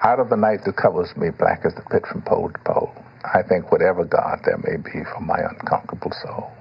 Out 0.00 0.20
of 0.20 0.30
the 0.30 0.36
night 0.36 0.62
that 0.64 0.76
covers 0.76 1.10
me, 1.16 1.30
black 1.30 1.64
as 1.64 1.74
the 1.74 1.82
pit 1.90 2.06
from 2.06 2.22
pole 2.22 2.50
to 2.54 2.58
pole, 2.60 2.94
I 3.24 3.42
think 3.42 3.72
whatever 3.72 4.04
God 4.04 4.38
there 4.44 4.58
may 4.58 4.76
be 4.76 5.02
for 5.02 5.18
my 5.18 5.40
unconquerable 5.42 6.12
soul. 6.22 6.52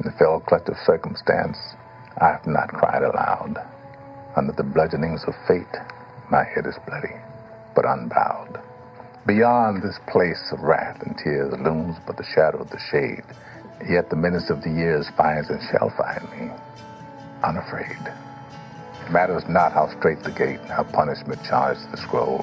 In 0.00 0.08
the 0.08 0.16
fell 0.16 0.40
clutch 0.40 0.66
of 0.66 0.78
circumstance, 0.86 1.58
I 2.16 2.28
have 2.28 2.46
not 2.46 2.72
cried 2.72 3.02
aloud. 3.02 3.60
Under 4.34 4.52
the 4.52 4.64
bludgeonings 4.64 5.24
of 5.28 5.34
fate, 5.46 5.76
my 6.30 6.42
head 6.42 6.64
is 6.64 6.78
bloody, 6.88 7.12
but 7.76 7.84
unbowed. 7.84 8.58
Beyond 9.26 9.82
this 9.82 10.00
place 10.08 10.40
of 10.50 10.60
wrath 10.60 11.02
and 11.02 11.18
tears 11.18 11.52
looms 11.60 11.96
but 12.06 12.16
the 12.16 12.24
shadow 12.24 12.62
of 12.62 12.70
the 12.70 12.80
shade. 12.90 13.28
Yet 13.90 14.08
the 14.08 14.16
menace 14.16 14.48
of 14.48 14.62
the 14.62 14.70
years 14.70 15.06
finds 15.18 15.50
and 15.50 15.60
shall 15.68 15.92
find 16.00 16.24
me, 16.32 16.48
unafraid. 17.44 18.08
It 19.04 19.12
matters 19.12 19.44
not 19.50 19.72
how 19.72 19.92
straight 19.98 20.22
the 20.24 20.32
gate, 20.32 20.60
how 20.72 20.84
punishment 20.84 21.44
charged 21.44 21.84
the 21.92 21.98
scroll. 21.98 22.42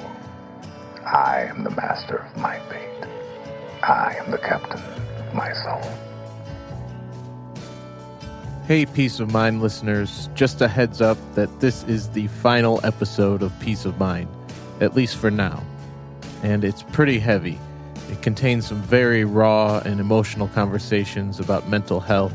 I 1.10 1.46
am 1.48 1.64
the 1.64 1.70
master 1.70 2.16
of 2.16 2.36
my 2.36 2.58
fate. 2.68 3.08
I 3.82 4.16
am 4.22 4.30
the 4.30 4.36
captain 4.36 4.82
of 4.82 5.32
my 5.32 5.54
soul. 5.54 5.80
Hey, 8.66 8.84
Peace 8.84 9.18
of 9.18 9.32
Mind 9.32 9.62
listeners, 9.62 10.28
just 10.34 10.60
a 10.60 10.68
heads 10.68 11.00
up 11.00 11.16
that 11.34 11.60
this 11.60 11.82
is 11.84 12.10
the 12.10 12.26
final 12.26 12.78
episode 12.84 13.42
of 13.42 13.58
Peace 13.58 13.86
of 13.86 13.98
Mind, 13.98 14.28
at 14.82 14.94
least 14.94 15.16
for 15.16 15.30
now. 15.30 15.64
And 16.42 16.62
it's 16.62 16.82
pretty 16.82 17.18
heavy. 17.18 17.58
It 18.10 18.20
contains 18.20 18.66
some 18.66 18.82
very 18.82 19.24
raw 19.24 19.78
and 19.86 20.00
emotional 20.00 20.48
conversations 20.48 21.40
about 21.40 21.70
mental 21.70 22.00
health. 22.00 22.34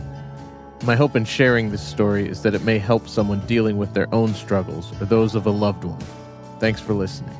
My 0.84 0.96
hope 0.96 1.16
in 1.16 1.26
sharing 1.26 1.70
this 1.70 1.88
story 1.88 2.28
is 2.28 2.42
that 2.42 2.56
it 2.56 2.64
may 2.64 2.80
help 2.80 3.08
someone 3.08 3.46
dealing 3.46 3.78
with 3.78 3.94
their 3.94 4.12
own 4.12 4.34
struggles 4.34 5.00
or 5.00 5.06
those 5.06 5.36
of 5.36 5.46
a 5.46 5.52
loved 5.52 5.84
one. 5.84 6.02
Thanks 6.60 6.82
for 6.82 6.96
listening. 6.96 7.38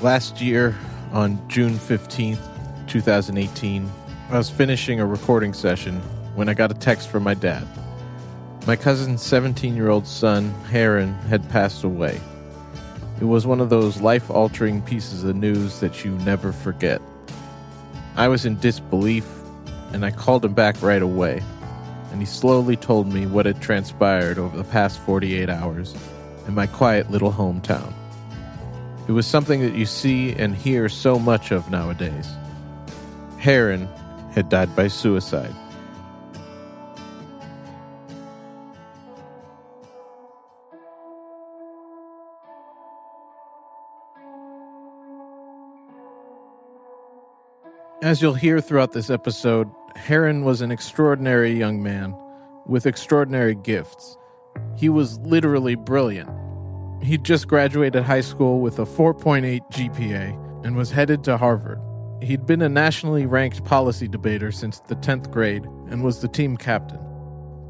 Last 0.00 0.40
year, 0.40 0.76
on 1.10 1.40
June 1.48 1.74
15th, 1.74 2.38
2018, 2.86 3.90
I 4.30 4.38
was 4.38 4.48
finishing 4.48 5.00
a 5.00 5.06
recording 5.06 5.52
session 5.52 5.96
when 6.36 6.48
I 6.48 6.54
got 6.54 6.70
a 6.70 6.74
text 6.74 7.08
from 7.08 7.24
my 7.24 7.34
dad. 7.34 7.66
My 8.64 8.76
cousin's 8.76 9.24
17 9.24 9.74
year 9.74 9.88
old 9.88 10.06
son, 10.06 10.50
Heron, 10.70 11.14
had 11.26 11.50
passed 11.50 11.82
away. 11.82 12.20
It 13.20 13.24
was 13.24 13.44
one 13.44 13.60
of 13.60 13.70
those 13.70 14.00
life 14.00 14.30
altering 14.30 14.82
pieces 14.82 15.24
of 15.24 15.34
news 15.34 15.80
that 15.80 16.04
you 16.04 16.12
never 16.18 16.52
forget. 16.52 17.02
I 18.14 18.28
was 18.28 18.46
in 18.46 18.60
disbelief, 18.60 19.26
and 19.92 20.04
I 20.04 20.12
called 20.12 20.44
him 20.44 20.54
back 20.54 20.80
right 20.80 21.02
away, 21.02 21.42
and 22.12 22.20
he 22.20 22.26
slowly 22.26 22.76
told 22.76 23.12
me 23.12 23.26
what 23.26 23.46
had 23.46 23.60
transpired 23.60 24.38
over 24.38 24.56
the 24.56 24.62
past 24.62 25.00
48 25.00 25.50
hours 25.50 25.92
in 26.46 26.54
my 26.54 26.68
quiet 26.68 27.10
little 27.10 27.32
hometown. 27.32 27.92
It 29.08 29.12
was 29.12 29.26
something 29.26 29.62
that 29.62 29.74
you 29.74 29.86
see 29.86 30.34
and 30.34 30.54
hear 30.54 30.90
so 30.90 31.18
much 31.18 31.50
of 31.50 31.70
nowadays. 31.70 32.28
Heron 33.38 33.88
had 34.32 34.50
died 34.50 34.76
by 34.76 34.88
suicide. 34.88 35.54
As 48.02 48.20
you'll 48.20 48.34
hear 48.34 48.60
throughout 48.60 48.92
this 48.92 49.08
episode, 49.08 49.70
Heron 49.96 50.44
was 50.44 50.60
an 50.60 50.70
extraordinary 50.70 51.58
young 51.58 51.82
man 51.82 52.14
with 52.66 52.84
extraordinary 52.84 53.54
gifts. 53.54 54.18
He 54.76 54.90
was 54.90 55.18
literally 55.20 55.76
brilliant. 55.76 56.28
He'd 57.02 57.24
just 57.24 57.48
graduated 57.48 58.02
high 58.02 58.20
school 58.20 58.60
with 58.60 58.78
a 58.78 58.84
4.8 58.84 59.60
GPA 59.70 60.64
and 60.64 60.76
was 60.76 60.90
headed 60.90 61.24
to 61.24 61.36
Harvard. 61.36 61.80
He'd 62.22 62.46
been 62.46 62.62
a 62.62 62.68
nationally 62.68 63.26
ranked 63.26 63.64
policy 63.64 64.08
debater 64.08 64.50
since 64.50 64.80
the 64.80 64.96
10th 64.96 65.30
grade 65.30 65.64
and 65.88 66.02
was 66.02 66.20
the 66.20 66.28
team 66.28 66.56
captain. 66.56 67.00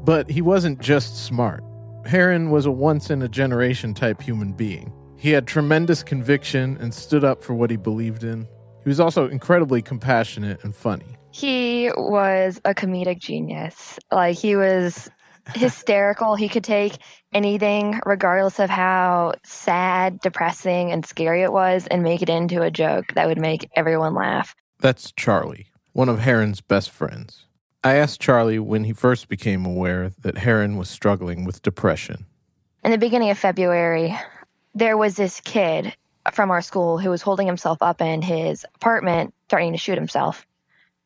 But 0.03 0.29
he 0.29 0.41
wasn't 0.41 0.79
just 0.81 1.25
smart. 1.25 1.63
Heron 2.05 2.49
was 2.49 2.65
a 2.65 2.71
once 2.71 3.09
in 3.11 3.21
a 3.21 3.29
generation 3.29 3.93
type 3.93 4.21
human 4.21 4.53
being. 4.53 4.91
He 5.17 5.31
had 5.31 5.45
tremendous 5.45 6.01
conviction 6.01 6.77
and 6.79 6.93
stood 6.93 7.23
up 7.23 7.43
for 7.43 7.53
what 7.53 7.69
he 7.69 7.77
believed 7.77 8.23
in. 8.23 8.47
He 8.83 8.89
was 8.89 8.99
also 8.99 9.27
incredibly 9.27 9.81
compassionate 9.81 10.63
and 10.63 10.75
funny. 10.75 11.17
He 11.31 11.91
was 11.95 12.59
a 12.65 12.73
comedic 12.73 13.19
genius. 13.19 13.99
Like 14.11 14.37
he 14.37 14.55
was 14.55 15.09
hysterical. 15.55 16.35
he 16.35 16.49
could 16.49 16.63
take 16.63 16.97
anything, 17.33 17.99
regardless 18.05 18.59
of 18.59 18.69
how 18.69 19.33
sad, 19.43 20.19
depressing, 20.19 20.91
and 20.91 21.05
scary 21.05 21.43
it 21.43 21.51
was, 21.51 21.87
and 21.87 22.03
make 22.03 22.21
it 22.21 22.29
into 22.29 22.61
a 22.61 22.71
joke 22.71 23.13
that 23.13 23.27
would 23.27 23.39
make 23.39 23.69
everyone 23.75 24.13
laugh. 24.13 24.55
That's 24.79 25.11
Charlie, 25.11 25.67
one 25.93 26.09
of 26.09 26.19
Heron's 26.21 26.61
best 26.61 26.89
friends. 26.89 27.45
I 27.83 27.95
asked 27.95 28.19
Charlie 28.19 28.59
when 28.59 28.83
he 28.83 28.93
first 28.93 29.29
became 29.29 29.65
aware 29.65 30.11
that 30.21 30.37
Heron 30.37 30.77
was 30.77 30.89
struggling 30.89 31.45
with 31.45 31.61
depression. 31.61 32.25
In 32.83 32.91
the 32.91 32.97
beginning 32.97 33.29
of 33.29 33.37
February, 33.37 34.17
there 34.75 34.97
was 34.97 35.15
this 35.15 35.39
kid 35.41 35.95
from 36.33 36.51
our 36.51 36.61
school 36.61 36.97
who 36.97 37.09
was 37.09 37.21
holding 37.21 37.47
himself 37.47 37.77
up 37.81 38.01
in 38.01 38.21
his 38.21 38.65
apartment, 38.75 39.33
threatening 39.47 39.73
to 39.73 39.77
shoot 39.77 39.97
himself. 39.97 40.45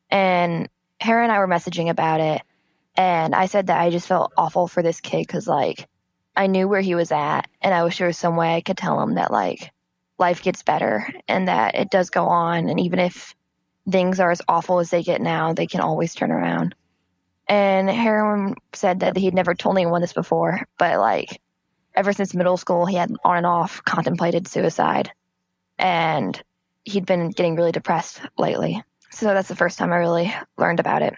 And 0.09 0.69
Heron 0.99 1.25
and 1.25 1.31
I 1.31 1.39
were 1.39 1.47
messaging 1.47 1.89
about 1.89 2.19
it. 2.19 2.41
And 2.95 3.33
I 3.33 3.47
said 3.47 3.67
that 3.67 3.81
I 3.81 3.89
just 3.89 4.07
felt 4.07 4.33
awful 4.37 4.67
for 4.67 4.83
this 4.83 5.01
kid 5.01 5.25
because, 5.25 5.47
like, 5.47 5.87
I 6.35 6.47
knew 6.47 6.67
where 6.67 6.81
he 6.81 6.95
was 6.95 7.11
at. 7.11 7.47
And 7.61 7.73
I 7.73 7.83
was 7.83 7.93
sure 7.93 8.11
some 8.11 8.35
way 8.35 8.55
I 8.55 8.61
could 8.61 8.77
tell 8.77 9.01
him 9.01 9.15
that, 9.15 9.31
like, 9.31 9.71
life 10.19 10.43
gets 10.43 10.63
better 10.63 11.07
and 11.27 11.47
that 11.47 11.75
it 11.75 11.89
does 11.89 12.09
go 12.09 12.27
on. 12.27 12.69
And 12.69 12.79
even 12.79 12.99
if 12.99 13.35
things 13.89 14.19
are 14.19 14.31
as 14.31 14.41
awful 14.47 14.79
as 14.79 14.89
they 14.89 15.03
get 15.03 15.21
now, 15.21 15.53
they 15.53 15.67
can 15.67 15.81
always 15.81 16.13
turn 16.13 16.31
around. 16.31 16.75
And 17.47 17.89
Heron 17.89 18.55
said 18.73 19.01
that 19.01 19.17
he'd 19.17 19.33
never 19.33 19.53
told 19.53 19.75
anyone 19.75 20.01
this 20.01 20.13
before, 20.13 20.61
but 20.77 20.99
like 20.99 21.41
ever 21.93 22.13
since 22.13 22.33
middle 22.33 22.57
school, 22.57 22.85
he 22.85 22.95
had 22.95 23.11
on 23.23 23.37
and 23.37 23.45
off 23.45 23.83
contemplated 23.83 24.47
suicide. 24.47 25.11
And 25.77 26.41
he'd 26.85 27.05
been 27.05 27.29
getting 27.29 27.55
really 27.55 27.71
depressed 27.71 28.21
lately. 28.37 28.81
So 29.11 29.25
that's 29.25 29.49
the 29.49 29.55
first 29.55 29.77
time 29.77 29.91
I 29.91 29.97
really 29.97 30.33
learned 30.57 30.79
about 30.79 31.01
it. 31.01 31.13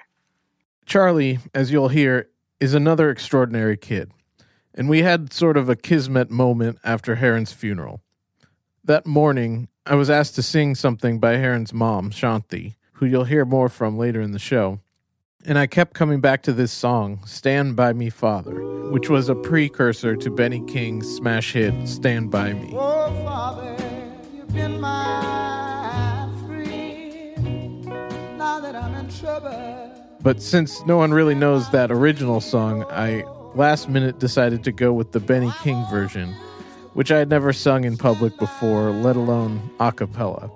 Charlie, 0.85 1.39
as 1.53 1.71
you'll 1.71 1.89
hear, 1.89 2.29
is 2.59 2.73
another 2.73 3.09
extraordinary 3.09 3.77
kid. 3.77 4.11
And 4.73 4.89
we 4.89 5.01
had 5.01 5.33
sort 5.33 5.57
of 5.57 5.69
a 5.69 5.75
kismet 5.75 6.29
moment 6.29 6.79
after 6.83 7.15
Heron's 7.15 7.53
funeral. 7.53 8.01
That 8.83 9.05
morning, 9.05 9.67
I 9.85 9.95
was 9.95 10.09
asked 10.09 10.35
to 10.35 10.43
sing 10.43 10.75
something 10.75 11.19
by 11.19 11.37
Heron's 11.37 11.73
mom, 11.73 12.11
Shanti, 12.11 12.75
who 12.93 13.05
you'll 13.05 13.23
hear 13.23 13.45
more 13.45 13.69
from 13.69 13.97
later 13.97 14.21
in 14.21 14.31
the 14.31 14.39
show. 14.39 14.79
And 15.45 15.57
I 15.57 15.67
kept 15.67 15.93
coming 15.93 16.21
back 16.21 16.43
to 16.43 16.53
this 16.53 16.71
song, 16.71 17.21
Stand 17.25 17.75
By 17.75 17.93
Me 17.93 18.09
Father, 18.09 18.89
which 18.89 19.09
was 19.09 19.29
a 19.29 19.35
precursor 19.35 20.15
to 20.15 20.29
Benny 20.29 20.63
King's 20.65 21.07
smash 21.15 21.53
hit, 21.53 21.87
Stand 21.87 22.31
By 22.31 22.53
Me. 22.53 22.71
Oh, 22.73 23.23
Father, 23.23 23.75
trouble. 29.25 29.94
But 30.25 30.41
since 30.41 30.83
no 30.87 30.97
one 30.97 31.13
really 31.13 31.35
knows 31.35 31.69
that 31.69 31.91
original 31.91 32.41
song, 32.41 32.83
I 32.89 33.25
last 33.53 33.89
minute 33.89 34.17
decided 34.17 34.63
to 34.63 34.71
go 34.71 34.91
with 34.91 35.11
the 35.11 35.19
Benny 35.19 35.53
King 35.61 35.85
version, 35.85 36.33
which 36.93 37.11
I 37.11 37.19
had 37.19 37.29
never 37.29 37.53
sung 37.53 37.83
in 37.83 37.95
public 37.95 38.35
before, 38.39 38.89
let 38.89 39.17
alone 39.17 39.69
a 39.79 39.91
cappella. 39.91 40.49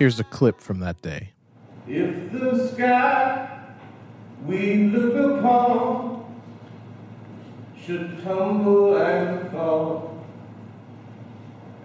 Here's 0.00 0.18
a 0.18 0.24
clip 0.24 0.60
from 0.60 0.80
that 0.80 1.00
day. 1.00 1.30
If 1.86 2.32
the 2.32 2.68
sky 2.72 3.56
we 4.44 4.86
look 4.86 5.38
upon 5.38 6.24
should 7.80 8.20
tumble 8.24 8.96
and 8.96 9.48
fall, 9.52 10.26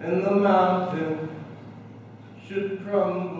and 0.00 0.24
the 0.24 0.32
mountain. 0.32 1.41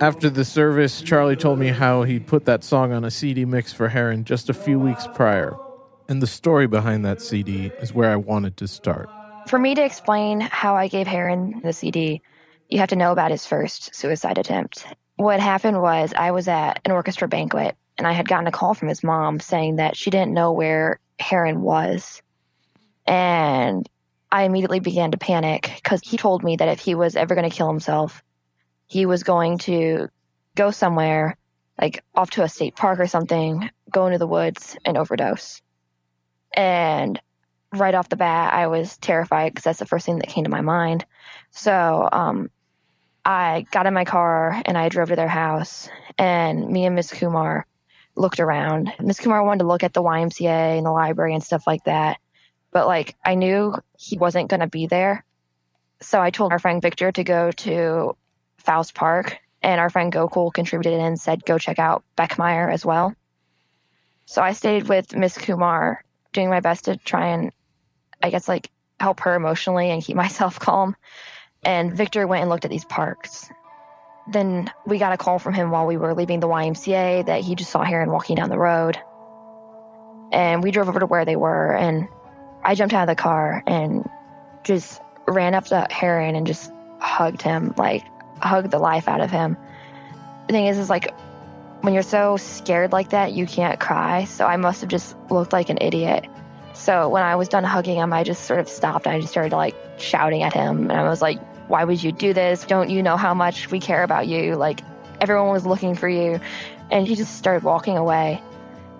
After 0.00 0.30
the 0.30 0.44
service, 0.44 1.02
Charlie 1.02 1.36
told 1.36 1.58
me 1.58 1.68
how 1.68 2.02
he'd 2.02 2.26
put 2.26 2.44
that 2.46 2.64
song 2.64 2.92
on 2.92 3.04
a 3.04 3.10
CD 3.10 3.44
mix 3.44 3.72
for 3.72 3.88
Heron 3.88 4.24
just 4.24 4.48
a 4.48 4.54
few 4.54 4.78
weeks 4.78 5.06
prior. 5.14 5.56
And 6.08 6.20
the 6.20 6.26
story 6.26 6.66
behind 6.66 7.04
that 7.04 7.20
CD 7.20 7.70
is 7.80 7.92
where 7.92 8.10
I 8.10 8.16
wanted 8.16 8.56
to 8.58 8.68
start. 8.68 9.08
For 9.48 9.58
me 9.58 9.74
to 9.74 9.84
explain 9.84 10.40
how 10.40 10.74
I 10.76 10.88
gave 10.88 11.06
Heron 11.06 11.60
the 11.62 11.72
CD, 11.72 12.22
you 12.68 12.78
have 12.78 12.88
to 12.88 12.96
know 12.96 13.12
about 13.12 13.30
his 13.30 13.46
first 13.46 13.94
suicide 13.94 14.38
attempt. 14.38 14.86
What 15.16 15.40
happened 15.40 15.82
was 15.82 16.14
I 16.16 16.30
was 16.30 16.48
at 16.48 16.80
an 16.84 16.92
orchestra 16.92 17.28
banquet 17.28 17.76
and 17.98 18.06
I 18.06 18.12
had 18.12 18.28
gotten 18.28 18.46
a 18.46 18.52
call 18.52 18.74
from 18.74 18.88
his 18.88 19.04
mom 19.04 19.40
saying 19.40 19.76
that 19.76 19.96
she 19.96 20.10
didn't 20.10 20.32
know 20.32 20.52
where 20.52 20.98
Heron 21.18 21.60
was. 21.60 22.22
And 23.06 23.88
I 24.30 24.44
immediately 24.44 24.80
began 24.80 25.10
to 25.10 25.18
panic 25.18 25.70
because 25.76 26.00
he 26.02 26.16
told 26.16 26.42
me 26.42 26.56
that 26.56 26.68
if 26.68 26.80
he 26.80 26.94
was 26.94 27.14
ever 27.14 27.34
going 27.34 27.48
to 27.48 27.54
kill 27.54 27.68
himself, 27.68 28.22
he 28.92 29.06
was 29.06 29.22
going 29.22 29.56
to 29.56 30.10
go 30.54 30.70
somewhere, 30.70 31.38
like 31.80 32.04
off 32.14 32.28
to 32.32 32.42
a 32.42 32.48
state 32.48 32.76
park 32.76 33.00
or 33.00 33.06
something, 33.06 33.70
go 33.90 34.04
into 34.04 34.18
the 34.18 34.26
woods 34.26 34.76
and 34.84 34.98
overdose. 34.98 35.62
And 36.54 37.18
right 37.72 37.94
off 37.94 38.10
the 38.10 38.16
bat, 38.16 38.52
I 38.52 38.66
was 38.66 38.98
terrified 38.98 39.54
because 39.54 39.64
that's 39.64 39.78
the 39.78 39.86
first 39.86 40.04
thing 40.04 40.18
that 40.18 40.28
came 40.28 40.44
to 40.44 40.50
my 40.50 40.60
mind. 40.60 41.06
So 41.52 42.06
um, 42.12 42.50
I 43.24 43.64
got 43.70 43.86
in 43.86 43.94
my 43.94 44.04
car 44.04 44.60
and 44.66 44.76
I 44.76 44.90
drove 44.90 45.08
to 45.08 45.16
their 45.16 45.26
house, 45.26 45.88
and 46.18 46.68
me 46.68 46.84
and 46.84 46.94
Miss 46.94 47.10
Kumar 47.10 47.66
looked 48.14 48.40
around. 48.40 48.92
Miss 49.00 49.20
Kumar 49.20 49.42
wanted 49.42 49.60
to 49.60 49.68
look 49.68 49.84
at 49.84 49.94
the 49.94 50.02
YMCA 50.02 50.76
and 50.76 50.84
the 50.84 50.90
library 50.90 51.32
and 51.32 51.42
stuff 51.42 51.66
like 51.66 51.84
that, 51.84 52.18
but 52.72 52.86
like 52.86 53.16
I 53.24 53.36
knew 53.36 53.74
he 53.96 54.18
wasn't 54.18 54.50
going 54.50 54.60
to 54.60 54.66
be 54.66 54.86
there. 54.86 55.24
So 56.02 56.20
I 56.20 56.28
told 56.28 56.52
our 56.52 56.58
friend 56.58 56.82
Victor 56.82 57.10
to 57.10 57.24
go 57.24 57.52
to 57.52 58.16
Faust 58.62 58.94
Park, 58.94 59.38
and 59.62 59.80
our 59.80 59.90
friend 59.90 60.12
Gokul 60.12 60.52
contributed 60.52 61.00
and 61.00 61.20
said 61.20 61.44
go 61.44 61.58
check 61.58 61.78
out 61.78 62.04
Beckmeyer 62.16 62.72
as 62.72 62.84
well. 62.84 63.14
So 64.26 64.42
I 64.42 64.52
stayed 64.52 64.88
with 64.88 65.14
Miss 65.14 65.36
Kumar, 65.36 66.04
doing 66.32 66.48
my 66.48 66.60
best 66.60 66.86
to 66.86 66.96
try 66.96 67.28
and, 67.28 67.52
I 68.22 68.30
guess, 68.30 68.48
like 68.48 68.70
help 68.98 69.20
her 69.20 69.34
emotionally 69.34 69.90
and 69.90 70.02
keep 70.02 70.16
myself 70.24 70.58
calm. 70.58 70.96
And 71.64 71.92
Victor 71.94 72.26
went 72.26 72.42
and 72.42 72.50
looked 72.50 72.64
at 72.64 72.70
these 72.70 72.84
parks. 72.84 73.48
Then 74.30 74.70
we 74.86 74.98
got 74.98 75.12
a 75.12 75.16
call 75.16 75.38
from 75.38 75.54
him 75.54 75.70
while 75.70 75.86
we 75.86 75.96
were 75.96 76.14
leaving 76.14 76.40
the 76.40 76.48
YMCA 76.48 77.26
that 77.26 77.40
he 77.42 77.54
just 77.54 77.70
saw 77.70 77.82
Heron 77.82 78.10
walking 78.10 78.36
down 78.36 78.50
the 78.50 78.58
road. 78.58 78.98
And 80.32 80.62
we 80.62 80.70
drove 80.70 80.88
over 80.88 81.00
to 81.00 81.06
where 81.06 81.24
they 81.24 81.36
were, 81.36 81.74
and 81.74 82.08
I 82.64 82.74
jumped 82.74 82.94
out 82.94 83.02
of 83.02 83.14
the 83.14 83.20
car 83.20 83.62
and 83.66 84.08
just 84.64 85.00
ran 85.26 85.54
up 85.54 85.66
to 85.66 85.86
Heron 85.90 86.36
and 86.36 86.46
just 86.46 86.72
hugged 87.00 87.42
him, 87.42 87.74
like 87.76 88.02
hugged 88.42 88.70
the 88.70 88.78
life 88.78 89.08
out 89.08 89.20
of 89.20 89.30
him. 89.30 89.56
The 90.46 90.52
thing 90.52 90.66
is, 90.66 90.78
is 90.78 90.90
like 90.90 91.14
when 91.82 91.94
you're 91.94 92.02
so 92.02 92.36
scared 92.36 92.92
like 92.92 93.10
that, 93.10 93.32
you 93.32 93.46
can't 93.46 93.78
cry. 93.78 94.24
So 94.24 94.46
I 94.46 94.56
must 94.56 94.80
have 94.80 94.90
just 94.90 95.16
looked 95.30 95.52
like 95.52 95.68
an 95.68 95.78
idiot. 95.80 96.26
So 96.74 97.08
when 97.08 97.22
I 97.22 97.36
was 97.36 97.48
done 97.48 97.64
hugging 97.64 97.96
him, 97.96 98.12
I 98.12 98.24
just 98.24 98.44
sort 98.44 98.60
of 98.60 98.68
stopped. 98.68 99.06
I 99.06 99.20
just 99.20 99.30
started 99.30 99.54
like 99.54 99.76
shouting 99.98 100.42
at 100.42 100.52
him, 100.52 100.90
and 100.90 100.92
I 100.92 101.08
was 101.08 101.20
like, 101.20 101.40
"Why 101.68 101.84
would 101.84 102.02
you 102.02 102.12
do 102.12 102.32
this? 102.32 102.64
Don't 102.64 102.90
you 102.90 103.02
know 103.02 103.16
how 103.16 103.34
much 103.34 103.70
we 103.70 103.78
care 103.78 104.02
about 104.02 104.26
you? 104.26 104.54
Like 104.54 104.80
everyone 105.20 105.50
was 105.50 105.66
looking 105.66 105.94
for 105.94 106.08
you." 106.08 106.40
And 106.90 107.06
he 107.06 107.14
just 107.14 107.36
started 107.36 107.62
walking 107.62 107.96
away, 107.96 108.42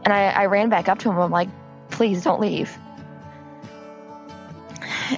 and 0.04 0.12
I, 0.12 0.30
I 0.30 0.46
ran 0.46 0.68
back 0.68 0.88
up 0.88 0.98
to 1.00 1.10
him. 1.10 1.18
I'm 1.18 1.30
like, 1.30 1.48
"Please 1.90 2.22
don't 2.22 2.40
leave." 2.40 2.76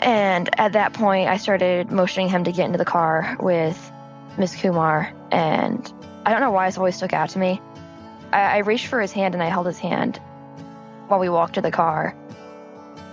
And 0.00 0.48
at 0.58 0.72
that 0.72 0.92
point, 0.92 1.28
I 1.28 1.36
started 1.36 1.90
motioning 1.90 2.28
him 2.28 2.44
to 2.44 2.52
get 2.52 2.66
into 2.66 2.78
the 2.78 2.84
car 2.84 3.36
with 3.40 3.92
Miss 4.38 4.54
Kumar, 4.56 5.12
and 5.30 5.92
I 6.26 6.32
don't 6.32 6.40
know 6.40 6.50
why 6.50 6.66
this 6.68 6.78
always 6.78 6.96
stuck 6.96 7.12
out 7.12 7.30
to 7.30 7.38
me. 7.38 7.60
I, 8.32 8.40
I 8.40 8.58
reached 8.58 8.88
for 8.88 9.00
his 9.00 9.12
hand 9.12 9.34
and 9.34 9.42
I 9.42 9.48
held 9.48 9.66
his 9.66 9.78
hand 9.78 10.20
while 11.08 11.20
we 11.20 11.28
walked 11.28 11.54
to 11.54 11.60
the 11.60 11.70
car. 11.70 12.16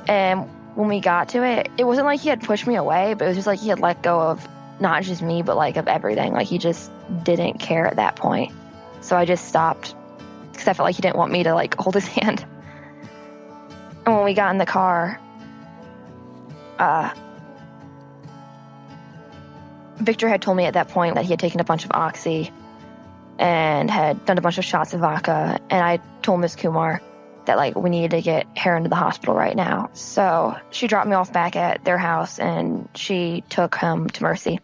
And 0.08 0.50
when 0.76 0.88
we 0.88 1.00
got 1.00 1.30
to 1.30 1.44
it, 1.44 1.70
it 1.78 1.84
wasn't 1.84 2.06
like 2.06 2.20
he 2.20 2.30
had 2.30 2.42
pushed 2.42 2.66
me 2.66 2.76
away, 2.76 3.14
but 3.14 3.26
it 3.26 3.28
was 3.28 3.38
just 3.38 3.48
like 3.48 3.60
he 3.60 3.70
had 3.70 3.80
let 3.80 4.02
go 4.02 4.20
of 4.20 4.48
not 4.80 5.04
just 5.04 5.22
me, 5.22 5.42
but 5.42 5.56
like 5.56 5.78
of 5.78 5.88
everything. 5.88 6.34
Like 6.34 6.48
he 6.48 6.58
just 6.58 6.92
didn't 7.24 7.60
care 7.60 7.86
at 7.86 7.98
that 7.98 8.16
point. 8.16 8.52
So 9.02 9.16
I 9.16 9.26
just 9.26 9.48
stopped 9.48 9.96
because 10.52 10.68
I 10.68 10.74
felt 10.74 10.86
like 10.86 10.96
he 10.96 11.02
didn't 11.02 11.18
want 11.18 11.32
me 11.32 11.44
to 11.44 11.54
like 11.54 11.76
hold 11.80 11.96
his 11.96 12.08
hand. 12.08 12.46
And 14.06 14.16
when 14.16 14.24
we 14.24 14.34
got 14.34 14.52
in 14.52 14.58
the 14.58 14.66
car, 14.66 15.20
uh, 16.80 17.14
Victor 20.02 20.28
had 20.28 20.42
told 20.42 20.58
me 20.58 20.66
at 20.66 20.74
that 20.74 20.90
point 20.90 21.16
that 21.16 21.24
he 21.24 21.32
had 21.32 21.40
taken 21.40 21.60
a 21.60 21.64
bunch 21.64 21.86
of 21.86 21.92
oxy 21.94 22.52
and 23.40 23.90
had 23.90 24.26
done 24.26 24.38
a 24.38 24.42
bunch 24.42 24.58
of 24.58 24.66
shots 24.66 24.94
of 24.94 25.02
vodka. 25.02 25.60
And 25.70 25.84
I 25.84 26.00
told 26.22 26.42
Miss 26.42 26.56
Kumar 26.56 27.02
that 27.46 27.58
like 27.58 27.76
we 27.76 27.90
needed 27.90 28.12
to 28.12 28.22
get 28.22 28.46
Heron 28.56 28.84
to 28.84 28.90
the 28.90 28.96
hospital 28.96 29.36
right 29.36 29.56
now. 29.56 29.90
So 29.94 30.56
she 30.70 30.88
dropped 30.88 31.08
me 31.08 31.16
off 31.16 31.34
back 31.34 31.56
at 31.56 31.84
their 31.84 31.98
house 31.98 32.40
and 32.40 32.88
she 32.96 33.44
took 33.50 33.76
him 33.76 34.10
to 34.10 34.24
Mercy. 34.24 34.60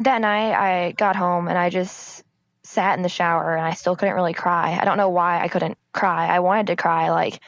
That 0.00 0.20
night 0.20 0.54
I 0.54 0.92
got 0.92 1.16
home 1.16 1.48
and 1.48 1.58
I 1.58 1.70
just 1.70 2.24
sat 2.62 2.96
in 2.96 3.02
the 3.02 3.08
shower 3.08 3.54
and 3.56 3.64
I 3.64 3.74
still 3.74 3.96
couldn't 3.96 4.14
really 4.14 4.34
cry. 4.34 4.78
I 4.80 4.84
don't 4.84 4.96
know 4.96 5.10
why 5.10 5.40
I 5.40 5.48
couldn't 5.48 5.78
cry. 5.92 6.26
I 6.26 6.40
wanted 6.40 6.68
to 6.68 6.76
cry. 6.76 7.10
Like 7.10 7.40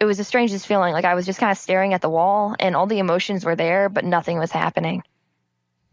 it 0.00 0.04
was 0.04 0.18
the 0.18 0.24
strangest 0.24 0.66
feeling. 0.66 0.92
Like 0.92 1.04
I 1.04 1.14
was 1.14 1.26
just 1.26 1.38
kind 1.38 1.52
of 1.52 1.58
staring 1.58 1.94
at 1.94 2.00
the 2.00 2.10
wall 2.10 2.56
and 2.58 2.74
all 2.74 2.86
the 2.86 2.98
emotions 2.98 3.44
were 3.44 3.56
there, 3.56 3.88
but 3.88 4.04
nothing 4.04 4.38
was 4.38 4.50
happening. 4.50 5.04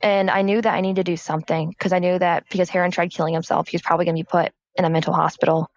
And 0.01 0.29
I 0.29 0.41
knew 0.41 0.61
that 0.61 0.73
I 0.73 0.81
needed 0.81 1.05
to 1.05 1.11
do 1.11 1.17
something 1.17 1.69
because 1.69 1.93
I 1.93 1.99
knew 1.99 2.17
that 2.17 2.45
because 2.49 2.69
Heron 2.69 2.91
tried 2.91 3.11
killing 3.11 3.33
himself, 3.33 3.67
he 3.67 3.75
was 3.75 3.81
probably 3.81 4.05
going 4.05 4.15
to 4.15 4.23
be 4.23 4.27
put 4.29 4.51
in 4.75 4.85
a 4.85 4.89
mental 4.89 5.13
hospital. 5.13 5.69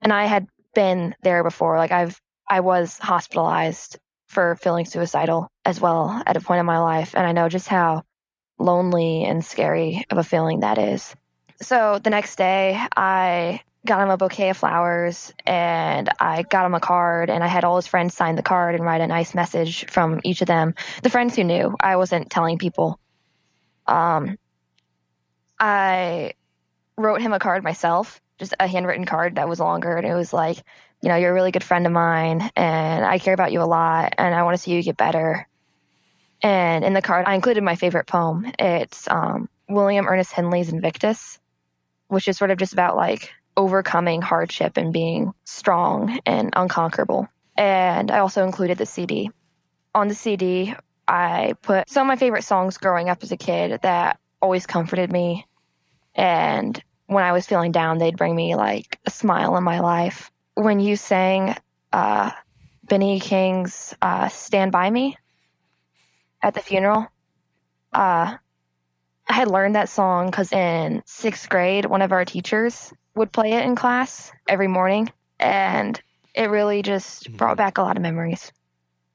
And 0.00 0.12
I 0.12 0.26
had 0.26 0.46
been 0.74 1.14
there 1.22 1.42
before. 1.42 1.76
Like 1.76 1.92
I've, 1.92 2.20
I 2.48 2.60
was 2.60 2.98
hospitalized 2.98 3.98
for 4.28 4.56
feeling 4.56 4.84
suicidal 4.84 5.50
as 5.64 5.80
well 5.80 6.22
at 6.26 6.36
a 6.36 6.40
point 6.40 6.60
in 6.60 6.66
my 6.66 6.78
life. 6.78 7.14
And 7.14 7.26
I 7.26 7.32
know 7.32 7.48
just 7.48 7.68
how 7.68 8.04
lonely 8.58 9.24
and 9.24 9.44
scary 9.44 10.04
of 10.10 10.18
a 10.18 10.24
feeling 10.24 10.60
that 10.60 10.78
is. 10.78 11.14
So 11.60 11.98
the 12.02 12.10
next 12.10 12.36
day, 12.36 12.80
I 12.96 13.62
got 13.86 14.02
him 14.02 14.10
a 14.10 14.16
bouquet 14.16 14.50
of 14.50 14.56
flowers 14.56 15.32
and 15.46 16.08
I 16.20 16.42
got 16.42 16.66
him 16.66 16.74
a 16.74 16.80
card 16.80 17.30
and 17.30 17.42
I 17.42 17.46
had 17.46 17.64
all 17.64 17.76
his 17.76 17.86
friends 17.86 18.14
sign 18.14 18.36
the 18.36 18.42
card 18.42 18.74
and 18.74 18.84
write 18.84 19.00
a 19.00 19.06
nice 19.06 19.34
message 19.34 19.86
from 19.86 20.20
each 20.24 20.40
of 20.40 20.46
them. 20.46 20.74
The 21.02 21.10
friends 21.10 21.36
who 21.36 21.44
knew, 21.44 21.74
I 21.80 21.96
wasn't 21.96 22.30
telling 22.30 22.58
people. 22.58 23.00
Um, 23.88 24.38
I 25.58 26.34
wrote 26.96 27.20
him 27.20 27.32
a 27.32 27.38
card 27.38 27.64
myself, 27.64 28.20
just 28.38 28.54
a 28.60 28.66
handwritten 28.66 29.04
card 29.04 29.36
that 29.36 29.48
was 29.48 29.60
longer, 29.60 29.96
and 29.96 30.06
it 30.06 30.14
was 30.14 30.32
like, 30.32 30.58
you 31.02 31.08
know, 31.08 31.16
you're 31.16 31.30
a 31.30 31.34
really 31.34 31.52
good 31.52 31.64
friend 31.64 31.86
of 31.86 31.92
mine, 31.92 32.50
and 32.54 33.04
I 33.04 33.18
care 33.18 33.34
about 33.34 33.52
you 33.52 33.62
a 33.62 33.64
lot, 33.64 34.14
and 34.18 34.34
I 34.34 34.42
want 34.42 34.56
to 34.56 34.62
see 34.62 34.72
you 34.72 34.82
get 34.82 34.96
better. 34.96 35.48
And 36.42 36.84
in 36.84 36.92
the 36.92 37.02
card, 37.02 37.26
I 37.26 37.34
included 37.34 37.64
my 37.64 37.74
favorite 37.74 38.06
poem. 38.06 38.50
It's 38.58 39.08
um, 39.08 39.48
William 39.68 40.06
Ernest 40.06 40.32
Henley's 40.32 40.72
Invictus, 40.72 41.38
which 42.08 42.28
is 42.28 42.36
sort 42.36 42.50
of 42.50 42.58
just 42.58 42.72
about 42.72 42.96
like 42.96 43.32
overcoming 43.56 44.22
hardship 44.22 44.76
and 44.76 44.92
being 44.92 45.32
strong 45.44 46.20
and 46.24 46.50
unconquerable. 46.54 47.28
And 47.56 48.10
I 48.10 48.20
also 48.20 48.44
included 48.44 48.78
the 48.78 48.86
CD. 48.86 49.30
On 49.94 50.06
the 50.06 50.14
CD, 50.14 50.74
I 51.08 51.54
put 51.62 51.88
some 51.88 52.02
of 52.02 52.08
my 52.08 52.16
favorite 52.16 52.44
songs 52.44 52.76
growing 52.76 53.08
up 53.08 53.22
as 53.22 53.32
a 53.32 53.36
kid 53.38 53.80
that 53.82 54.20
always 54.42 54.66
comforted 54.66 55.10
me. 55.10 55.46
And 56.14 56.80
when 57.06 57.24
I 57.24 57.32
was 57.32 57.46
feeling 57.46 57.72
down, 57.72 57.96
they'd 57.96 58.16
bring 58.16 58.36
me 58.36 58.54
like 58.54 58.98
a 59.06 59.10
smile 59.10 59.56
in 59.56 59.64
my 59.64 59.80
life. 59.80 60.30
When 60.54 60.80
you 60.80 60.96
sang 60.96 61.56
uh, 61.92 62.30
Benny 62.84 63.20
King's 63.20 63.94
uh, 64.02 64.28
Stand 64.28 64.70
By 64.70 64.90
Me 64.90 65.16
at 66.42 66.52
the 66.52 66.60
funeral, 66.60 67.06
uh, 67.92 68.36
I 69.30 69.32
had 69.32 69.48
learned 69.48 69.76
that 69.76 69.88
song 69.88 70.26
because 70.26 70.52
in 70.52 71.02
sixth 71.06 71.48
grade, 71.48 71.86
one 71.86 72.02
of 72.02 72.12
our 72.12 72.26
teachers 72.26 72.92
would 73.14 73.32
play 73.32 73.52
it 73.52 73.64
in 73.64 73.76
class 73.76 74.30
every 74.46 74.68
morning. 74.68 75.10
And 75.38 75.98
it 76.34 76.50
really 76.50 76.82
just 76.82 77.32
brought 77.34 77.56
back 77.56 77.78
a 77.78 77.82
lot 77.82 77.96
of 77.96 78.02
memories. 78.02 78.52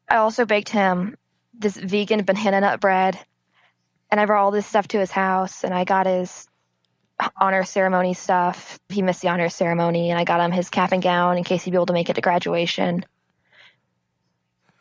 I 0.09 0.17
also 0.17 0.45
baked 0.45 0.69
him 0.69 1.17
this 1.53 1.77
vegan 1.77 2.23
banana 2.23 2.61
nut 2.61 2.79
bread. 2.79 3.19
And 4.11 4.19
I 4.19 4.25
brought 4.25 4.43
all 4.43 4.51
this 4.51 4.67
stuff 4.67 4.87
to 4.89 4.99
his 4.99 5.11
house 5.11 5.63
and 5.63 5.73
I 5.73 5.85
got 5.85 6.05
his 6.05 6.47
honor 7.39 7.63
ceremony 7.63 8.13
stuff. 8.13 8.79
He 8.89 9.01
missed 9.01 9.21
the 9.21 9.29
honor 9.29 9.49
ceremony 9.49 10.11
and 10.11 10.19
I 10.19 10.23
got 10.23 10.39
him 10.39 10.51
his 10.51 10.69
cap 10.69 10.91
and 10.91 11.01
gown 11.01 11.37
in 11.37 11.43
case 11.43 11.63
he'd 11.63 11.71
be 11.71 11.77
able 11.77 11.87
to 11.87 11.93
make 11.93 12.09
it 12.09 12.13
to 12.13 12.21
graduation. 12.21 13.05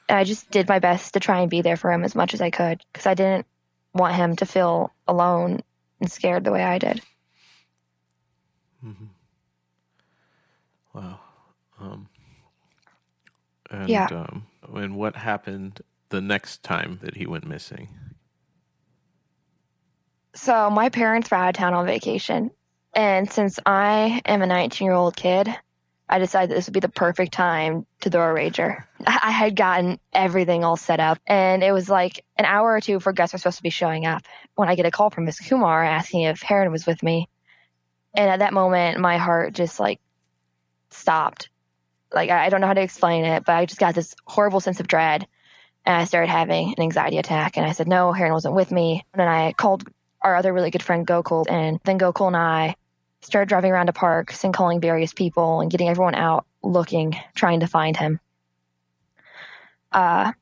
And 0.08 0.18
I 0.18 0.24
just 0.24 0.50
did 0.50 0.68
my 0.68 0.78
best 0.78 1.14
to 1.14 1.20
try 1.20 1.40
and 1.40 1.50
be 1.50 1.62
there 1.62 1.76
for 1.76 1.90
him 1.90 2.04
as 2.04 2.14
much 2.14 2.34
as 2.34 2.40
I 2.40 2.50
could 2.50 2.82
because 2.92 3.06
I 3.06 3.14
didn't 3.14 3.46
want 3.94 4.14
him 4.14 4.36
to 4.36 4.46
feel 4.46 4.92
alone 5.06 5.60
and 6.00 6.10
scared 6.10 6.44
the 6.44 6.52
way 6.52 6.62
I 6.62 6.78
did. 6.78 7.00
Mm-hmm. 8.84 9.04
Wow. 10.94 11.20
Um, 11.80 12.08
and, 13.70 13.88
Yeah. 13.88 14.08
Um, 14.10 14.46
and 14.74 14.96
what 14.96 15.16
happened 15.16 15.80
the 16.12 16.20
next 16.20 16.62
time 16.62 17.00
that 17.02 17.16
he 17.16 17.26
went 17.26 17.44
missing? 17.44 17.88
So 20.34 20.70
my 20.70 20.88
parents 20.88 21.30
were 21.30 21.38
out 21.38 21.48
of 21.48 21.54
town 21.54 21.74
on 21.74 21.86
vacation. 21.86 22.52
And 22.94 23.30
since 23.30 23.58
I 23.66 24.20
am 24.24 24.42
a 24.42 24.46
19 24.46 24.84
year 24.84 24.94
old 24.94 25.16
kid, 25.16 25.48
I 26.08 26.18
decided 26.18 26.54
this 26.54 26.66
would 26.66 26.74
be 26.74 26.80
the 26.80 26.90
perfect 26.90 27.32
time 27.32 27.86
to 28.02 28.10
throw 28.10 28.30
a 28.30 28.34
rager. 28.34 28.84
I 29.06 29.30
had 29.30 29.56
gotten 29.56 29.98
everything 30.12 30.62
all 30.62 30.76
set 30.76 31.00
up, 31.00 31.18
and 31.26 31.64
it 31.64 31.72
was 31.72 31.88
like 31.88 32.22
an 32.36 32.44
hour 32.44 32.70
or 32.70 32.82
two 32.82 32.94
before 32.94 33.14
guests 33.14 33.32
were 33.32 33.38
supposed 33.38 33.56
to 33.56 33.62
be 33.62 33.70
showing 33.70 34.04
up 34.04 34.22
when 34.54 34.68
I 34.68 34.74
get 34.74 34.84
a 34.84 34.90
call 34.90 35.08
from 35.08 35.24
Miss 35.24 35.40
Kumar 35.40 35.82
asking 35.82 36.22
if 36.22 36.42
Heron 36.42 36.70
was 36.70 36.86
with 36.86 37.02
me. 37.02 37.30
And 38.14 38.28
at 38.28 38.40
that 38.40 38.52
moment, 38.52 39.00
my 39.00 39.16
heart 39.16 39.54
just 39.54 39.80
like 39.80 40.00
stopped. 40.90 41.48
Like, 42.12 42.28
I 42.28 42.50
don't 42.50 42.60
know 42.60 42.66
how 42.66 42.74
to 42.74 42.82
explain 42.82 43.24
it, 43.24 43.44
but 43.46 43.56
I 43.56 43.64
just 43.64 43.80
got 43.80 43.94
this 43.94 44.14
horrible 44.26 44.60
sense 44.60 44.80
of 44.80 44.88
dread. 44.88 45.26
And 45.84 45.96
I 45.96 46.04
started 46.04 46.28
having 46.28 46.74
an 46.76 46.82
anxiety 46.82 47.18
attack. 47.18 47.56
And 47.56 47.66
I 47.66 47.72
said, 47.72 47.88
no, 47.88 48.12
Heron 48.12 48.32
wasn't 48.32 48.54
with 48.54 48.70
me. 48.70 49.04
And 49.14 49.22
I 49.22 49.52
called 49.52 49.88
our 50.20 50.36
other 50.36 50.52
really 50.52 50.70
good 50.70 50.82
friend, 50.82 51.06
Gokul. 51.06 51.46
And 51.50 51.80
then 51.84 51.98
Gokul 51.98 52.28
and 52.28 52.36
I 52.36 52.76
started 53.22 53.48
driving 53.48 53.72
around 53.72 53.86
to 53.86 53.92
parks 53.92 54.44
and 54.44 54.54
calling 54.54 54.80
various 54.80 55.12
people 55.12 55.60
and 55.60 55.70
getting 55.70 55.88
everyone 55.88 56.14
out 56.14 56.46
looking, 56.62 57.16
trying 57.34 57.60
to 57.60 57.66
find 57.66 57.96
him. 57.96 58.20
Uh, 59.90 60.32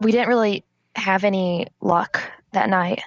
we 0.00 0.12
didn't 0.12 0.28
really 0.28 0.64
have 0.94 1.24
any 1.24 1.68
luck 1.80 2.20
that 2.52 2.68
night. 2.68 3.02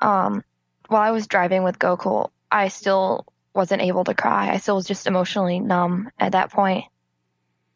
Um, 0.00 0.44
while 0.88 1.02
I 1.02 1.10
was 1.12 1.26
driving 1.26 1.62
with 1.62 1.78
Gokul, 1.78 2.30
I 2.50 2.68
still 2.68 3.26
wasn't 3.54 3.82
able 3.82 4.04
to 4.04 4.14
cry. 4.14 4.50
I 4.50 4.58
still 4.58 4.76
was 4.76 4.86
just 4.86 5.06
emotionally 5.06 5.60
numb 5.60 6.10
at 6.18 6.32
that 6.32 6.50
point. 6.50 6.84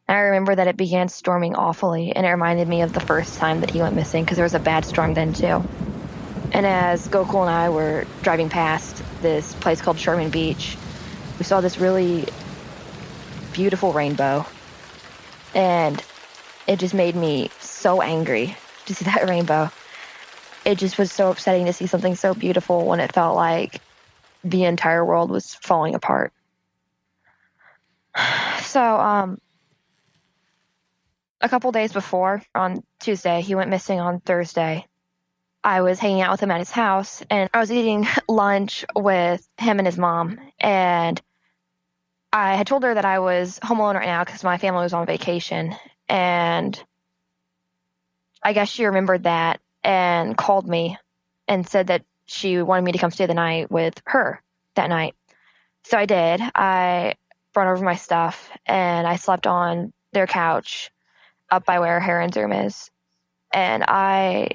And 0.09 0.17
I 0.17 0.21
remember 0.21 0.55
that 0.55 0.67
it 0.67 0.75
began 0.75 1.07
storming 1.07 1.53
awfully, 1.53 2.15
and 2.15 2.25
it 2.25 2.29
reminded 2.31 2.67
me 2.67 2.81
of 2.81 2.93
the 2.93 2.99
first 2.99 3.37
time 3.37 3.61
that 3.61 3.69
he 3.69 3.79
went 3.79 3.93
missing 3.93 4.23
because 4.23 4.37
there 4.37 4.43
was 4.43 4.55
a 4.55 4.59
bad 4.59 4.83
storm 4.83 5.13
then 5.13 5.33
too. 5.33 5.63
And 6.51 6.65
as 6.65 7.07
Gokul 7.07 7.41
and 7.41 7.49
I 7.51 7.69
were 7.69 8.07
driving 8.23 8.49
past 8.49 9.03
this 9.21 9.53
place 9.53 9.83
called 9.83 9.99
Sherman 9.99 10.31
Beach, 10.31 10.75
we 11.37 11.45
saw 11.45 11.61
this 11.61 11.77
really 11.77 12.25
beautiful 13.53 13.93
rainbow. 13.93 14.47
And 15.53 16.03
it 16.65 16.79
just 16.79 16.95
made 16.95 17.15
me 17.15 17.51
so 17.59 18.01
angry 18.01 18.57
to 18.87 18.95
see 18.95 19.05
that 19.13 19.29
rainbow. 19.29 19.69
It 20.65 20.79
just 20.79 20.97
was 20.97 21.11
so 21.11 21.29
upsetting 21.29 21.67
to 21.67 21.73
see 21.73 21.85
something 21.85 22.15
so 22.15 22.33
beautiful 22.33 22.83
when 22.87 22.99
it 22.99 23.13
felt 23.13 23.35
like 23.35 23.79
the 24.43 24.63
entire 24.63 25.05
world 25.05 25.29
was 25.29 25.53
falling 25.53 25.93
apart. 25.93 26.33
So, 28.61 28.83
um, 28.83 29.39
a 31.41 31.49
couple 31.49 31.71
days 31.71 31.93
before, 31.93 32.41
on 32.53 32.83
Tuesday, 32.99 33.41
he 33.41 33.55
went 33.55 33.69
missing 33.69 33.99
on 33.99 34.19
Thursday. 34.19 34.85
I 35.63 35.81
was 35.81 35.99
hanging 35.99 36.21
out 36.21 36.31
with 36.31 36.41
him 36.41 36.51
at 36.51 36.59
his 36.59 36.71
house 36.71 37.21
and 37.29 37.49
I 37.53 37.59
was 37.59 37.71
eating 37.71 38.07
lunch 38.27 38.85
with 38.95 39.45
him 39.57 39.79
and 39.79 39.87
his 39.87 39.97
mom. 39.97 40.39
And 40.59 41.21
I 42.31 42.55
had 42.55 42.67
told 42.67 42.83
her 42.83 42.93
that 42.93 43.05
I 43.05 43.19
was 43.19 43.59
home 43.61 43.79
alone 43.79 43.95
right 43.95 44.05
now 44.05 44.23
because 44.23 44.43
my 44.43 44.57
family 44.57 44.83
was 44.83 44.93
on 44.93 45.05
vacation. 45.05 45.75
And 46.07 46.81
I 48.41 48.53
guess 48.53 48.69
she 48.69 48.85
remembered 48.85 49.23
that 49.23 49.59
and 49.83 50.37
called 50.37 50.67
me 50.67 50.97
and 51.47 51.67
said 51.67 51.87
that 51.87 52.03
she 52.25 52.61
wanted 52.61 52.83
me 52.83 52.91
to 52.93 52.99
come 52.99 53.11
stay 53.11 53.25
the 53.25 53.33
night 53.33 53.71
with 53.71 54.01
her 54.05 54.41
that 54.75 54.87
night. 54.87 55.15
So 55.83 55.97
I 55.97 56.05
did. 56.05 56.41
I 56.55 57.15
brought 57.53 57.67
over 57.67 57.83
my 57.83 57.95
stuff 57.95 58.49
and 58.65 59.07
I 59.07 59.15
slept 59.15 59.47
on 59.47 59.91
their 60.13 60.27
couch 60.27 60.91
up 61.51 61.65
by 61.65 61.79
where 61.79 61.99
Heron's 61.99 62.37
room 62.37 62.53
is. 62.53 62.89
And 63.53 63.83
I 63.87 64.51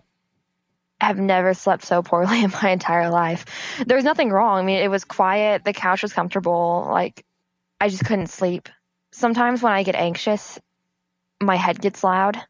have 1.00 1.18
never 1.18 1.54
slept 1.54 1.84
so 1.84 2.02
poorly 2.02 2.42
in 2.44 2.52
my 2.62 2.70
entire 2.70 3.10
life. 3.10 3.44
There 3.84 3.96
was 3.96 4.04
nothing 4.04 4.30
wrong. 4.30 4.60
I 4.60 4.62
mean, 4.64 4.78
it 4.82 4.90
was 4.90 5.04
quiet. 5.04 5.64
The 5.64 5.72
couch 5.72 6.02
was 6.02 6.12
comfortable. 6.12 6.86
Like, 6.90 7.24
I 7.80 7.88
just 7.88 8.04
couldn't 8.04 8.28
sleep. 8.28 8.68
Sometimes 9.12 9.62
when 9.62 9.72
I 9.72 9.82
get 9.82 9.94
anxious, 9.94 10.58
my 11.40 11.56
head 11.56 11.80
gets 11.80 12.02
loud. 12.02 12.40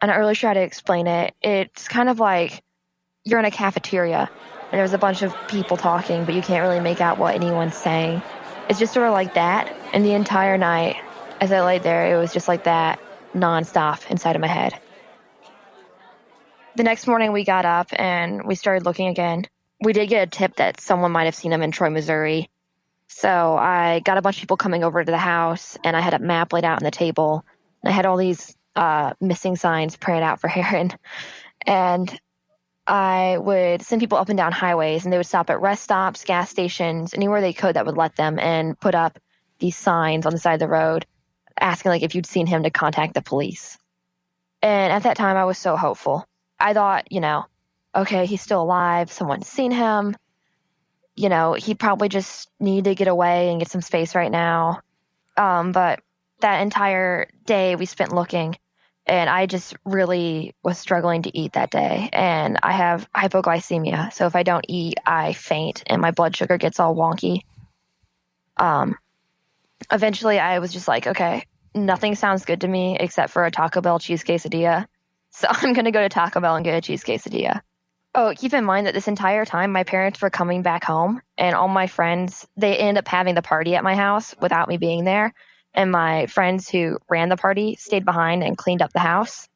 And 0.00 0.10
I 0.10 0.16
really 0.16 0.34
try 0.34 0.52
to 0.52 0.60
explain 0.60 1.06
it. 1.06 1.34
It's 1.40 1.88
kind 1.88 2.08
of 2.08 2.20
like 2.20 2.62
you're 3.24 3.38
in 3.38 3.46
a 3.46 3.50
cafeteria 3.50 4.30
and 4.70 4.78
there's 4.78 4.92
a 4.92 4.98
bunch 4.98 5.22
of 5.22 5.34
people 5.48 5.76
talking, 5.76 6.24
but 6.24 6.34
you 6.34 6.42
can't 6.42 6.62
really 6.62 6.80
make 6.80 7.00
out 7.00 7.18
what 7.18 7.34
anyone's 7.34 7.76
saying. 7.76 8.22
It's 8.68 8.78
just 8.78 8.92
sort 8.92 9.06
of 9.06 9.14
like 9.14 9.34
that. 9.34 9.74
And 9.92 10.04
the 10.04 10.12
entire 10.12 10.58
night, 10.58 10.96
as 11.40 11.50
I 11.50 11.62
laid 11.62 11.82
there, 11.82 12.14
it 12.14 12.18
was 12.18 12.32
just 12.32 12.46
like 12.46 12.64
that 12.64 13.00
nonstop 13.36 14.10
inside 14.10 14.36
of 14.36 14.40
my 14.40 14.48
head. 14.48 14.78
The 16.76 16.82
next 16.82 17.06
morning, 17.06 17.32
we 17.32 17.44
got 17.44 17.64
up 17.64 17.88
and 17.92 18.46
we 18.46 18.54
started 18.54 18.84
looking 18.84 19.08
again. 19.08 19.46
We 19.80 19.92
did 19.92 20.08
get 20.08 20.28
a 20.28 20.30
tip 20.30 20.56
that 20.56 20.80
someone 20.80 21.12
might 21.12 21.24
have 21.24 21.34
seen 21.34 21.52
him 21.52 21.62
in 21.62 21.70
Troy, 21.70 21.90
Missouri. 21.90 22.50
So 23.08 23.56
I 23.56 24.00
got 24.00 24.18
a 24.18 24.22
bunch 24.22 24.36
of 24.36 24.40
people 24.42 24.56
coming 24.56 24.84
over 24.84 25.02
to 25.02 25.10
the 25.10 25.18
house, 25.18 25.78
and 25.84 25.96
I 25.96 26.00
had 26.00 26.14
a 26.14 26.18
map 26.18 26.52
laid 26.52 26.64
out 26.64 26.78
on 26.78 26.84
the 26.84 26.90
table. 26.90 27.44
I 27.84 27.92
had 27.92 28.04
all 28.04 28.16
these 28.16 28.56
uh, 28.74 29.14
missing 29.20 29.56
signs 29.56 29.96
printed 29.96 30.22
out 30.22 30.40
for 30.40 30.48
Heron. 30.48 30.92
And 31.64 32.20
I 32.86 33.38
would 33.38 33.82
send 33.82 34.00
people 34.00 34.18
up 34.18 34.28
and 34.28 34.36
down 34.36 34.52
highways, 34.52 35.04
and 35.04 35.12
they 35.12 35.16
would 35.16 35.26
stop 35.26 35.50
at 35.50 35.60
rest 35.60 35.82
stops, 35.82 36.24
gas 36.24 36.50
stations, 36.50 37.14
anywhere 37.14 37.40
they 37.40 37.52
could 37.52 37.76
that 37.76 37.86
would 37.86 37.96
let 37.96 38.16
them, 38.16 38.38
and 38.38 38.78
put 38.78 38.94
up 38.94 39.18
these 39.58 39.76
signs 39.76 40.26
on 40.26 40.32
the 40.32 40.38
side 40.38 40.54
of 40.54 40.60
the 40.60 40.68
road 40.68 41.06
asking 41.60 41.90
like 41.90 42.02
if 42.02 42.14
you'd 42.14 42.26
seen 42.26 42.46
him 42.46 42.62
to 42.62 42.70
contact 42.70 43.14
the 43.14 43.22
police. 43.22 43.78
And 44.62 44.92
at 44.92 45.04
that 45.04 45.16
time, 45.16 45.36
I 45.36 45.44
was 45.44 45.58
so 45.58 45.76
hopeful. 45.76 46.26
I 46.58 46.72
thought, 46.72 47.12
you 47.12 47.20
know, 47.20 47.46
okay, 47.94 48.26
he's 48.26 48.42
still 48.42 48.62
alive. 48.62 49.10
Someone's 49.12 49.48
seen 49.48 49.70
him. 49.70 50.16
You 51.14 51.28
know, 51.28 51.54
he 51.54 51.74
probably 51.74 52.08
just 52.08 52.50
need 52.60 52.84
to 52.84 52.94
get 52.94 53.08
away 53.08 53.50
and 53.50 53.58
get 53.58 53.70
some 53.70 53.80
space 53.80 54.14
right 54.14 54.30
now. 54.30 54.80
Um, 55.36 55.72
but 55.72 56.00
that 56.40 56.60
entire 56.60 57.28
day 57.44 57.76
we 57.76 57.86
spent 57.86 58.14
looking, 58.14 58.56
and 59.06 59.30
I 59.30 59.46
just 59.46 59.74
really 59.84 60.54
was 60.62 60.78
struggling 60.78 61.22
to 61.22 61.36
eat 61.36 61.52
that 61.54 61.70
day. 61.70 62.10
And 62.12 62.58
I 62.62 62.72
have 62.72 63.10
hypoglycemia, 63.12 64.12
so 64.12 64.26
if 64.26 64.36
I 64.36 64.42
don't 64.42 64.64
eat, 64.68 64.98
I 65.06 65.32
faint 65.32 65.82
and 65.86 66.02
my 66.02 66.10
blood 66.10 66.36
sugar 66.36 66.58
gets 66.58 66.80
all 66.80 66.94
wonky. 66.94 67.42
Um, 68.56 68.96
eventually, 69.90 70.38
I 70.38 70.58
was 70.58 70.72
just 70.72 70.88
like, 70.88 71.06
okay, 71.06 71.44
nothing 71.74 72.14
sounds 72.14 72.44
good 72.44 72.62
to 72.62 72.68
me 72.68 72.96
except 72.98 73.32
for 73.32 73.44
a 73.44 73.50
Taco 73.50 73.80
Bell 73.80 73.98
cheese 73.98 74.24
quesadilla. 74.24 74.86
So 75.30 75.48
I'm 75.50 75.74
gonna 75.74 75.92
go 75.92 76.00
to 76.00 76.08
Taco 76.08 76.40
Bell 76.40 76.56
and 76.56 76.64
get 76.64 76.78
a 76.78 76.80
cheese 76.80 77.04
quesadilla. 77.04 77.60
Oh, 78.14 78.32
keep 78.34 78.54
in 78.54 78.64
mind 78.64 78.86
that 78.86 78.94
this 78.94 79.06
entire 79.06 79.44
time 79.44 79.70
my 79.70 79.84
parents 79.84 80.22
were 80.22 80.30
coming 80.30 80.62
back 80.62 80.82
home 80.82 81.20
and 81.36 81.54
all 81.54 81.68
my 81.68 81.88
friends 81.88 82.46
they 82.56 82.78
ended 82.78 83.04
up 83.04 83.08
having 83.08 83.34
the 83.34 83.42
party 83.42 83.74
at 83.74 83.84
my 83.84 83.94
house 83.94 84.34
without 84.40 84.66
me 84.66 84.78
being 84.78 85.04
there 85.04 85.34
and 85.76 85.92
my 85.92 86.26
friends 86.26 86.68
who 86.68 86.98
ran 87.08 87.28
the 87.28 87.36
party 87.36 87.76
stayed 87.76 88.04
behind 88.04 88.42
and 88.42 88.56
cleaned 88.56 88.82
up 88.82 88.92
the 88.92 88.98
house. 88.98 89.46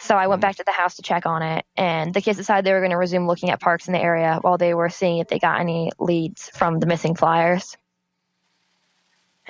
So 0.00 0.16
I 0.16 0.26
went 0.26 0.40
mm-hmm. 0.40 0.48
back 0.48 0.56
to 0.56 0.64
the 0.64 0.72
house 0.72 0.96
to 0.96 1.02
check 1.02 1.26
on 1.26 1.42
it, 1.42 1.64
and 1.76 2.12
the 2.12 2.20
kids 2.20 2.38
decided 2.38 2.64
they 2.64 2.72
were 2.72 2.80
going 2.80 2.90
to 2.90 2.96
resume 2.96 3.26
looking 3.26 3.50
at 3.50 3.60
parks 3.60 3.88
in 3.88 3.92
the 3.94 4.00
area 4.00 4.38
while 4.42 4.58
they 4.58 4.74
were 4.74 4.90
seeing 4.90 5.18
if 5.18 5.28
they 5.28 5.38
got 5.38 5.60
any 5.60 5.90
leads 5.98 6.50
from 6.50 6.78
the 6.78 6.86
missing 6.86 7.14
flyers. 7.14 7.76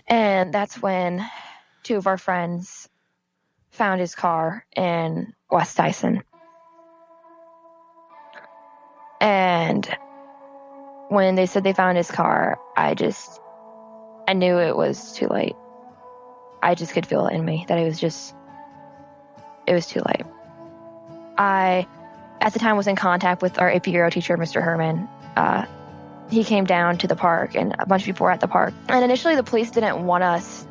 And 0.06 0.52
that's 0.52 0.80
when 0.80 1.24
two 1.82 1.96
of 1.96 2.06
our 2.06 2.18
friends 2.18 2.88
found 3.70 4.00
his 4.00 4.14
car 4.14 4.64
in 4.76 5.34
West 5.50 5.76
Tyson. 5.76 6.22
And 9.20 9.88
when 11.08 11.34
they 11.34 11.46
said 11.46 11.64
they 11.64 11.72
found 11.72 11.96
his 11.96 12.10
car, 12.10 12.58
I 12.76 12.94
just, 12.94 13.40
I 14.26 14.34
knew 14.34 14.58
it 14.58 14.76
was 14.76 15.12
too 15.12 15.26
late. 15.26 15.56
I 16.62 16.74
just 16.74 16.92
could 16.92 17.06
feel 17.06 17.26
it 17.26 17.34
in 17.34 17.44
me 17.44 17.64
that 17.68 17.78
it 17.78 17.84
was 17.84 17.98
just, 17.98 18.34
it 19.66 19.72
was 19.72 19.86
too 19.86 20.00
late. 20.06 20.26
I, 21.36 21.86
at 22.40 22.52
the 22.52 22.58
time, 22.58 22.76
was 22.76 22.86
in 22.86 22.96
contact 22.96 23.42
with 23.42 23.58
our 23.58 23.70
AP 23.70 23.88
Euro 23.88 24.10
teacher, 24.10 24.36
Mr. 24.36 24.62
Herman. 24.62 25.08
Uh, 25.36 25.66
he 26.30 26.44
came 26.44 26.64
down 26.64 26.98
to 26.98 27.06
the 27.06 27.16
park, 27.16 27.54
and 27.54 27.74
a 27.78 27.86
bunch 27.86 28.02
of 28.02 28.06
people 28.06 28.24
were 28.24 28.30
at 28.30 28.40
the 28.40 28.48
park. 28.48 28.74
And 28.88 29.04
initially, 29.04 29.34
the 29.36 29.42
police 29.42 29.70
didn't 29.70 30.04
want 30.04 30.24
us 30.24 30.66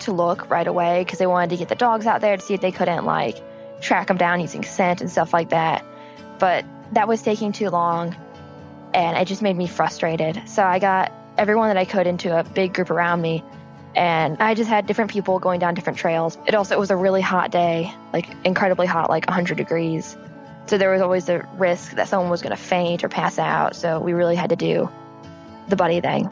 to 0.00 0.12
look 0.12 0.50
right 0.50 0.66
away 0.66 1.04
because 1.04 1.18
they 1.18 1.26
wanted 1.26 1.50
to 1.50 1.56
get 1.56 1.68
the 1.68 1.74
dogs 1.74 2.06
out 2.06 2.20
there 2.20 2.36
to 2.36 2.42
see 2.42 2.54
if 2.54 2.60
they 2.60 2.72
couldn't 2.72 3.04
like 3.04 3.40
track 3.80 4.08
them 4.08 4.16
down 4.16 4.40
using 4.40 4.64
scent 4.64 5.00
and 5.00 5.10
stuff 5.10 5.32
like 5.32 5.50
that. 5.50 5.84
But 6.38 6.64
that 6.92 7.08
was 7.08 7.22
taking 7.22 7.52
too 7.52 7.70
long, 7.70 8.16
and 8.94 9.16
it 9.16 9.26
just 9.26 9.42
made 9.42 9.56
me 9.56 9.66
frustrated. 9.66 10.42
So 10.46 10.62
I 10.62 10.78
got 10.78 11.12
everyone 11.38 11.68
that 11.68 11.76
I 11.76 11.84
could 11.84 12.06
into 12.06 12.38
a 12.38 12.44
big 12.44 12.74
group 12.74 12.90
around 12.90 13.22
me 13.22 13.42
and 13.94 14.38
I 14.40 14.54
just 14.54 14.68
had 14.68 14.86
different 14.86 15.10
people 15.10 15.38
going 15.38 15.60
down 15.60 15.74
different 15.74 15.98
trails. 15.98 16.38
It 16.46 16.54
also 16.54 16.74
it 16.74 16.78
was 16.78 16.90
a 16.90 16.96
really 16.96 17.20
hot 17.20 17.50
day, 17.50 17.92
like 18.12 18.28
incredibly 18.44 18.86
hot, 18.86 19.10
like 19.10 19.26
100 19.26 19.56
degrees. 19.56 20.16
So 20.66 20.78
there 20.78 20.90
was 20.90 21.02
always 21.02 21.26
the 21.26 21.46
risk 21.56 21.92
that 21.92 22.08
someone 22.08 22.30
was 22.30 22.40
going 22.40 22.56
to 22.56 22.62
faint 22.62 23.04
or 23.04 23.08
pass 23.08 23.38
out. 23.38 23.76
So 23.76 23.98
we 24.00 24.12
really 24.12 24.36
had 24.36 24.50
to 24.50 24.56
do 24.56 24.88
the 25.68 25.76
buddy 25.76 26.00
thing. 26.00 26.30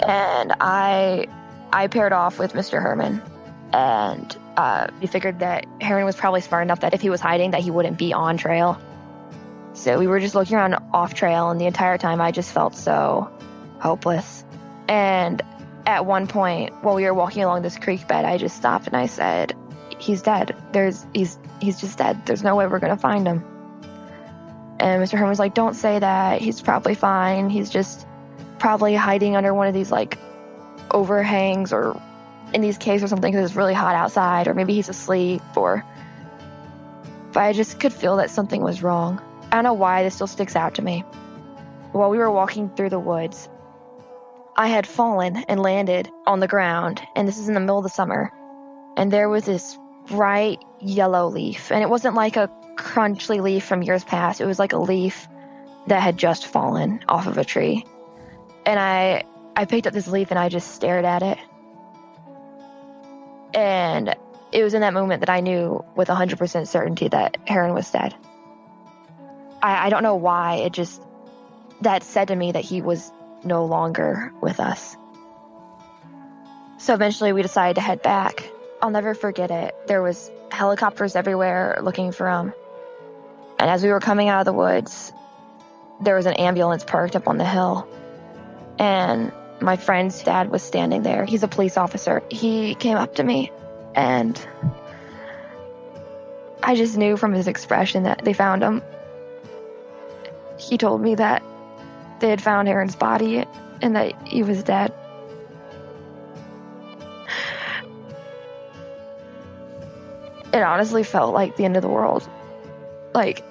And 0.00 0.52
I 0.60 1.26
I 1.72 1.86
paired 1.86 2.12
off 2.12 2.38
with 2.38 2.52
Mr. 2.52 2.82
Herman, 2.82 3.22
and 3.72 4.36
uh, 4.56 4.88
we 5.00 5.06
figured 5.06 5.38
that 5.40 5.66
Heron 5.80 6.04
was 6.04 6.16
probably 6.16 6.40
smart 6.40 6.64
enough 6.64 6.80
that 6.80 6.94
if 6.94 7.00
he 7.00 7.10
was 7.10 7.20
hiding, 7.20 7.52
that 7.52 7.60
he 7.60 7.70
wouldn't 7.70 7.98
be 7.98 8.12
on 8.12 8.36
trail. 8.36 8.78
So 9.74 9.98
we 9.98 10.06
were 10.06 10.20
just 10.20 10.34
looking 10.34 10.56
around 10.56 10.76
off 10.92 11.14
trail, 11.14 11.50
and 11.50 11.60
the 11.60 11.66
entire 11.66 11.98
time 11.98 12.20
I 12.20 12.30
just 12.30 12.52
felt 12.52 12.74
so 12.74 13.30
hopeless. 13.78 14.44
And 14.88 15.42
at 15.86 16.04
one 16.04 16.26
point 16.26 16.72
while 16.82 16.94
we 16.94 17.04
were 17.04 17.14
walking 17.14 17.42
along 17.42 17.62
this 17.62 17.78
creek 17.78 18.06
bed, 18.06 18.24
I 18.24 18.38
just 18.38 18.56
stopped 18.56 18.86
and 18.86 18.96
I 18.96 19.06
said, 19.06 19.54
"He's 19.98 20.22
dead. 20.22 20.54
There's 20.72 21.06
he's 21.14 21.38
he's 21.60 21.80
just 21.80 21.98
dead. 21.98 22.26
There's 22.26 22.42
no 22.42 22.56
way 22.56 22.66
we're 22.66 22.80
gonna 22.80 22.96
find 22.96 23.26
him." 23.26 23.44
And 24.78 25.02
Mr. 25.02 25.12
Herman 25.12 25.30
was 25.30 25.38
like, 25.38 25.54
"Don't 25.54 25.74
say 25.74 25.98
that. 25.98 26.42
He's 26.42 26.60
probably 26.60 26.94
fine. 26.94 27.48
He's 27.48 27.70
just 27.70 28.06
probably 28.62 28.94
hiding 28.94 29.34
under 29.34 29.52
one 29.52 29.66
of 29.66 29.74
these 29.74 29.90
like 29.90 30.16
overhangs 30.92 31.72
or 31.72 32.00
in 32.54 32.60
these 32.60 32.78
caves 32.78 33.02
or 33.02 33.08
something 33.08 33.32
because 33.32 33.50
it's 33.50 33.56
really 33.56 33.74
hot 33.74 33.96
outside, 33.96 34.46
or 34.46 34.54
maybe 34.54 34.72
he's 34.72 34.88
asleep, 34.88 35.42
or." 35.56 35.84
But 37.32 37.42
I 37.42 37.52
just 37.54 37.80
could 37.80 37.92
feel 37.92 38.18
that 38.18 38.30
something 38.30 38.62
was 38.62 38.80
wrong. 38.80 39.20
I 39.50 39.56
don't 39.56 39.64
know 39.64 39.72
why 39.72 40.04
this 40.04 40.14
still 40.14 40.28
sticks 40.28 40.54
out 40.54 40.74
to 40.74 40.82
me. 40.82 41.00
While 41.90 42.10
we 42.10 42.18
were 42.18 42.30
walking 42.30 42.70
through 42.70 42.90
the 42.90 43.00
woods, 43.00 43.48
I 44.56 44.68
had 44.68 44.86
fallen 44.86 45.38
and 45.48 45.60
landed 45.60 46.08
on 46.24 46.38
the 46.38 46.46
ground, 46.46 47.02
and 47.16 47.26
this 47.26 47.38
is 47.38 47.48
in 47.48 47.54
the 47.54 47.60
middle 47.60 47.78
of 47.78 47.84
the 47.84 47.90
summer. 47.90 48.30
And 48.96 49.10
there 49.10 49.28
was 49.28 49.44
this 49.44 49.76
bright 50.06 50.62
yellow 50.80 51.28
leaf. 51.28 51.72
And 51.72 51.82
it 51.82 51.90
wasn't 51.90 52.14
like 52.14 52.36
a 52.36 52.50
crunchy 52.76 53.42
leaf 53.42 53.64
from 53.64 53.82
years 53.82 54.04
past. 54.04 54.40
It 54.40 54.46
was 54.46 54.58
like 54.60 54.72
a 54.72 54.78
leaf 54.78 55.26
that 55.88 56.00
had 56.00 56.16
just 56.16 56.46
fallen 56.46 57.00
off 57.08 57.26
of 57.26 57.38
a 57.38 57.44
tree. 57.44 57.84
And 58.64 58.78
I 58.78 59.24
I 59.54 59.64
picked 59.64 59.86
up 59.86 59.92
this 59.92 60.08
leaf 60.08 60.30
and 60.30 60.38
I 60.38 60.48
just 60.48 60.74
stared 60.74 61.04
at 61.04 61.22
it. 61.22 61.38
And 63.54 64.14
it 64.50 64.62
was 64.62 64.74
in 64.74 64.80
that 64.80 64.94
moment 64.94 65.20
that 65.20 65.30
I 65.30 65.40
knew 65.40 65.84
with 65.94 66.08
100% 66.08 66.68
certainty 66.68 67.08
that 67.08 67.36
Heron 67.46 67.74
was 67.74 67.90
dead. 67.90 68.14
I, 69.62 69.86
I 69.86 69.90
don't 69.90 70.02
know 70.02 70.16
why. 70.16 70.56
It 70.56 70.72
just, 70.72 71.02
that 71.82 72.02
said 72.02 72.28
to 72.28 72.36
me 72.36 72.52
that 72.52 72.64
he 72.64 72.80
was 72.80 73.12
no 73.44 73.66
longer 73.66 74.32
with 74.40 74.58
us. 74.58 74.96
So 76.78 76.94
eventually 76.94 77.32
we 77.32 77.42
decided 77.42 77.74
to 77.74 77.80
head 77.80 78.02
back. 78.02 78.50
I'll 78.80 78.90
never 78.90 79.14
forget 79.14 79.50
it. 79.50 79.74
There 79.86 80.02
was 80.02 80.30
helicopters 80.50 81.14
everywhere 81.14 81.78
looking 81.82 82.12
for 82.12 82.28
him. 82.28 82.52
And 83.58 83.70
as 83.70 83.82
we 83.82 83.90
were 83.90 84.00
coming 84.00 84.28
out 84.28 84.40
of 84.40 84.44
the 84.46 84.52
woods, 84.52 85.12
there 86.00 86.16
was 86.16 86.26
an 86.26 86.34
ambulance 86.34 86.84
parked 86.84 87.14
up 87.14 87.28
on 87.28 87.38
the 87.38 87.44
hill. 87.44 87.86
And 88.78 89.32
my 89.60 89.76
friend's 89.76 90.22
dad 90.22 90.50
was 90.50 90.62
standing 90.62 91.02
there. 91.02 91.24
He's 91.24 91.42
a 91.42 91.48
police 91.48 91.76
officer. 91.76 92.22
He 92.30 92.74
came 92.74 92.96
up 92.96 93.14
to 93.16 93.22
me 93.22 93.52
and 93.94 94.40
I 96.62 96.74
just 96.76 96.96
knew 96.96 97.16
from 97.16 97.32
his 97.32 97.48
expression 97.48 98.04
that 98.04 98.24
they 98.24 98.32
found 98.32 98.62
him. 98.62 98.82
He 100.58 100.78
told 100.78 101.00
me 101.00 101.16
that 101.16 101.42
they 102.20 102.28
had 102.28 102.40
found 102.40 102.68
Aaron's 102.68 102.94
body 102.94 103.44
and 103.80 103.96
that 103.96 104.28
he 104.28 104.42
was 104.42 104.62
dead. 104.62 104.92
It 110.52 110.62
honestly 110.62 111.02
felt 111.02 111.32
like 111.34 111.56
the 111.56 111.64
end 111.64 111.76
of 111.76 111.82
the 111.82 111.88
world. 111.88 112.28
Like, 113.14 113.42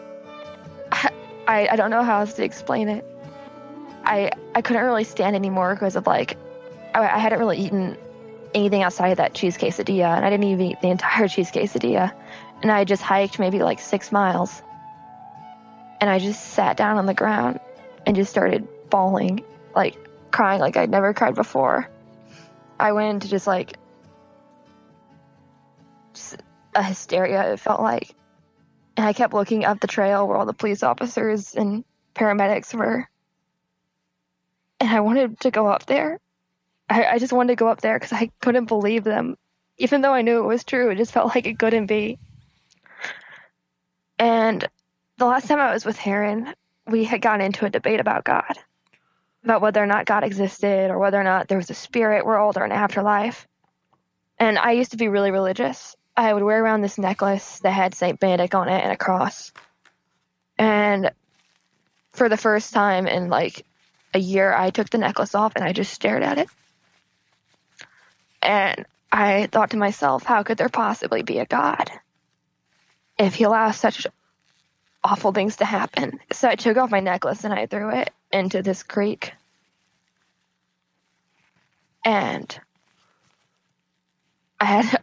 I, 0.92 1.68
I 1.68 1.76
don't 1.76 1.90
know 1.90 2.04
how 2.04 2.20
else 2.20 2.34
to 2.34 2.44
explain 2.44 2.88
it. 2.88 3.06
I 4.04 4.32
I 4.56 4.62
couldn't 4.62 4.84
really 4.84 5.04
stand 5.04 5.36
anymore 5.36 5.74
because 5.74 5.96
of 5.96 6.08
like 6.08 6.38
I, 6.94 7.02
I 7.02 7.18
hadn't 7.18 7.40
really 7.40 7.60
eaten 7.60 7.98
anything 8.54 8.84
outside 8.84 9.10
of 9.10 9.18
that 9.18 9.34
cheese 9.34 9.58
quesadilla, 9.58 10.16
and 10.16 10.26
I 10.26 10.30
didn't 10.30 10.46
even 10.46 10.66
eat 10.66 10.82
the 10.82 10.90
entire 10.90 11.28
cheese 11.30 11.52
quesadilla. 11.52 12.14
And 12.62 12.72
I 12.72 12.84
just 12.84 13.02
hiked 13.02 13.40
maybe 13.40 13.60
like 13.60 13.80
six 13.80 14.12
miles, 14.12 14.62
and 16.00 16.10
I 16.10 16.20
just 16.20 16.42
sat 16.54 16.78
down 16.78 16.98
on 16.98 17.06
the 17.06 17.14
ground 17.14 17.60
and 18.06 18.16
just 18.16 18.30
started 18.30 18.68
bawling, 18.90 19.44
like 19.76 19.96
crying 20.32 20.60
like 20.60 20.78
I'd 20.78 20.90
never 20.90 21.14
cried 21.14 21.36
before. 21.36 21.90
I 22.80 22.94
went 22.94 23.10
into 23.10 23.28
just 23.28 23.48
like 23.48 23.78
just 26.14 26.42
a 26.76 26.84
hysteria. 26.84 27.54
It 27.54 27.60
felt 27.60 27.82
like, 27.82 28.14
and 28.98 29.06
I 29.06 29.14
kept 29.14 29.34
looking 29.34 29.66
up 29.66 29.80
the 29.80 29.88
trail 29.88 30.28
where 30.28 30.38
all 30.38 30.46
the 30.46 30.54
police 30.54 30.84
officers 30.84 31.56
and 31.56 31.84
paramedics 32.16 32.74
were 32.74 33.08
and 34.82 34.90
I 34.90 35.00
wanted 35.02 35.40
to 35.42 35.52
go 35.52 35.68
up 35.68 35.86
there. 35.86 36.20
I, 36.90 37.06
I 37.06 37.20
just 37.20 37.32
wanted 37.32 37.52
to 37.52 37.56
go 37.56 37.68
up 37.68 37.82
there 37.82 37.98
because 37.98 38.12
I 38.12 38.32
couldn't 38.42 38.66
believe 38.66 39.04
them. 39.04 39.38
Even 39.78 40.02
though 40.02 40.14
I 40.14 40.24
knew 40.24 40.40
it 40.40 40.48
was 40.48 40.64
true, 40.64 40.90
it 40.90 40.98
just 40.98 41.12
felt 41.12 41.36
like 41.36 41.46
it 41.46 41.60
couldn't 41.60 41.86
be. 41.86 42.18
And 44.18 44.68
the 45.18 45.26
last 45.26 45.48
time 45.48 45.60
I 45.60 45.72
was 45.72 45.86
with 45.86 45.98
Heron, 45.98 46.54
we 46.88 47.04
had 47.04 47.22
gotten 47.22 47.46
into 47.46 47.66
a 47.66 47.70
debate 47.70 48.00
about 48.00 48.24
God, 48.24 48.58
about 49.44 49.62
whether 49.62 49.82
or 49.82 49.86
not 49.86 50.08
God 50.08 50.24
existed 50.24 50.90
or 50.90 50.98
whether 50.98 51.20
or 51.20 51.24
not 51.24 51.48
there 51.48 51.60
was 51.60 51.70
a 51.70 51.76
spirit 51.76 52.26
world 52.26 52.58
or 52.58 52.64
an 52.64 52.72
afterlife. 52.72 53.48
And 54.40 54.58
I 54.58 54.72
used 54.72 54.92
to 54.92 54.98
be 54.98 55.10
really 55.10 55.30
religious. 55.30 55.96
I 56.18 56.34
would 56.34 56.44
wear 56.44 56.64
around 56.64 56.82
this 56.82 56.98
necklace 56.98 57.60
that 57.60 57.72
had 57.72 57.94
St. 57.94 58.20
Benedict 58.20 58.56
on 58.56 58.68
it 58.68 58.84
and 58.84 58.92
a 58.92 58.98
cross. 58.98 59.52
And 60.58 61.12
for 62.14 62.30
the 62.30 62.38
first 62.38 62.74
time 62.74 63.06
in 63.06 63.30
like 63.30 63.64
a 64.14 64.20
year, 64.20 64.54
I 64.54 64.70
took 64.70 64.90
the 64.90 64.98
necklace 64.98 65.36
off 65.36 65.56
and 65.56 65.64
I 65.64 65.74
just 65.74 65.94
stared 65.94 66.24
at 66.24 66.38
it. 66.38 66.50
And 68.42 68.86
I 69.12 69.48
thought 69.52 69.72
to 69.72 69.78
myself, 69.78 70.24
how 70.24 70.44
could 70.44 70.58
there 70.58 70.70
possibly 70.70 71.22
be 71.22 71.40
a 71.40 71.46
God 71.46 71.92
if 73.18 73.36
he 73.36 73.44
allows 73.44 73.78
such 73.78 74.08
awful 75.04 75.32
things 75.32 75.58
to 75.58 75.66
happen? 75.66 76.20
So 76.32 76.50
I 76.50 76.56
took 76.56 76.78
off 76.78 76.92
my 76.92 77.02
necklace 77.02 77.44
and 77.44 77.54
I 77.54 77.66
threw 77.66 77.90
it 77.90 78.10
into 78.32 78.62
this 78.62 78.84
creek. 78.84 79.34
And 82.04 82.60
I 84.60 84.66
had 84.66 85.02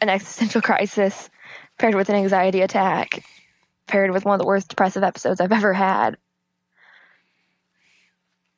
an 0.00 0.08
existential 0.08 0.60
crisis 0.60 1.30
paired 1.78 1.94
with 1.94 2.08
an 2.08 2.16
anxiety 2.16 2.62
attack, 2.62 3.24
paired 3.86 4.10
with 4.10 4.24
one 4.24 4.34
of 4.34 4.40
the 4.40 4.46
worst 4.46 4.68
depressive 4.68 5.04
episodes 5.04 5.40
I've 5.40 5.52
ever 5.52 5.72
had 5.72 6.16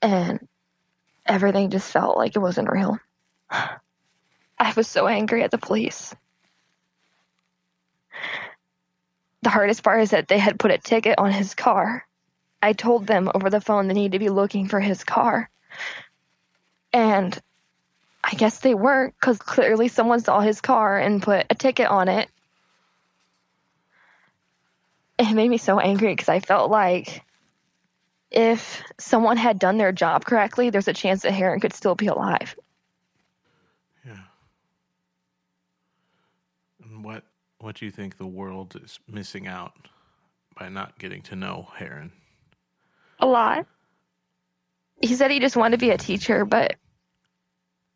and 0.05 0.47
everything 1.25 1.71
just 1.71 1.91
felt 1.91 2.19
like 2.19 2.37
it 2.37 2.41
wasn't 2.41 2.71
real. 2.71 2.99
I 3.51 4.73
was 4.77 4.87
so 4.87 5.07
angry 5.07 5.43
at 5.43 5.51
the 5.51 5.59
police. 5.59 6.15
The 9.43 9.51
hardest 9.51 9.83
part 9.83 10.03
is 10.03 10.11
that 10.11 10.29
they 10.29 10.39
had 10.39 10.59
put 10.59 10.71
a 10.71 10.79
ticket 10.79 11.19
on 11.19 11.33
his 11.33 11.55
car. 11.55 12.07
I 12.63 12.73
told 12.73 13.07
them 13.07 13.31
over 13.35 13.51
the 13.51 13.61
phone 13.61 13.89
they 13.89 13.95
needed 13.95 14.13
to 14.13 14.19
be 14.19 14.29
looking 14.29 14.69
for 14.69 14.81
his 14.81 15.05
car. 15.05 15.51
And 16.93 17.39
I 18.23 18.35
guess 18.35 18.61
they 18.61 18.75
weren't 18.75 19.15
because 19.19 19.39
clearly 19.39 19.89
someone 19.89 20.21
saw 20.21 20.41
his 20.41 20.61
car 20.61 20.99
and 20.99 21.23
put 21.23 21.47
a 21.51 21.55
ticket 21.55 21.89
on 21.89 22.09
it. 22.09 22.29
It 25.19 25.33
made 25.33 25.49
me 25.49 25.59
so 25.59 25.79
angry 25.79 26.13
because 26.13 26.29
I 26.29 26.41
felt 26.41 26.71
like 26.71 27.23
if 28.35 28.83
someone 28.99 29.37
had 29.37 29.61
done 29.61 29.79
their 29.79 29.93
job 29.93 30.25
correctly, 30.25 30.69
there's 30.69 30.89
a 30.89 30.93
chance 30.93 31.23
that 31.23 31.33
Heron 31.33 31.61
could 31.61 31.73
still 31.73 31.95
be 31.95 32.09
alive. 32.09 32.57
Yeah. 34.05 34.19
And 36.83 37.05
what 37.05 37.23
what 37.59 37.77
do 37.77 37.85
you 37.85 37.93
think 37.93 38.19
the 38.19 38.27
world 38.27 38.77
is 38.83 38.99
missing 39.09 39.47
out 39.47 39.89
by 40.59 40.69
not 40.69 40.99
getting 40.99 41.23
to 41.23 41.37
know 41.37 41.69
Heron? 41.77 42.11
A 43.21 43.27
lot. 43.27 43.67
He 45.01 45.15
said 45.15 45.31
he 45.31 45.39
just 45.39 45.57
wanted 45.57 45.79
to 45.79 45.87
be 45.87 45.91
a 45.91 45.99
teacher, 45.99 46.45
but 46.45 46.75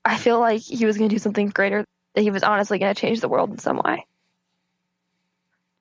I 0.04 0.16
feel 0.16 0.38
like 0.38 0.60
he 0.60 0.86
was 0.86 0.96
going 0.96 1.10
to 1.10 1.14
do 1.14 1.18
something 1.18 1.48
greater. 1.48 1.84
That 2.14 2.22
he 2.22 2.30
was 2.30 2.44
honestly 2.44 2.78
going 2.78 2.94
to 2.94 3.00
change 3.00 3.20
the 3.20 3.28
world 3.28 3.50
in 3.50 3.58
some 3.58 3.80
way. 3.84 4.06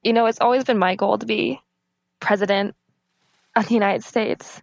You 0.04 0.14
know, 0.14 0.26
it's 0.26 0.42
always 0.42 0.64
been 0.64 0.78
my 0.78 0.96
goal 0.96 1.18
to 1.20 1.26
be 1.26 1.62
president 2.20 2.76
of 3.58 3.68
the 3.68 3.74
United 3.74 4.04
States. 4.04 4.62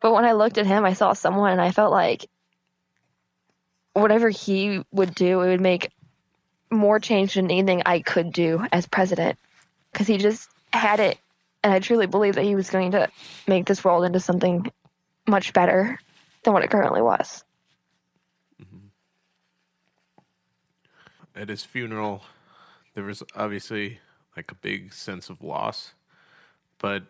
But 0.00 0.12
when 0.12 0.24
I 0.24 0.32
looked 0.32 0.58
at 0.58 0.66
him, 0.66 0.84
I 0.84 0.92
saw 0.92 1.12
someone 1.12 1.52
and 1.52 1.60
I 1.60 1.70
felt 1.70 1.92
like 1.92 2.26
whatever 3.94 4.28
he 4.28 4.84
would 4.90 5.14
do, 5.14 5.40
it 5.40 5.48
would 5.48 5.60
make 5.60 5.92
more 6.70 6.98
change 6.98 7.34
than 7.34 7.50
anything 7.50 7.82
I 7.86 8.00
could 8.00 8.32
do 8.32 8.66
as 8.72 8.86
president. 8.86 9.38
Because 9.92 10.08
he 10.08 10.18
just 10.18 10.50
had 10.72 10.98
it. 10.98 11.16
And 11.62 11.72
I 11.72 11.78
truly 11.78 12.06
believe 12.06 12.34
that 12.34 12.44
he 12.44 12.56
was 12.56 12.68
going 12.68 12.90
to 12.90 13.08
make 13.46 13.66
this 13.66 13.84
world 13.84 14.04
into 14.04 14.20
something 14.20 14.70
much 15.26 15.52
better 15.52 15.98
than 16.42 16.52
what 16.52 16.64
it 16.64 16.70
currently 16.70 17.00
was. 17.00 17.44
Mm-hmm. 18.60 18.88
At 21.40 21.48
his 21.48 21.64
funeral, 21.64 22.24
there 22.94 23.04
was 23.04 23.22
obviously 23.34 24.00
like 24.36 24.50
a 24.50 24.56
big 24.56 24.92
sense 24.92 25.30
of 25.30 25.40
loss, 25.40 25.94
but 26.78 27.04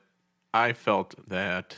I 0.55 0.73
felt 0.73 1.17
that 1.29 1.77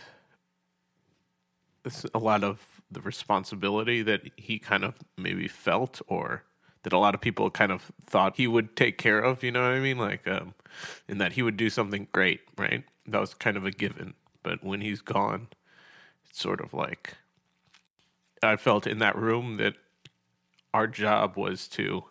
a 2.12 2.18
lot 2.18 2.44
of 2.44 2.82
the 2.90 3.00
responsibility 3.00 4.02
that 4.02 4.20
he 4.36 4.58
kind 4.58 4.84
of 4.84 4.96
maybe 5.16 5.48
felt 5.48 6.02
or 6.08 6.44
that 6.82 6.92
a 6.92 6.98
lot 6.98 7.14
of 7.14 7.22
people 7.22 7.50
kind 7.50 7.72
of 7.72 7.90
thought 8.04 8.36
he 8.36 8.46
would 8.46 8.76
take 8.76 8.98
care 8.98 9.18
of, 9.18 9.42
you 9.42 9.50
know 9.50 9.62
what 9.62 9.72
I 9.72 9.80
mean? 9.80 9.96
Like, 9.96 10.28
um, 10.28 10.52
and 11.08 11.18
that 11.22 11.32
he 11.32 11.42
would 11.42 11.56
do 11.56 11.70
something 11.70 12.06
great, 12.12 12.40
right? 12.58 12.84
That 13.06 13.18
was 13.18 13.32
kind 13.32 13.56
of 13.56 13.64
a 13.64 13.70
given. 13.70 14.12
But 14.42 14.62
when 14.62 14.82
he's 14.82 15.00
gone, 15.00 15.48
it's 16.28 16.40
sort 16.40 16.60
of 16.60 16.74
like 16.74 17.14
I 18.42 18.56
felt 18.56 18.86
in 18.86 18.98
that 18.98 19.16
room 19.16 19.56
that 19.56 19.74
our 20.74 20.86
job 20.86 21.38
was 21.38 21.66
to 21.68 22.04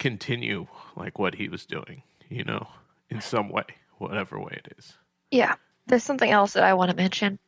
continue 0.00 0.66
like 0.96 1.20
what 1.20 1.36
he 1.36 1.48
was 1.48 1.64
doing, 1.64 2.02
you 2.28 2.42
know, 2.42 2.66
in 3.08 3.20
some 3.20 3.48
way, 3.48 3.64
whatever 3.98 4.40
way 4.40 4.60
it 4.64 4.74
is. 4.76 4.94
Yeah. 5.32 5.54
There's 5.86 6.04
something 6.04 6.30
else 6.30 6.52
that 6.52 6.62
I 6.62 6.74
want 6.74 6.90
to 6.90 6.96
mention. 6.96 7.38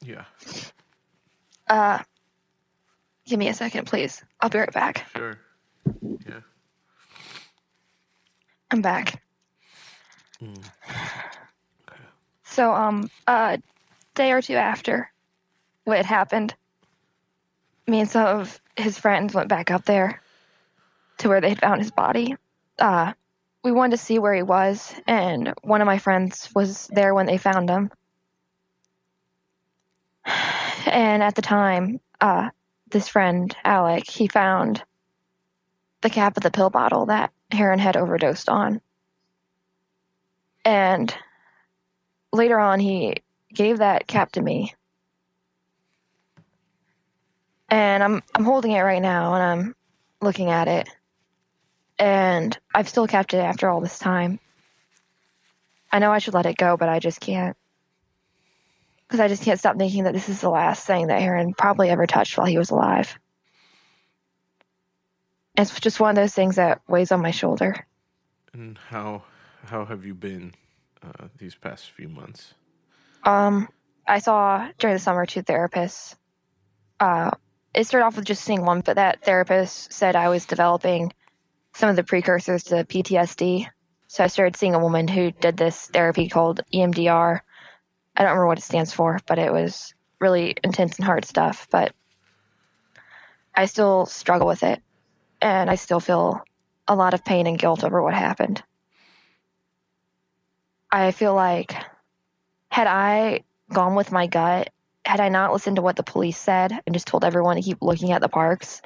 Yeah. 0.00 0.24
Uh, 1.68 1.98
give 3.26 3.38
me 3.38 3.48
a 3.48 3.54
second, 3.54 3.86
please. 3.86 4.22
I'll 4.40 4.48
be 4.48 4.58
right 4.58 4.72
back. 4.72 5.06
Sure. 5.14 5.38
Yeah. 6.02 6.40
I'm 8.70 8.80
back. 8.80 9.22
Mm. 10.40 10.62
So, 12.44 12.72
um, 12.72 13.10
a 13.26 13.60
day 14.14 14.32
or 14.32 14.40
two 14.40 14.54
after 14.54 15.10
what 15.84 15.96
had 15.96 16.06
happened, 16.06 16.54
me 17.86 18.00
and 18.00 18.08
some 18.08 18.40
of 18.40 18.60
his 18.76 18.98
friends 18.98 19.34
went 19.34 19.48
back 19.48 19.70
up 19.70 19.84
there 19.84 20.22
to 21.18 21.28
where 21.28 21.40
they 21.40 21.48
had 21.50 21.60
found 21.60 21.80
his 21.80 21.90
body. 21.90 22.36
uh, 22.78 23.12
we 23.62 23.72
wanted 23.72 23.92
to 23.92 24.02
see 24.02 24.18
where 24.18 24.34
he 24.34 24.42
was, 24.42 24.94
and 25.06 25.54
one 25.62 25.80
of 25.80 25.86
my 25.86 25.98
friends 25.98 26.48
was 26.54 26.88
there 26.88 27.14
when 27.14 27.26
they 27.26 27.38
found 27.38 27.68
him. 27.68 27.90
And 30.84 31.22
at 31.22 31.36
the 31.36 31.42
time, 31.42 32.00
uh, 32.20 32.50
this 32.90 33.06
friend, 33.06 33.54
Alec, 33.64 34.10
he 34.10 34.26
found 34.26 34.82
the 36.00 36.10
cap 36.10 36.36
of 36.36 36.42
the 36.42 36.50
pill 36.50 36.70
bottle 36.70 37.06
that 37.06 37.32
Heron 37.52 37.78
had 37.78 37.96
overdosed 37.96 38.48
on. 38.48 38.80
And 40.64 41.16
later 42.32 42.58
on, 42.58 42.80
he 42.80 43.22
gave 43.54 43.78
that 43.78 44.08
cap 44.08 44.32
to 44.32 44.42
me. 44.42 44.74
And 47.68 48.02
I'm 48.02 48.22
I'm 48.34 48.44
holding 48.44 48.72
it 48.72 48.80
right 48.80 49.02
now, 49.02 49.34
and 49.34 49.42
I'm 49.42 49.76
looking 50.20 50.50
at 50.50 50.66
it. 50.68 50.88
And 52.02 52.58
I've 52.74 52.88
still 52.88 53.06
kept 53.06 53.32
it 53.32 53.36
after 53.36 53.68
all 53.68 53.80
this 53.80 54.00
time. 54.00 54.40
I 55.92 56.00
know 56.00 56.10
I 56.10 56.18
should 56.18 56.34
let 56.34 56.46
it 56.46 56.56
go, 56.56 56.76
but 56.76 56.88
I 56.88 56.98
just 56.98 57.20
can't. 57.20 57.56
Because 59.06 59.20
I 59.20 59.28
just 59.28 59.44
can't 59.44 59.60
stop 59.60 59.78
thinking 59.78 60.02
that 60.02 60.12
this 60.12 60.28
is 60.28 60.40
the 60.40 60.50
last 60.50 60.84
thing 60.84 61.06
that 61.06 61.20
Heron 61.20 61.54
probably 61.54 61.90
ever 61.90 62.08
touched 62.08 62.36
while 62.36 62.48
he 62.48 62.58
was 62.58 62.70
alive. 62.70 63.16
It's 65.56 65.78
just 65.78 66.00
one 66.00 66.10
of 66.10 66.16
those 66.16 66.34
things 66.34 66.56
that 66.56 66.80
weighs 66.88 67.12
on 67.12 67.22
my 67.22 67.30
shoulder. 67.30 67.86
And 68.52 68.76
how 68.88 69.22
how 69.66 69.84
have 69.84 70.04
you 70.04 70.14
been 70.14 70.54
uh, 71.04 71.28
these 71.38 71.54
past 71.54 71.88
few 71.92 72.08
months? 72.08 72.54
Um, 73.22 73.68
I 74.08 74.18
saw 74.18 74.68
during 74.76 74.96
the 74.96 75.00
summer 75.00 75.24
two 75.24 75.44
therapists. 75.44 76.16
Uh, 76.98 77.30
it 77.72 77.86
started 77.86 78.06
off 78.06 78.16
with 78.16 78.24
just 78.24 78.42
seeing 78.42 78.64
one, 78.64 78.80
but 78.80 78.96
that 78.96 79.22
therapist 79.22 79.92
said 79.92 80.16
I 80.16 80.30
was 80.30 80.46
developing 80.46 81.12
some 81.74 81.88
of 81.88 81.96
the 81.96 82.04
precursors 82.04 82.64
to 82.64 82.84
PTSD. 82.84 83.66
So 84.08 84.24
I 84.24 84.26
started 84.26 84.56
seeing 84.56 84.74
a 84.74 84.80
woman 84.80 85.08
who 85.08 85.30
did 85.30 85.56
this 85.56 85.86
therapy 85.88 86.28
called 86.28 86.60
EMDR. 86.72 87.40
I 88.16 88.22
don't 88.22 88.30
remember 88.30 88.46
what 88.46 88.58
it 88.58 88.62
stands 88.62 88.92
for, 88.92 89.18
but 89.26 89.38
it 89.38 89.52
was 89.52 89.94
really 90.20 90.54
intense 90.62 90.96
and 90.96 91.04
hard 91.06 91.24
stuff. 91.24 91.66
But 91.70 91.94
I 93.54 93.66
still 93.66 94.06
struggle 94.06 94.46
with 94.46 94.62
it, 94.62 94.82
and 95.40 95.70
I 95.70 95.76
still 95.76 96.00
feel 96.00 96.42
a 96.86 96.94
lot 96.94 97.14
of 97.14 97.24
pain 97.24 97.46
and 97.46 97.58
guilt 97.58 97.84
over 97.84 98.02
what 98.02 98.14
happened. 98.14 98.62
I 100.90 101.10
feel 101.12 101.34
like 101.34 101.74
had 102.70 102.86
I 102.86 103.44
gone 103.72 103.94
with 103.94 104.12
my 104.12 104.26
gut, 104.26 104.68
had 105.04 105.20
I 105.20 105.30
not 105.30 105.52
listened 105.52 105.76
to 105.76 105.82
what 105.82 105.96
the 105.96 106.02
police 106.02 106.38
said 106.38 106.78
and 106.86 106.94
just 106.94 107.06
told 107.06 107.24
everyone 107.24 107.56
to 107.56 107.62
keep 107.62 107.78
looking 107.80 108.12
at 108.12 108.20
the 108.20 108.28
parks, 108.28 108.82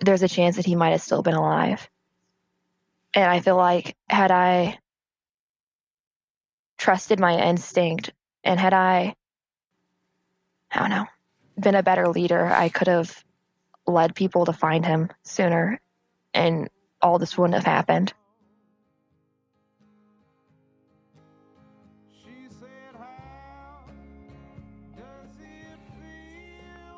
there's 0.00 0.22
a 0.22 0.28
chance 0.28 0.56
that 0.56 0.66
he 0.66 0.74
might 0.74 0.90
have 0.90 1.02
still 1.02 1.22
been 1.22 1.34
alive. 1.34 1.88
And 3.14 3.24
I 3.24 3.40
feel 3.40 3.56
like 3.56 3.96
had 4.08 4.30
I 4.30 4.78
trusted 6.78 7.20
my 7.20 7.38
instinct 7.48 8.10
and 8.42 8.58
had 8.58 8.72
I, 8.72 9.14
I 10.70 10.78
don't 10.78 10.90
know, 10.90 11.06
been 11.58 11.74
a 11.74 11.82
better 11.82 12.08
leader, 12.08 12.44
I 12.46 12.68
could 12.68 12.88
have 12.88 13.22
led 13.86 14.14
people 14.14 14.46
to 14.46 14.52
find 14.52 14.84
him 14.84 15.10
sooner 15.24 15.80
and 16.34 16.68
all 17.00 17.18
this 17.18 17.36
wouldn't 17.36 17.54
have 17.54 17.64
happened. 17.64 18.12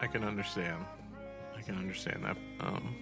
I 0.01 0.07
can 0.07 0.23
understand. 0.23 0.85
I 1.65 1.67
can 1.67 1.79
understand 1.79 2.25
that. 2.25 2.37
Um, 2.61 2.95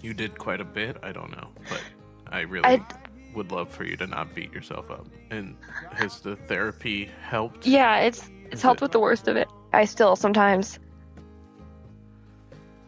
you 0.00 0.14
did 0.14 0.38
quite 0.38 0.60
a 0.60 0.64
bit. 0.64 0.96
I 1.02 1.10
don't 1.12 1.30
know, 1.32 1.48
but 1.68 1.82
I 2.30 2.40
really 2.40 2.64
I- 2.66 2.80
would 3.34 3.50
love 3.50 3.68
for 3.68 3.82
you 3.84 3.96
to 3.96 4.06
not 4.06 4.32
beat 4.34 4.52
yourself 4.52 4.90
up. 4.90 5.06
And 5.30 5.56
has 5.92 6.20
the 6.20 6.36
therapy 6.36 7.10
helped? 7.22 7.66
Yeah, 7.66 7.96
it's 7.98 8.30
it's 8.46 8.56
Is 8.56 8.62
helped 8.62 8.80
it- 8.80 8.84
with 8.84 8.92
the 8.92 9.00
worst 9.00 9.26
of 9.26 9.36
it. 9.36 9.48
I 9.72 9.86
still 9.86 10.14
sometimes 10.14 10.78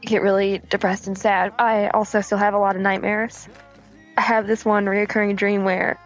get 0.03 0.23
really 0.23 0.59
depressed 0.71 1.09
and 1.09 1.19
sad. 1.19 1.53
I 1.59 1.89
also 1.89 2.21
still 2.21 2.39
have 2.39 2.55
a 2.55 2.59
lot 2.59 2.77
of 2.77 2.83
nightmares. 2.83 3.49
I 4.17 4.21
have 4.21 4.47
this 4.47 4.65
one 4.65 4.85
reoccurring 4.87 5.35
dream 5.37 5.65
where 5.65 5.99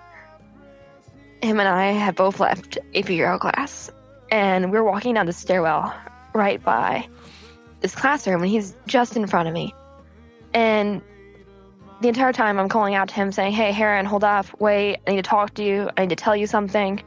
him 1.42 1.60
and 1.60 1.68
I 1.68 1.90
have 1.92 2.14
both 2.14 2.40
left 2.40 2.78
AP 2.94 3.10
Euro 3.10 3.38
class, 3.38 3.90
and 4.30 4.72
we're 4.72 4.82
walking 4.84 5.14
down 5.14 5.26
the 5.26 5.32
stairwell 5.34 5.94
right 6.32 6.62
by 6.62 7.06
this 7.80 7.94
classroom, 7.94 8.42
and 8.42 8.50
he's 8.50 8.74
just 8.86 9.16
in 9.16 9.26
front 9.26 9.48
of 9.48 9.54
me. 9.54 9.74
And 10.52 11.02
the 12.00 12.08
entire 12.08 12.32
time, 12.32 12.58
I'm 12.58 12.68
calling 12.68 12.94
out 12.94 13.08
to 13.08 13.14
him, 13.14 13.32
saying, 13.32 13.52
"Hey, 13.52 13.72
Heron, 13.72 14.06
hold 14.06 14.24
up, 14.24 14.46
wait! 14.60 14.98
I 15.06 15.10
need 15.10 15.16
to 15.16 15.22
talk 15.22 15.54
to 15.54 15.64
you. 15.64 15.90
I 15.96 16.02
need 16.02 16.10
to 16.10 16.16
tell 16.16 16.36
you 16.36 16.46
something." 16.46 17.02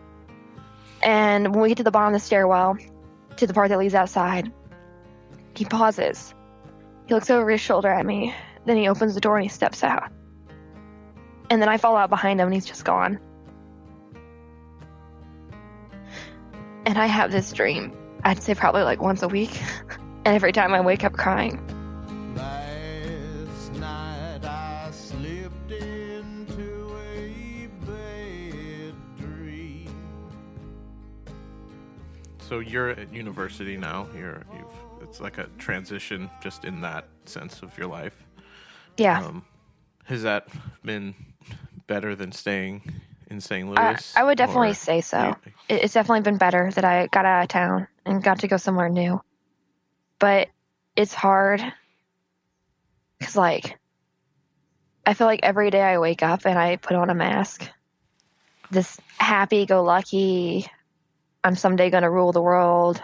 And 1.02 1.54
when 1.54 1.62
we 1.62 1.70
get 1.70 1.78
to 1.78 1.84
the 1.84 1.92
bottom 1.92 2.14
of 2.14 2.22
the 2.22 2.26
stairwell, 2.26 2.78
to 3.38 3.48
the 3.48 3.54
part 3.54 3.70
that 3.70 3.78
leads 3.78 3.94
outside, 3.94 4.52
he 5.56 5.66
pauses. 5.66 6.34
He 7.06 7.14
looks 7.14 7.30
over 7.30 7.50
his 7.50 7.62
shoulder 7.62 7.90
at 7.90 8.06
me. 8.06 8.34
Then 8.66 8.78
he 8.78 8.88
opens 8.88 9.14
the 9.14 9.22
door 9.22 9.36
and 9.36 9.44
he 9.44 9.50
steps 9.50 9.84
out. 9.84 10.12
And 11.50 11.62
then 11.62 11.70
I 11.70 11.78
fall 11.78 11.98
out 11.98 12.10
behind 12.10 12.40
him 12.40 12.48
and 12.48 12.54
he's 12.54 12.66
just 12.66 12.86
gone. 12.86 13.20
And 16.86 16.98
I 16.98 17.06
have 17.06 17.32
this 17.32 17.52
dream, 17.52 17.94
I'd 18.24 18.42
say 18.42 18.56
probably 18.56 18.84
like 18.84 19.02
once 19.02 19.22
a 19.22 19.28
week. 19.28 19.62
and 20.26 20.36
every 20.36 20.52
time 20.52 20.74
I 20.74 20.82
wake 20.82 21.04
up 21.04 21.14
crying. 21.14 21.60
Last 22.36 23.74
night 23.74 24.44
I 24.46 24.90
slipped 24.92 25.72
into 25.72 26.96
a 27.16 27.68
bad 27.86 28.94
dream. 29.18 29.94
So 32.40 32.60
you're 32.60 32.90
at 32.92 33.14
university 33.14 33.78
now. 33.78 34.08
You're 34.16 34.44
you've 34.54 34.68
it's 35.02 35.20
like 35.20 35.38
a 35.38 35.48
transition 35.58 36.30
just 36.42 36.64
in 36.66 36.82
that 36.82 37.08
sense 37.26 37.62
of 37.62 37.78
your 37.78 37.88
life. 37.88 38.16
Yeah. 38.98 39.22
Um, 39.24 39.44
has 40.06 40.24
that 40.24 40.48
been 40.84 41.14
better 41.88 42.16
than 42.16 42.32
staying 42.32 42.82
in 43.30 43.42
St. 43.42 43.68
I, 43.78 43.90
Louis? 43.92 44.14
I 44.16 44.24
would 44.24 44.38
definitely 44.38 44.70
Or 44.72 44.76
say 44.76 45.02
so. 45.02 45.28
you- 45.28 45.36
It, 45.70 45.84
it's 45.84 45.94
definitely 45.94 46.22
been 46.22 46.38
better 46.38 46.72
that 46.76 46.86
I 46.86 47.08
got 47.08 47.26
out 47.26 47.44
of 47.44 47.48
town 47.50 47.88
and 48.06 48.24
got 48.24 48.40
to 48.40 48.48
go 48.48 48.58
somewhere 48.58 48.90
new. 48.90 49.22
But 50.20 50.50
it's 50.96 51.14
hard 51.14 51.62
because, 53.20 53.36
like, 53.36 53.78
I 55.06 55.14
feel 55.14 55.28
like 55.28 55.42
every 55.44 55.70
day 55.70 55.82
I 55.82 55.98
wake 55.98 56.24
up 56.24 56.46
and 56.46 56.58
I 56.58 56.78
put 56.78 56.96
on 56.96 57.10
a 57.10 57.16
mask, 57.16 57.68
this 58.72 58.98
happy 59.18 59.66
go 59.66 59.84
lucky, 59.84 60.68
I'm 61.44 61.56
someday 61.56 61.90
going 61.90 62.04
to 62.04 62.10
rule 62.10 62.32
the 62.32 62.42
world, 62.42 63.02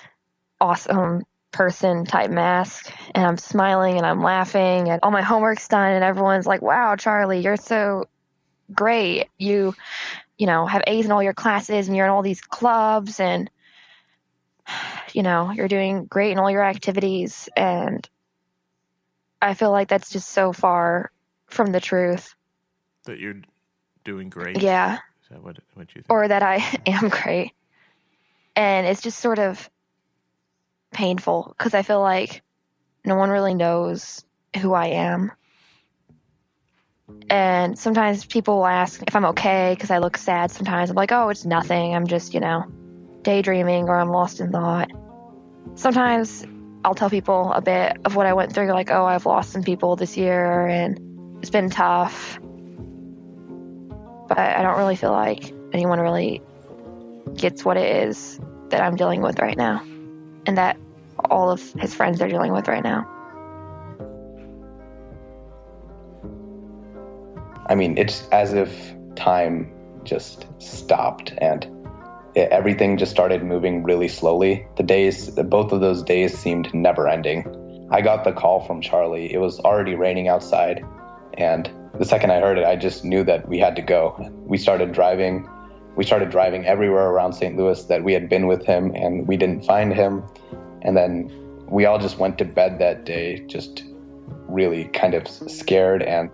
awesome 0.60 1.24
person 1.52 2.04
type 2.04 2.30
mask. 2.30 2.92
And 3.14 3.24
I'm 3.24 3.38
smiling 3.38 3.96
and 3.96 4.06
I'm 4.06 4.22
laughing 4.22 4.88
and 4.88 5.00
all 5.02 5.10
my 5.10 5.22
homework's 5.22 5.68
done 5.68 5.92
and 5.92 6.04
everyone's 6.04 6.46
like, 6.46 6.62
wow, 6.62 6.96
Charlie, 6.96 7.40
you're 7.40 7.56
so 7.56 8.06
great. 8.72 9.28
You, 9.38 9.74
you 10.38 10.46
know, 10.46 10.66
have 10.66 10.82
A's 10.86 11.04
in 11.04 11.12
all 11.12 11.22
your 11.22 11.34
classes 11.34 11.86
and 11.86 11.96
you're 11.96 12.06
in 12.06 12.12
all 12.12 12.22
these 12.22 12.40
clubs 12.40 13.20
and, 13.20 13.50
you 15.12 15.22
know, 15.22 15.50
you're 15.50 15.68
doing 15.68 16.04
great 16.04 16.32
in 16.32 16.38
all 16.38 16.50
your 16.50 16.64
activities. 16.64 17.48
And 17.56 18.08
I 19.40 19.54
feel 19.54 19.70
like 19.70 19.88
that's 19.88 20.10
just 20.10 20.28
so 20.28 20.52
far 20.52 21.10
from 21.46 21.72
the 21.72 21.80
truth. 21.80 22.34
that 23.04 23.18
you're 23.18 23.40
doing 24.04 24.28
great. 24.28 24.60
Yeah. 24.62 24.94
Is 25.22 25.28
that 25.30 25.42
what 25.42 25.58
what 25.74 25.88
you 25.94 26.02
think? 26.02 26.10
Or 26.10 26.26
that 26.26 26.42
I 26.42 26.56
am 26.86 27.08
great. 27.08 27.52
And 28.56 28.86
it's 28.86 29.02
just 29.02 29.18
sort 29.18 29.38
of 29.38 29.70
painful 30.92 31.54
because 31.56 31.74
I 31.74 31.82
feel 31.82 32.00
like 32.00 32.42
no 33.04 33.14
one 33.16 33.30
really 33.30 33.54
knows 33.54 34.24
who 34.60 34.72
I 34.74 34.86
am. 34.88 35.32
And 37.28 37.78
sometimes 37.78 38.24
people 38.24 38.56
will 38.58 38.66
ask 38.66 39.02
if 39.06 39.14
I'm 39.16 39.24
okay 39.26 39.72
because 39.74 39.90
I 39.90 39.98
look 39.98 40.16
sad 40.16 40.50
sometimes. 40.50 40.90
I'm 40.90 40.96
like, 40.96 41.12
oh, 41.12 41.28
it's 41.28 41.44
nothing. 41.44 41.94
I'm 41.94 42.06
just, 42.06 42.34
you 42.34 42.40
know, 42.40 42.66
daydreaming 43.22 43.88
or 43.88 43.98
I'm 43.98 44.10
lost 44.10 44.40
in 44.40 44.50
thought. 44.50 44.90
Sometimes 45.74 46.46
I'll 46.84 46.94
tell 46.94 47.10
people 47.10 47.52
a 47.52 47.60
bit 47.60 47.98
of 48.04 48.16
what 48.16 48.26
I 48.26 48.32
went 48.32 48.52
through, 48.52 48.72
like, 48.72 48.90
oh, 48.90 49.04
I've 49.04 49.26
lost 49.26 49.52
some 49.52 49.62
people 49.62 49.96
this 49.96 50.16
year 50.16 50.66
and 50.66 51.38
it's 51.40 51.50
been 51.50 51.70
tough. 51.70 52.38
But 54.28 54.38
I 54.38 54.62
don't 54.62 54.78
really 54.78 54.96
feel 54.96 55.12
like 55.12 55.52
anyone 55.72 56.00
really 56.00 56.40
gets 57.36 57.64
what 57.64 57.76
it 57.76 58.08
is 58.08 58.40
that 58.70 58.80
I'm 58.80 58.96
dealing 58.96 59.20
with 59.20 59.38
right 59.38 59.56
now 59.56 59.82
and 60.46 60.56
that 60.56 60.76
all 61.28 61.50
of 61.50 61.72
his 61.72 61.94
friends 61.94 62.20
are 62.22 62.28
dealing 62.28 62.52
with 62.52 62.68
right 62.68 62.82
now. 62.82 63.06
I 67.66 67.74
mean, 67.74 67.98
it's 67.98 68.26
as 68.28 68.52
if 68.54 68.94
time 69.14 69.72
just 70.02 70.46
stopped 70.58 71.32
and 71.38 71.66
everything 72.36 72.96
just 72.96 73.10
started 73.10 73.42
moving 73.42 73.82
really 73.82 74.08
slowly. 74.08 74.66
The 74.76 74.82
days, 74.82 75.30
both 75.30 75.72
of 75.72 75.80
those 75.80 76.02
days 76.02 76.36
seemed 76.38 76.72
never 76.74 77.08
ending. 77.08 77.88
I 77.90 78.00
got 78.00 78.24
the 78.24 78.32
call 78.32 78.64
from 78.64 78.80
Charlie. 78.80 79.32
It 79.32 79.38
was 79.38 79.58
already 79.60 79.94
raining 79.94 80.28
outside, 80.28 80.84
and 81.34 81.70
the 81.98 82.04
second 82.04 82.30
I 82.30 82.40
heard 82.40 82.56
it, 82.56 82.64
I 82.64 82.76
just 82.76 83.04
knew 83.04 83.24
that 83.24 83.48
we 83.48 83.58
had 83.58 83.76
to 83.76 83.82
go. 83.82 84.30
We 84.46 84.58
started 84.58 84.92
driving. 84.92 85.48
We 85.96 86.04
started 86.04 86.30
driving 86.30 86.64
everywhere 86.66 87.08
around 87.08 87.32
St. 87.32 87.56
Louis 87.56 87.82
that 87.84 88.04
we 88.04 88.12
had 88.12 88.28
been 88.28 88.46
with 88.46 88.64
him, 88.64 88.94
and 88.94 89.26
we 89.26 89.36
didn't 89.36 89.64
find 89.64 89.92
him. 89.92 90.22
And 90.82 90.96
then 90.96 91.30
we 91.68 91.84
all 91.84 91.98
just 91.98 92.18
went 92.18 92.38
to 92.38 92.44
bed 92.44 92.78
that 92.78 93.04
day, 93.04 93.40
just 93.46 93.84
really 94.48 94.84
kind 94.84 95.14
of 95.14 95.26
scared. 95.28 96.02
And 96.02 96.30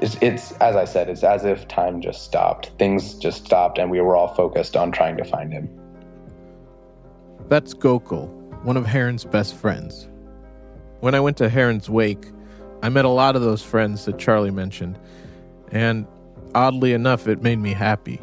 it's, 0.00 0.16
it's 0.20 0.52
as 0.52 0.76
I 0.76 0.84
said, 0.84 1.08
it's 1.08 1.24
as 1.24 1.44
if 1.44 1.66
time 1.68 2.00
just 2.00 2.22
stopped. 2.22 2.70
Things 2.78 3.14
just 3.14 3.44
stopped, 3.44 3.78
and 3.78 3.90
we 3.90 4.00
were 4.00 4.16
all 4.16 4.34
focused 4.34 4.76
on 4.76 4.92
trying 4.92 5.16
to 5.16 5.24
find 5.24 5.52
him. 5.52 5.68
That's 7.48 7.74
Gokul, 7.74 8.28
one 8.62 8.76
of 8.76 8.86
Heron's 8.86 9.24
best 9.24 9.54
friends. 9.54 10.08
When 11.00 11.14
I 11.14 11.20
went 11.20 11.36
to 11.38 11.48
Heron's 11.48 11.88
wake, 11.88 12.26
I 12.82 12.88
met 12.88 13.04
a 13.04 13.10
lot 13.10 13.36
of 13.36 13.42
those 13.42 13.62
friends 13.62 14.04
that 14.04 14.18
Charlie 14.18 14.50
mentioned, 14.50 14.98
and 15.72 16.06
oddly 16.54 16.92
enough, 16.92 17.26
it 17.26 17.42
made 17.42 17.58
me 17.58 17.72
happy 17.72 18.20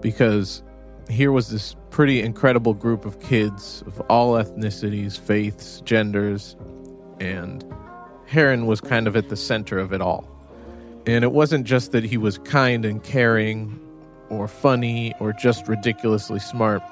because 0.00 0.62
here 1.08 1.32
was 1.32 1.48
this 1.48 1.76
pretty 1.90 2.20
incredible 2.20 2.74
group 2.74 3.04
of 3.04 3.20
kids 3.20 3.82
of 3.86 4.00
all 4.08 4.34
ethnicities, 4.34 5.18
faiths, 5.18 5.80
genders, 5.82 6.56
and 7.20 7.64
Heron 8.26 8.66
was 8.66 8.80
kind 8.80 9.06
of 9.06 9.16
at 9.16 9.28
the 9.28 9.36
center 9.36 9.78
of 9.78 9.92
it 9.92 10.00
all. 10.00 10.33
And 11.06 11.22
it 11.22 11.32
wasn't 11.32 11.66
just 11.66 11.92
that 11.92 12.04
he 12.04 12.16
was 12.16 12.38
kind 12.38 12.84
and 12.84 13.02
caring, 13.02 13.78
or 14.30 14.48
funny, 14.48 15.14
or 15.20 15.32
just 15.32 15.68
ridiculously 15.68 16.38
smart. 16.38 16.82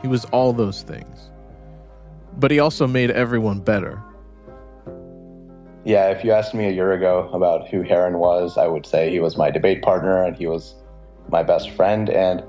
He 0.00 0.08
was 0.08 0.24
all 0.26 0.52
those 0.52 0.82
things. 0.82 1.30
But 2.38 2.50
he 2.50 2.58
also 2.58 2.86
made 2.86 3.10
everyone 3.10 3.60
better. 3.60 4.02
Yeah, 5.84 6.10
if 6.10 6.24
you 6.24 6.32
asked 6.32 6.54
me 6.54 6.66
a 6.66 6.70
year 6.70 6.92
ago 6.92 7.28
about 7.32 7.68
who 7.68 7.82
Heron 7.82 8.18
was, 8.18 8.56
I 8.56 8.66
would 8.66 8.86
say 8.86 9.10
he 9.10 9.20
was 9.20 9.36
my 9.36 9.50
debate 9.50 9.82
partner 9.82 10.22
and 10.22 10.36
he 10.36 10.46
was 10.46 10.74
my 11.28 11.42
best 11.42 11.70
friend. 11.70 12.08
And 12.08 12.42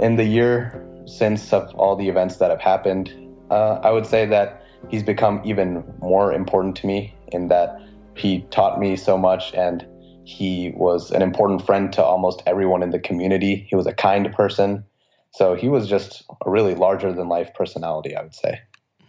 in 0.00 0.16
the 0.16 0.24
year 0.24 0.86
since 1.06 1.52
of 1.52 1.74
all 1.74 1.96
the 1.96 2.08
events 2.08 2.36
that 2.36 2.50
have 2.50 2.60
happened, 2.60 3.12
uh, 3.50 3.80
I 3.82 3.90
would 3.90 4.06
say 4.06 4.26
that 4.26 4.64
he's 4.88 5.02
become 5.02 5.40
even 5.44 5.84
more 5.98 6.32
important 6.32 6.76
to 6.76 6.86
me 6.86 7.14
in 7.28 7.48
that 7.48 7.80
he 8.16 8.40
taught 8.50 8.78
me 8.78 8.96
so 8.96 9.16
much 9.18 9.52
and 9.54 9.86
he 10.24 10.72
was 10.76 11.10
an 11.10 11.22
important 11.22 11.64
friend 11.64 11.92
to 11.94 12.02
almost 12.02 12.42
everyone 12.46 12.82
in 12.82 12.90
the 12.90 12.98
community. 12.98 13.66
He 13.68 13.76
was 13.76 13.86
a 13.86 13.92
kind 13.92 14.32
person. 14.32 14.84
So 15.32 15.54
he 15.54 15.68
was 15.68 15.88
just 15.88 16.24
a 16.44 16.50
really 16.50 16.74
larger 16.74 17.12
than 17.12 17.28
life 17.28 17.52
personality, 17.54 18.14
I 18.14 18.22
would 18.22 18.34
say. 18.34 18.60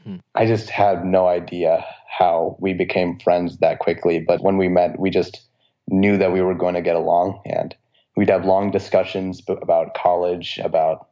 Mm-hmm. 0.07 0.17
I 0.35 0.45
just 0.45 0.69
had 0.69 1.05
no 1.05 1.27
idea 1.27 1.85
how 2.07 2.57
we 2.59 2.73
became 2.73 3.19
friends 3.19 3.57
that 3.57 3.79
quickly. 3.79 4.19
But 4.19 4.41
when 4.41 4.57
we 4.57 4.67
met, 4.67 4.99
we 4.99 5.09
just 5.09 5.41
knew 5.89 6.17
that 6.17 6.31
we 6.31 6.41
were 6.41 6.55
going 6.55 6.75
to 6.75 6.81
get 6.81 6.95
along 6.95 7.41
and 7.45 7.75
we'd 8.15 8.29
have 8.29 8.45
long 8.45 8.71
discussions 8.71 9.41
about 9.47 9.95
college, 9.95 10.59
about 10.63 11.07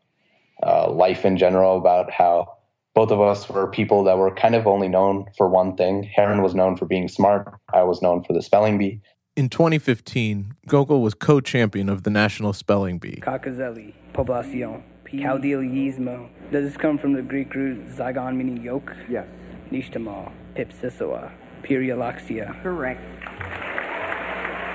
uh, 0.63 0.89
life 0.91 1.25
in 1.25 1.37
general, 1.37 1.77
about 1.77 2.11
how 2.11 2.57
both 2.93 3.11
of 3.11 3.21
us 3.21 3.49
were 3.49 3.67
people 3.67 4.03
that 4.03 4.17
were 4.17 4.33
kind 4.33 4.55
of 4.55 4.67
only 4.67 4.87
known 4.87 5.25
for 5.37 5.47
one 5.47 5.75
thing. 5.75 6.03
Heron 6.03 6.41
was 6.41 6.53
known 6.53 6.75
for 6.75 6.85
being 6.85 7.07
smart. 7.07 7.53
I 7.73 7.83
was 7.83 8.01
known 8.01 8.23
for 8.23 8.33
the 8.33 8.41
spelling 8.41 8.77
bee. 8.77 9.01
In 9.37 9.47
2015, 9.47 10.55
Gokul 10.67 11.01
was 11.01 11.13
co-champion 11.13 11.87
of 11.87 12.03
the 12.03 12.09
National 12.09 12.51
Spelling 12.51 12.99
Bee. 12.99 13.21
Kakazeli, 13.21 13.93
poblacion, 14.13 14.83
Chaldealismo. 15.05 16.27
Does 16.51 16.65
this 16.65 16.75
come 16.75 16.97
from 16.97 17.13
the 17.13 17.21
Greek 17.21 17.55
root 17.55 17.87
zygon 17.91 18.35
meaning 18.35 18.61
yoke? 18.61 18.93
Yes. 19.07 19.29
Nixtamal, 19.71 20.33
Pipsissewa, 20.55 21.31
Perialaxia. 21.63 22.61
Correct. 22.61 22.99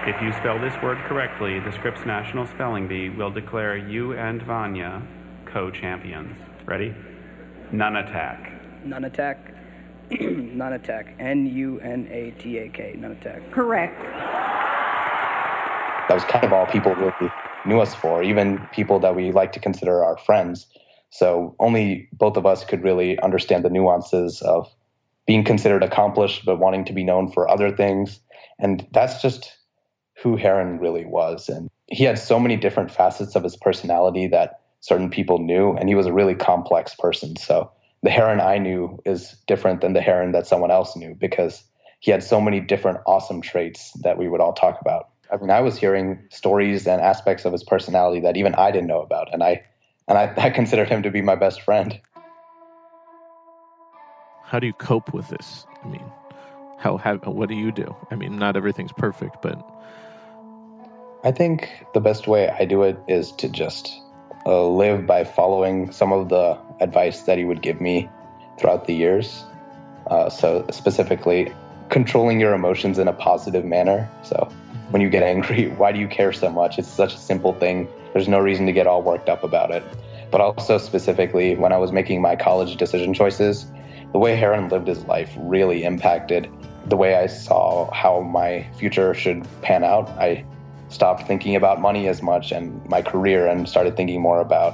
If 0.09 0.23
you 0.23 0.33
spell 0.41 0.59
this 0.59 0.73
word 0.83 0.97
correctly, 1.05 1.61
the 1.61 1.73
Scripps 1.73 2.07
National 2.07 2.47
Spelling 2.47 2.89
Bee 2.89 3.11
will 3.11 3.31
declare 3.31 3.77
you 3.77 4.15
and 4.15 4.41
Vanya 4.41 5.03
co-champions. 5.45 6.35
Ready? 6.65 6.95
Nunatak. 7.75 8.87
None 8.87 9.05
attack. 9.05 9.56
Nunatak. 10.11 11.15
N 11.19 11.47
U 11.47 11.81
N 11.81 12.09
A 12.11 12.31
T 12.41 12.59
A 12.59 12.69
K. 12.69 12.95
Nunatak. 12.97 13.51
Correct. 13.51 14.03
That 16.09 16.15
was 16.15 16.25
kind 16.25 16.45
of 16.45 16.53
all 16.53 16.67
people 16.67 16.95
really 16.95 17.33
knew 17.67 17.81
us 17.81 17.95
for, 17.95 18.23
even 18.23 18.59
people 18.73 19.01
that 19.01 19.17
we 19.17 19.33
like 19.33 19.53
to 19.53 19.61
consider 19.61 20.05
our 20.05 20.17
friends. 20.19 20.67
So 21.11 21.57
only 21.59 22.09
both 22.13 22.37
of 22.37 22.47
us 22.47 22.65
could 22.65 22.83
really 22.83 23.19
understand 23.21 23.65
the 23.65 23.71
nuances 23.71 24.41
of 24.43 24.69
being 25.27 25.43
considered 25.43 25.83
accomplished, 25.83 26.45
but 26.45 26.59
wanting 26.61 26.85
to 26.85 26.93
be 26.93 27.03
known 27.03 27.33
for 27.33 27.49
other 27.49 27.75
things. 27.75 28.21
And 28.59 28.87
that's 28.93 29.21
just 29.21 29.57
who 30.23 30.37
Heron 30.37 30.79
really 30.79 31.05
was. 31.05 31.49
And 31.49 31.69
he 31.89 32.05
had 32.05 32.19
so 32.19 32.39
many 32.39 32.57
different 32.57 32.91
facets 32.91 33.35
of 33.35 33.43
his 33.43 33.57
personality 33.57 34.29
that 34.29 34.61
certain 34.81 35.11
people 35.11 35.39
knew, 35.39 35.73
and 35.73 35.89
he 35.89 35.95
was 35.95 36.07
a 36.07 36.13
really 36.13 36.35
complex 36.35 36.95
person. 36.95 37.37
So 37.37 37.71
the 38.07 38.13
Heron 38.13 38.41
I 38.41 38.59
knew 38.59 39.03
is 39.05 39.35
different 39.49 39.81
than 39.81 39.93
the 39.93 40.01
Heron 40.01 40.31
that 40.31 40.47
someone 40.47 40.71
else 40.71 40.97
knew 40.97 41.17
because 41.19 41.65
he 41.99 42.13
had 42.13 42.23
so 42.23 42.41
many 42.41 42.61
different 42.61 43.01
awesome 43.05 43.41
traits 43.41 43.91
that 44.03 44.17
we 44.17 44.29
would 44.29 44.41
all 44.41 44.53
talk 44.53 44.81
about. 44.81 45.09
I 45.33 45.39
mean, 45.39 45.51
I 45.51 45.61
was 45.61 45.77
hearing 45.77 46.21
stories 46.31 46.87
and 46.87 47.03
aspects 47.03 47.45
of 47.45 47.51
his 47.51 47.65
personality 47.65 48.21
that 48.21 48.37
even 48.37 48.55
I 48.55 48.71
didn't 48.71 48.87
know 48.87 49.03
about, 49.03 49.35
and 49.35 49.43
I 49.43 49.65
and 50.07 50.17
I, 50.17 50.33
I 50.37 50.51
considered 50.51 50.89
him 50.89 51.03
to 51.03 51.11
be 51.11 51.21
my 51.21 51.35
best 51.35 51.63
friend. 51.63 52.01
How 54.45 54.61
do 54.61 54.69
you 54.69 54.73
cope 54.75 55.13
with 55.13 55.29
this? 55.29 55.67
I 55.85 55.89
mean, 55.89 56.05
how, 56.79 56.99
how 56.99 57.17
what 57.17 57.49
do 57.49 57.57
you 57.57 57.73
do? 57.73 57.93
I 58.13 58.15
mean, 58.15 58.39
not 58.39 58.57
everything's 58.57 58.93
perfect, 58.93 59.43
but 59.43 59.61
I 61.25 61.33
think 61.33 61.69
the 61.93 62.01
best 62.01 62.29
way 62.29 62.51
I 62.51 62.67
do 62.67 62.85
it 62.85 62.97
is 63.09 63.33
to 63.33 63.49
just 63.49 64.01
uh, 64.47 64.67
live 64.69 65.07
by 65.07 65.25
following 65.25 65.91
some 65.91 66.13
of 66.13 66.29
the 66.29 66.57
advice 66.81 67.23
that 67.23 67.37
he 67.37 67.45
would 67.45 67.61
give 67.61 67.81
me 67.81 68.09
throughout 68.59 68.87
the 68.87 68.95
years. 68.95 69.45
Uh, 70.07 70.31
so, 70.31 70.65
specifically, 70.71 71.53
controlling 71.89 72.41
your 72.41 72.55
emotions 72.55 72.99
in 72.99 73.09
a 73.09 73.13
positive 73.13 73.65
manner. 73.65 74.09
So, 74.23 74.49
when 74.91 75.03
you 75.03 75.11
get 75.11 75.25
angry, 75.25 75.69
why 75.77 75.93
do 75.93 75.99
you 75.99 76.09
care 76.09 76.33
so 76.33 76.49
much? 76.49 76.79
It's 76.79 76.89
such 76.89 77.15
a 77.15 77.19
simple 77.19 77.53
thing. 77.55 77.89
There's 78.13 78.29
no 78.29 78.39
reason 78.39 78.67
to 78.67 78.73
get 78.73 78.87
all 78.87 79.03
worked 79.03 79.29
up 79.29 79.43
about 79.43 79.71
it. 79.73 79.83
But 80.31 80.41
also, 80.41 80.79
specifically, 80.79 81.57
when 81.57 81.73
I 81.73 81.79
was 81.79 81.93
making 81.93 82.23
my 82.23 82.37
college 82.37 82.77
decision 82.77 83.15
choices, 83.15 83.67
the 84.13 84.19
way 84.19 84.37
Heron 84.37 84.69
lived 84.69 84.87
his 84.87 85.05
life 85.05 85.33
really 85.37 85.85
impacted 85.85 86.49
the 86.87 86.97
way 86.97 87.17
I 87.17 87.27
saw 87.27 87.91
how 87.93 88.21
my 88.21 88.67
future 88.79 89.13
should 89.13 89.47
pan 89.63 89.83
out. 89.83 90.09
I 90.11 90.45
stopped 90.97 91.27
thinking 91.27 91.55
about 91.55 91.79
money 91.79 92.09
as 92.09 92.23
much 92.23 92.53
and 92.53 92.85
my 92.89 93.03
career 93.03 93.47
and 93.47 93.69
started 93.69 93.97
thinking 93.97 94.21
more 94.21 94.41
about 94.41 94.73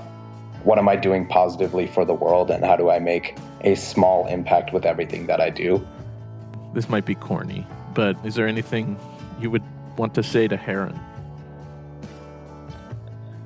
what 0.63 0.79
am 0.79 0.89
I 0.89 0.95
doing 0.95 1.27
positively 1.27 1.89
for 1.89 2.05
the 2.05 2.15
world 2.15 2.49
and 2.49 2.65
how 2.65 2.77
do 2.77 2.91
I 2.91 3.01
make 3.01 3.37
a 3.63 3.75
small 3.75 4.29
impact 4.29 4.73
with 4.73 4.87
everything 4.87 5.27
that 5.27 5.41
I 5.41 5.51
do. 5.51 5.85
This 6.75 6.89
might 6.89 7.05
be 7.05 7.17
corny, 7.17 7.67
but 7.93 8.17
is 8.25 8.37
there 8.37 8.47
anything 8.47 8.97
you 9.41 9.51
would 9.51 9.65
want 9.97 10.15
to 10.15 10.23
say 10.23 10.47
to 10.47 10.57
Heron? 10.57 10.99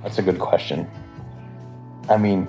That's 0.02 0.18
a 0.18 0.22
good 0.22 0.38
question. 0.38 0.86
I 2.10 2.18
mean, 2.18 2.46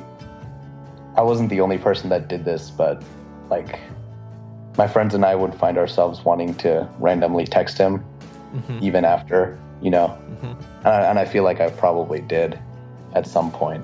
I 1.15 1.21
wasn't 1.21 1.49
the 1.49 1.61
only 1.61 1.77
person 1.77 2.09
that 2.09 2.27
did 2.27 2.43
this, 2.43 2.69
but 2.69 3.01
like 3.49 3.79
my 4.77 4.89
friends 4.89 5.15
and 5.15 5.23
I 5.23 5.35
would 5.35 5.55
find 5.55 5.77
ourselves 5.77 6.25
wanting 6.25 6.53
to 6.55 6.87
randomly 6.99 7.45
text 7.45 7.77
him 7.77 8.03
mm-hmm. 8.53 8.79
even 8.83 9.05
after 9.05 9.57
you 9.81 9.89
know? 9.89 10.07
Mm-hmm. 10.07 10.45
And, 10.79 10.87
I, 10.87 11.09
and 11.09 11.19
I 11.19 11.25
feel 11.25 11.43
like 11.43 11.59
I 11.59 11.69
probably 11.69 12.21
did 12.21 12.59
at 13.13 13.27
some 13.27 13.51
point. 13.51 13.83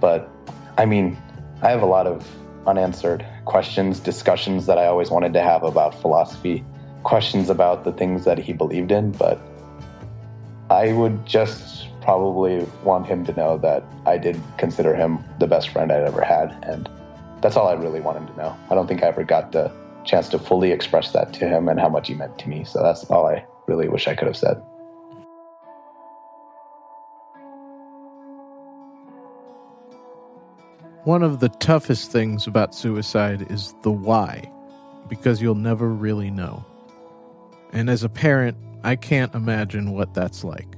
But 0.00 0.28
I 0.78 0.86
mean, 0.86 1.16
I 1.62 1.70
have 1.70 1.82
a 1.82 1.86
lot 1.86 2.06
of 2.06 2.26
unanswered 2.66 3.24
questions, 3.44 4.00
discussions 4.00 4.66
that 4.66 4.78
I 4.78 4.86
always 4.86 5.10
wanted 5.10 5.32
to 5.34 5.42
have 5.42 5.62
about 5.62 6.00
philosophy, 6.00 6.64
questions 7.02 7.50
about 7.50 7.84
the 7.84 7.92
things 7.92 8.24
that 8.24 8.38
he 8.38 8.52
believed 8.52 8.92
in, 8.92 9.12
but 9.12 9.40
I 10.70 10.92
would 10.92 11.26
just 11.26 11.88
probably 12.00 12.66
want 12.84 13.06
him 13.06 13.24
to 13.26 13.32
know 13.32 13.58
that 13.58 13.84
I 14.06 14.18
did 14.18 14.40
consider 14.58 14.94
him 14.94 15.24
the 15.38 15.46
best 15.46 15.70
friend 15.70 15.90
I'd 15.90 16.04
ever 16.04 16.22
had. 16.22 16.56
And 16.62 16.88
that's 17.42 17.56
all 17.56 17.68
I 17.68 17.74
really 17.74 18.00
want 18.00 18.18
him 18.18 18.26
to 18.28 18.36
know. 18.36 18.56
I 18.70 18.74
don't 18.74 18.86
think 18.86 19.02
I 19.02 19.08
ever 19.08 19.24
got 19.24 19.52
the 19.52 19.70
chance 20.04 20.28
to 20.30 20.38
fully 20.38 20.70
express 20.70 21.12
that 21.12 21.32
to 21.34 21.48
him 21.48 21.68
and 21.68 21.78
how 21.80 21.88
much 21.88 22.08
he 22.08 22.14
meant 22.14 22.38
to 22.38 22.48
me. 22.48 22.64
So 22.64 22.82
that's 22.82 23.04
all 23.04 23.26
I 23.26 23.44
really 23.66 23.88
wish 23.88 24.08
I 24.08 24.14
could 24.14 24.26
have 24.26 24.36
said. 24.36 24.62
One 31.10 31.24
of 31.24 31.40
the 31.40 31.48
toughest 31.48 32.12
things 32.12 32.46
about 32.46 32.72
suicide 32.72 33.50
is 33.50 33.74
the 33.82 33.90
why, 33.90 34.48
because 35.08 35.42
you'll 35.42 35.56
never 35.56 35.88
really 35.88 36.30
know. 36.30 36.64
And 37.72 37.90
as 37.90 38.04
a 38.04 38.08
parent, 38.08 38.56
I 38.84 38.94
can't 38.94 39.34
imagine 39.34 39.90
what 39.90 40.14
that's 40.14 40.44
like. 40.44 40.68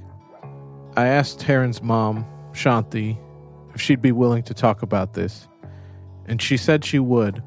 I 0.97 1.05
asked 1.05 1.43
Heron's 1.43 1.83
mom, 1.83 2.25
Shanti, 2.51 3.15
if 3.75 3.81
she'd 3.81 4.01
be 4.01 4.11
willing 4.11 4.41
to 4.45 4.55
talk 4.55 4.81
about 4.81 5.13
this, 5.13 5.47
and 6.25 6.41
she 6.41 6.57
said 6.57 6.83
she 6.83 6.97
would, 6.97 7.43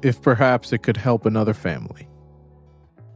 if 0.00 0.22
perhaps 0.22 0.72
it 0.72 0.78
could 0.78 0.96
help 0.96 1.26
another 1.26 1.52
family. 1.52 2.08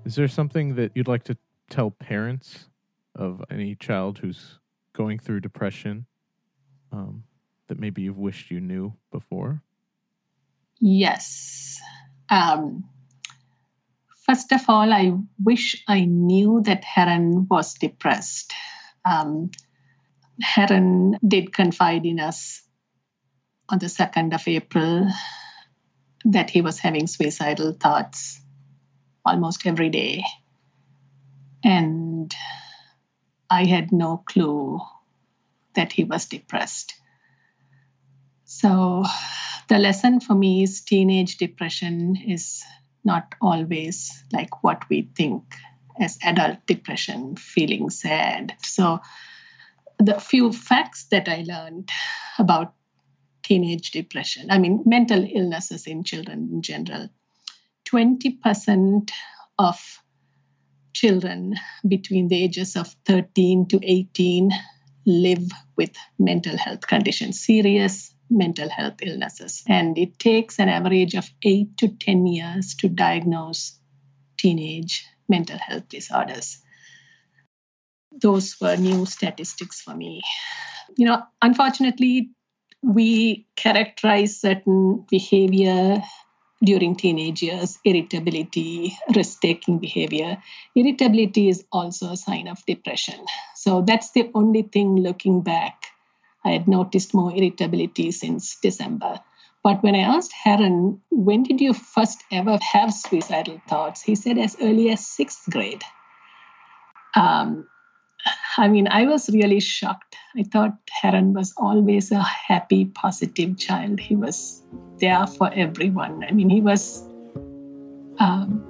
Is 0.04 0.16
there 0.16 0.28
something 0.28 0.74
that 0.74 0.92
you'd 0.94 1.08
like 1.08 1.24
to 1.24 1.38
tell 1.70 1.90
parents 1.90 2.68
of 3.14 3.42
any 3.50 3.74
child 3.74 4.18
who's 4.18 4.58
going 4.92 5.18
through 5.18 5.40
depression 5.40 6.04
um, 6.92 7.24
that 7.68 7.78
maybe 7.78 8.02
you've 8.02 8.18
wished 8.18 8.50
you 8.50 8.60
knew 8.60 8.94
before? 9.10 9.62
Yes. 10.80 11.80
Um, 12.28 12.84
first 14.26 14.52
of 14.52 14.62
all, 14.68 14.92
I 14.92 15.12
wish 15.42 15.82
I 15.88 16.04
knew 16.04 16.62
that 16.64 16.84
Heron 16.84 17.46
was 17.48 17.74
depressed. 17.74 18.52
Um, 19.04 19.50
Heron 20.42 21.18
did 21.26 21.52
confide 21.52 22.04
in 22.04 22.20
us 22.20 22.62
on 23.68 23.78
the 23.78 23.86
2nd 23.86 24.34
of 24.34 24.46
April 24.46 25.08
that 26.24 26.50
he 26.50 26.60
was 26.60 26.78
having 26.78 27.06
suicidal 27.06 27.72
thoughts 27.72 28.40
almost 29.24 29.66
every 29.66 29.90
day. 29.90 30.24
And 31.62 32.34
I 33.48 33.64
had 33.64 33.92
no 33.92 34.18
clue 34.18 34.80
that 35.74 35.92
he 35.92 36.04
was 36.04 36.26
depressed. 36.26 36.94
So, 38.56 39.04
the 39.68 39.78
lesson 39.78 40.20
for 40.20 40.34
me 40.34 40.62
is 40.62 40.80
teenage 40.80 41.38
depression 41.38 42.14
is 42.14 42.62
not 43.02 43.34
always 43.40 44.12
like 44.32 44.62
what 44.62 44.88
we 44.88 45.10
think 45.16 45.42
as 46.00 46.18
adult 46.22 46.64
depression, 46.64 47.34
feeling 47.34 47.90
sad. 47.90 48.54
So, 48.62 49.00
the 49.98 50.20
few 50.20 50.52
facts 50.52 51.06
that 51.10 51.28
I 51.28 51.44
learned 51.48 51.90
about 52.38 52.74
teenage 53.42 53.90
depression, 53.90 54.52
I 54.52 54.58
mean, 54.58 54.84
mental 54.86 55.26
illnesses 55.28 55.88
in 55.88 56.04
children 56.04 56.48
in 56.52 56.62
general, 56.62 57.08
20% 57.90 59.10
of 59.58 60.00
children 60.92 61.56
between 61.88 62.28
the 62.28 62.44
ages 62.44 62.76
of 62.76 62.94
13 63.06 63.66
to 63.66 63.80
18 63.82 64.52
live 65.06 65.50
with 65.76 65.90
mental 66.20 66.56
health 66.56 66.86
conditions, 66.86 67.44
serious 67.44 68.13
mental 68.30 68.68
health 68.68 68.94
illnesses. 69.02 69.62
And 69.68 69.96
it 69.98 70.18
takes 70.18 70.58
an 70.58 70.68
average 70.68 71.14
of 71.14 71.30
8 71.42 71.76
to 71.78 71.88
10 71.88 72.26
years 72.26 72.74
to 72.76 72.88
diagnose 72.88 73.78
teenage 74.36 75.06
mental 75.28 75.58
health 75.58 75.88
disorders. 75.88 76.58
Those 78.12 78.56
were 78.60 78.76
new 78.76 79.06
statistics 79.06 79.80
for 79.80 79.94
me. 79.94 80.22
You 80.96 81.06
know, 81.06 81.22
unfortunately, 81.42 82.30
we 82.82 83.46
characterize 83.56 84.40
certain 84.40 85.04
behavior 85.10 86.02
during 86.62 86.96
teenage 86.96 87.42
years 87.42 87.78
irritability, 87.84 88.96
risk 89.14 89.40
taking 89.40 89.78
behavior. 89.78 90.38
Irritability 90.74 91.48
is 91.48 91.64
also 91.72 92.12
a 92.12 92.16
sign 92.16 92.48
of 92.48 92.64
depression. 92.66 93.24
So 93.54 93.82
that's 93.82 94.12
the 94.12 94.30
only 94.34 94.62
thing 94.62 94.96
looking 94.96 95.42
back. 95.42 95.83
I 96.44 96.50
had 96.50 96.68
noticed 96.68 97.14
more 97.14 97.32
irritability 97.34 98.10
since 98.10 98.56
December. 98.60 99.20
But 99.62 99.82
when 99.82 99.94
I 99.94 100.00
asked 100.00 100.32
Heron, 100.32 101.00
when 101.10 101.42
did 101.42 101.60
you 101.60 101.72
first 101.72 102.22
ever 102.30 102.58
have 102.72 102.92
suicidal 102.92 103.60
thoughts? 103.66 104.02
He 104.02 104.14
said 104.14 104.36
as 104.36 104.56
early 104.60 104.90
as 104.90 105.06
sixth 105.06 105.48
grade. 105.50 105.82
Um, 107.16 107.66
I 108.58 108.68
mean, 108.68 108.88
I 108.88 109.06
was 109.06 109.30
really 109.30 109.60
shocked. 109.60 110.16
I 110.36 110.42
thought 110.42 110.76
Heron 111.02 111.32
was 111.32 111.54
always 111.56 112.12
a 112.12 112.22
happy, 112.22 112.86
positive 112.86 113.56
child. 113.56 114.00
He 114.00 114.16
was 114.16 114.62
there 115.00 115.26
for 115.26 115.50
everyone. 115.54 116.24
I 116.24 116.32
mean, 116.32 116.50
he 116.50 116.60
was, 116.60 117.02
um, 118.18 118.62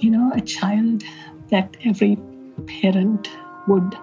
you 0.00 0.10
know, 0.10 0.30
a 0.34 0.40
child 0.40 1.02
that 1.50 1.76
every 1.84 2.16
parent 2.66 3.28
would 3.66 3.96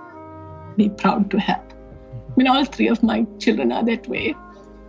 be 0.75 0.89
proud 0.89 1.31
to 1.31 1.39
have. 1.39 1.64
I 2.35 2.37
mean, 2.37 2.47
all 2.47 2.65
three 2.65 2.87
of 2.89 3.01
my 3.01 3.25
children 3.39 3.71
are 3.71 3.83
that 3.85 4.07
way. 4.07 4.35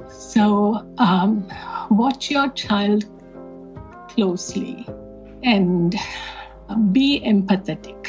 So, 0.08 0.86
um, 0.98 1.48
watch 1.90 2.30
your 2.30 2.48
child 2.50 3.04
closely 4.08 4.86
and 5.42 5.94
be 6.92 7.20
empathetic 7.20 8.08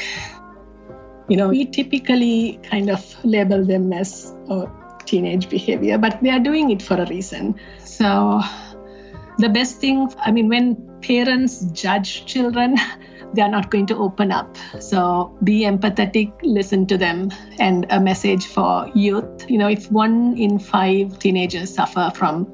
you 1.28 1.36
know, 1.36 1.48
we 1.48 1.66
typically 1.66 2.58
kind 2.62 2.90
of 2.90 3.24
label 3.24 3.64
them 3.64 3.92
as 3.92 4.34
a 4.48 4.66
teenage 5.04 5.48
behavior, 5.48 5.98
but 5.98 6.18
they 6.22 6.30
are 6.30 6.40
doing 6.40 6.70
it 6.70 6.82
for 6.82 6.94
a 6.94 7.06
reason. 7.06 7.54
So, 7.84 8.40
the 9.36 9.50
best 9.50 9.76
thing, 9.76 10.10
I 10.18 10.30
mean, 10.30 10.48
when 10.48 10.76
parents 11.02 11.66
judge 11.72 12.24
children, 12.24 12.76
they 13.34 13.42
are 13.42 13.48
not 13.48 13.70
going 13.70 13.86
to 13.86 13.96
open 13.96 14.32
up. 14.32 14.56
So 14.80 15.36
be 15.44 15.62
empathetic, 15.62 16.32
listen 16.42 16.86
to 16.86 16.96
them. 16.96 17.30
And 17.58 17.86
a 17.90 18.00
message 18.00 18.46
for 18.46 18.90
youth 18.94 19.48
you 19.48 19.58
know, 19.58 19.68
if 19.68 19.90
one 19.90 20.36
in 20.36 20.58
five 20.58 21.18
teenagers 21.18 21.74
suffer 21.74 22.10
from 22.14 22.46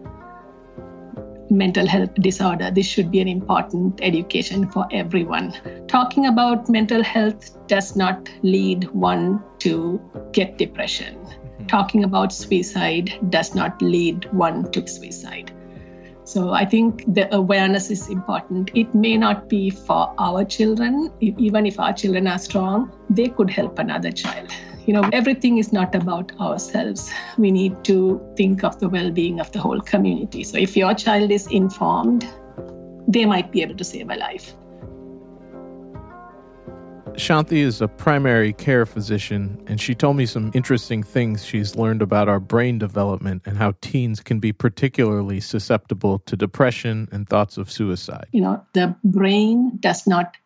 mental 1.51 1.87
health 1.87 2.15
disorder. 2.15 2.71
This 2.71 2.87
should 2.87 3.11
be 3.11 3.21
an 3.21 3.29
important 3.29 4.01
education 4.03 4.69
for 4.71 4.87
everyone. 4.91 5.55
Talking 5.89 6.27
about 6.27 6.69
mental 6.69 7.03
health 7.03 7.57
does 7.69 7.97
not 7.97 8.29
lead 8.43 8.91
one 8.91 9.43
to 9.61 10.01
get 10.33 10.59
depression. 10.59 11.15
Mm-hmm. 11.15 11.67
Talking 11.67 12.05
about 12.05 12.33
suicide 12.33 13.19
does 13.31 13.55
not 13.55 13.81
lead 13.81 14.25
one 14.33 14.71
to 14.73 14.87
suicide. 14.87 15.53
So 16.25 16.53
I 16.53 16.65
think 16.65 17.05
the 17.15 17.33
awareness 17.35 17.91
is 17.91 18.09
important. 18.09 18.71
It 18.75 18.95
may 18.95 19.17
not 19.17 19.49
be 19.49 19.71
for 19.71 20.15
our 20.19 20.45
children, 20.45 21.13
even 21.21 21.67
if 21.67 21.79
our 21.79 21.93
children 21.93 22.27
are 22.27 22.39
strong, 22.39 22.91
they 23.11 23.29
could 23.29 23.51
help 23.51 23.79
another 23.79 24.11
child 24.11 24.51
you 24.87 24.93
know, 24.93 25.09
everything 25.13 25.59
is 25.59 25.73
not 25.73 25.95
about 25.95 26.33
ourselves. 26.41 27.11
We 27.39 27.51
need 27.51 27.85
to 27.85 28.21
think 28.37 28.65
of 28.65 28.79
the 28.81 28.89
well 28.89 29.11
being 29.11 29.41
of 29.41 29.51
the 29.53 29.61
whole 29.61 29.81
community. 29.81 30.45
So 30.45 30.59
if 30.59 30.77
your 30.77 30.95
child 30.95 31.31
is 31.31 31.47
informed, 31.47 32.29
they 33.09 33.25
might 33.25 33.51
be 33.51 33.63
able 33.63 33.77
to 33.77 33.85
save 33.85 34.11
a 34.11 34.17
life. 34.17 34.55
Shanti 37.17 37.59
is 37.59 37.81
a 37.81 37.87
primary 37.87 38.53
care 38.53 38.85
physician, 38.85 39.63
and 39.69 39.81
she 39.81 39.95
told 39.95 40.17
me 40.17 40.27
some 40.27 40.51
interesting 40.53 41.05
things 41.05 41.45
she's 41.45 41.77
learned 41.77 42.03
about 42.03 42.29
our 42.29 42.41
brain 42.41 42.77
development 42.79 43.43
and 43.47 43.57
how 43.57 43.75
teens 43.81 44.21
can 44.21 44.41
be 44.41 44.53
particularly 44.53 45.41
susceptible 45.41 46.19
to 46.21 46.37
depression 46.37 47.09
and 47.13 47.29
thoughts 47.29 47.57
of 47.57 47.71
suicide. 47.71 48.27
You 48.33 48.41
know, 48.41 48.67
the 48.73 48.97
brain 49.05 49.77
does 49.79 50.09
not 50.09 50.37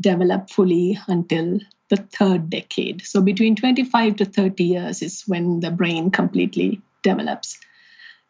develop 0.00 0.50
fully 0.50 0.98
until 1.08 1.58
the 1.90 1.96
third 1.96 2.48
decade. 2.48 3.04
So 3.04 3.20
between 3.20 3.56
25 3.56 4.16
to 4.16 4.24
30 4.24 4.64
years 4.64 5.02
is 5.02 5.24
when 5.26 5.60
the 5.60 5.72
brain 5.72 6.10
completely 6.10 6.80
develops. 7.02 7.58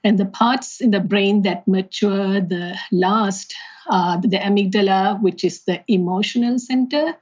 And 0.02 0.18
the 0.18 0.26
parts 0.26 0.80
in 0.80 0.90
the 0.90 1.00
brain 1.00 1.42
that 1.42 1.68
mature 1.68 2.40
the 2.40 2.78
last 2.92 3.54
are 3.88 4.20
the 4.20 4.38
amygdala, 4.38 5.20
which 5.20 5.44
is 5.44 5.64
the 5.64 5.82
emotional 5.88 6.58
center, 6.58 7.14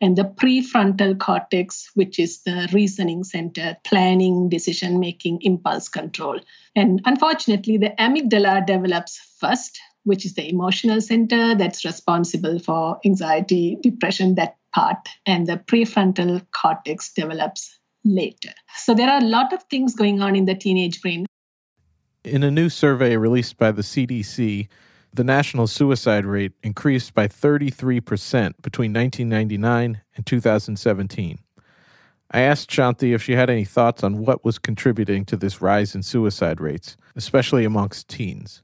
and 0.00 0.16
the 0.16 0.24
prefrontal 0.24 1.18
cortex, 1.18 1.90
which 1.94 2.18
is 2.18 2.42
the 2.42 2.68
reasoning 2.72 3.24
center, 3.24 3.76
planning, 3.84 4.48
decision 4.48 5.00
making, 5.00 5.40
impulse 5.42 5.88
control. 5.88 6.38
And 6.76 7.00
unfortunately, 7.04 7.76
the 7.76 7.94
amygdala 7.98 8.66
develops 8.66 9.18
first, 9.38 9.80
which 10.04 10.24
is 10.24 10.34
the 10.34 10.48
emotional 10.48 11.00
center 11.00 11.54
that's 11.54 11.84
responsible 11.84 12.58
for 12.58 12.98
anxiety, 13.04 13.76
depression, 13.82 14.36
that 14.36 14.56
part, 14.74 15.08
and 15.26 15.46
the 15.46 15.56
prefrontal 15.56 16.46
cortex 16.52 17.12
develops 17.12 17.78
later. 18.04 18.52
So 18.76 18.94
there 18.94 19.10
are 19.10 19.20
a 19.20 19.24
lot 19.24 19.52
of 19.52 19.62
things 19.64 19.94
going 19.94 20.22
on 20.22 20.36
in 20.36 20.44
the 20.44 20.54
teenage 20.54 21.02
brain. 21.02 21.26
In 22.24 22.42
a 22.42 22.50
new 22.50 22.68
survey 22.68 23.16
released 23.16 23.58
by 23.58 23.72
the 23.72 23.82
CDC, 23.82 24.68
the 25.12 25.24
national 25.24 25.66
suicide 25.66 26.24
rate 26.24 26.52
increased 26.62 27.14
by 27.14 27.28
33% 27.28 28.54
between 28.62 28.92
1999 28.92 30.00
and 30.16 30.26
2017. 30.26 31.38
I 32.30 32.40
asked 32.40 32.70
Shanti 32.70 33.14
if 33.14 33.22
she 33.22 33.32
had 33.32 33.48
any 33.48 33.64
thoughts 33.64 34.04
on 34.04 34.18
what 34.18 34.44
was 34.44 34.58
contributing 34.58 35.24
to 35.26 35.36
this 35.36 35.62
rise 35.62 35.94
in 35.94 36.02
suicide 36.02 36.60
rates, 36.60 36.96
especially 37.16 37.64
amongst 37.64 38.08
teens. 38.08 38.62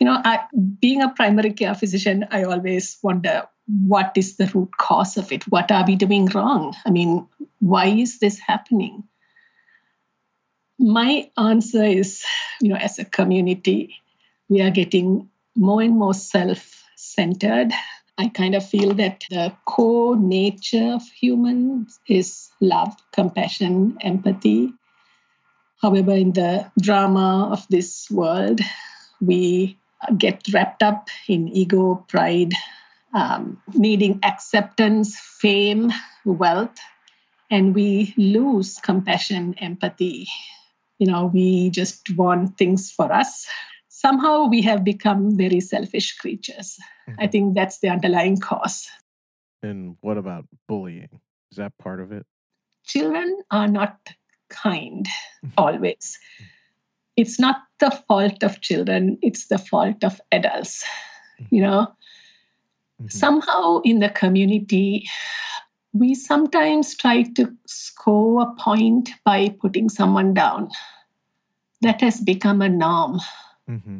You 0.00 0.06
know, 0.06 0.20
I, 0.24 0.40
being 0.80 1.02
a 1.02 1.10
primary 1.10 1.52
care 1.52 1.74
physician, 1.74 2.26
I 2.30 2.44
always 2.44 2.98
wonder 3.02 3.46
what 3.86 4.12
is 4.16 4.36
the 4.36 4.46
root 4.54 4.76
cause 4.78 5.16
of 5.16 5.30
it? 5.32 5.44
What 5.48 5.70
are 5.70 5.84
we 5.86 5.96
doing 5.96 6.26
wrong? 6.26 6.74
I 6.86 6.90
mean, 6.90 7.26
why 7.60 7.86
is 7.86 8.18
this 8.18 8.38
happening? 8.38 9.04
My 10.78 11.30
answer 11.38 11.84
is, 11.84 12.24
you 12.60 12.68
know, 12.68 12.76
as 12.76 12.98
a 12.98 13.04
community, 13.04 13.94
we 14.48 14.60
are 14.60 14.70
getting 14.70 15.28
more 15.56 15.82
and 15.82 15.98
more 15.98 16.14
self 16.14 16.84
centered. 16.96 17.72
I 18.16 18.28
kind 18.28 18.54
of 18.54 18.64
feel 18.68 18.94
that 18.94 19.24
the 19.30 19.52
core 19.64 20.16
nature 20.16 20.92
of 20.94 21.02
humans 21.08 21.98
is 22.08 22.50
love, 22.60 22.94
compassion, 23.12 23.98
empathy. 24.00 24.72
However, 25.82 26.12
in 26.12 26.32
the 26.32 26.70
drama 26.80 27.48
of 27.50 27.66
this 27.68 28.08
world, 28.10 28.60
we 29.20 29.76
get 30.16 30.42
wrapped 30.52 30.82
up 30.82 31.08
in 31.28 31.48
ego, 31.48 32.04
pride, 32.08 32.52
um, 33.14 33.60
needing 33.74 34.20
acceptance, 34.22 35.18
fame, 35.18 35.92
wealth, 36.24 36.76
and 37.50 37.74
we 37.74 38.14
lose 38.16 38.78
compassion, 38.78 39.54
empathy. 39.58 40.26
You 40.98 41.08
know, 41.08 41.26
we 41.26 41.70
just 41.70 42.16
want 42.16 42.56
things 42.56 42.90
for 42.90 43.12
us. 43.12 43.46
Somehow 44.04 44.44
we 44.44 44.60
have 44.60 44.84
become 44.84 45.34
very 45.34 45.60
selfish 45.60 46.14
creatures. 46.18 46.76
Mm-hmm. 47.08 47.20
I 47.20 47.26
think 47.26 47.54
that's 47.54 47.78
the 47.78 47.88
underlying 47.88 48.38
cause. 48.38 48.86
And 49.62 49.96
what 50.02 50.18
about 50.18 50.44
bullying? 50.68 51.08
Is 51.50 51.56
that 51.56 51.72
part 51.78 52.00
of 52.00 52.12
it? 52.12 52.26
Children 52.84 53.40
are 53.50 53.66
not 53.66 53.96
kind 54.50 55.08
always. 55.56 56.18
It's 57.16 57.40
not 57.40 57.62
the 57.80 57.90
fault 58.06 58.42
of 58.42 58.60
children, 58.60 59.16
it's 59.22 59.46
the 59.46 59.56
fault 59.56 60.04
of 60.04 60.20
adults. 60.32 60.84
You 61.50 61.62
know, 61.62 61.86
mm-hmm. 63.00 63.08
somehow 63.08 63.80
in 63.84 64.00
the 64.00 64.10
community, 64.10 65.08
we 65.94 66.14
sometimes 66.14 66.94
try 66.94 67.22
to 67.36 67.50
score 67.66 68.42
a 68.42 68.62
point 68.62 69.08
by 69.24 69.48
putting 69.60 69.88
someone 69.88 70.34
down. 70.34 70.68
That 71.80 72.02
has 72.02 72.20
become 72.20 72.60
a 72.60 72.68
norm 72.68 73.20
mm-hmm. 73.68 73.98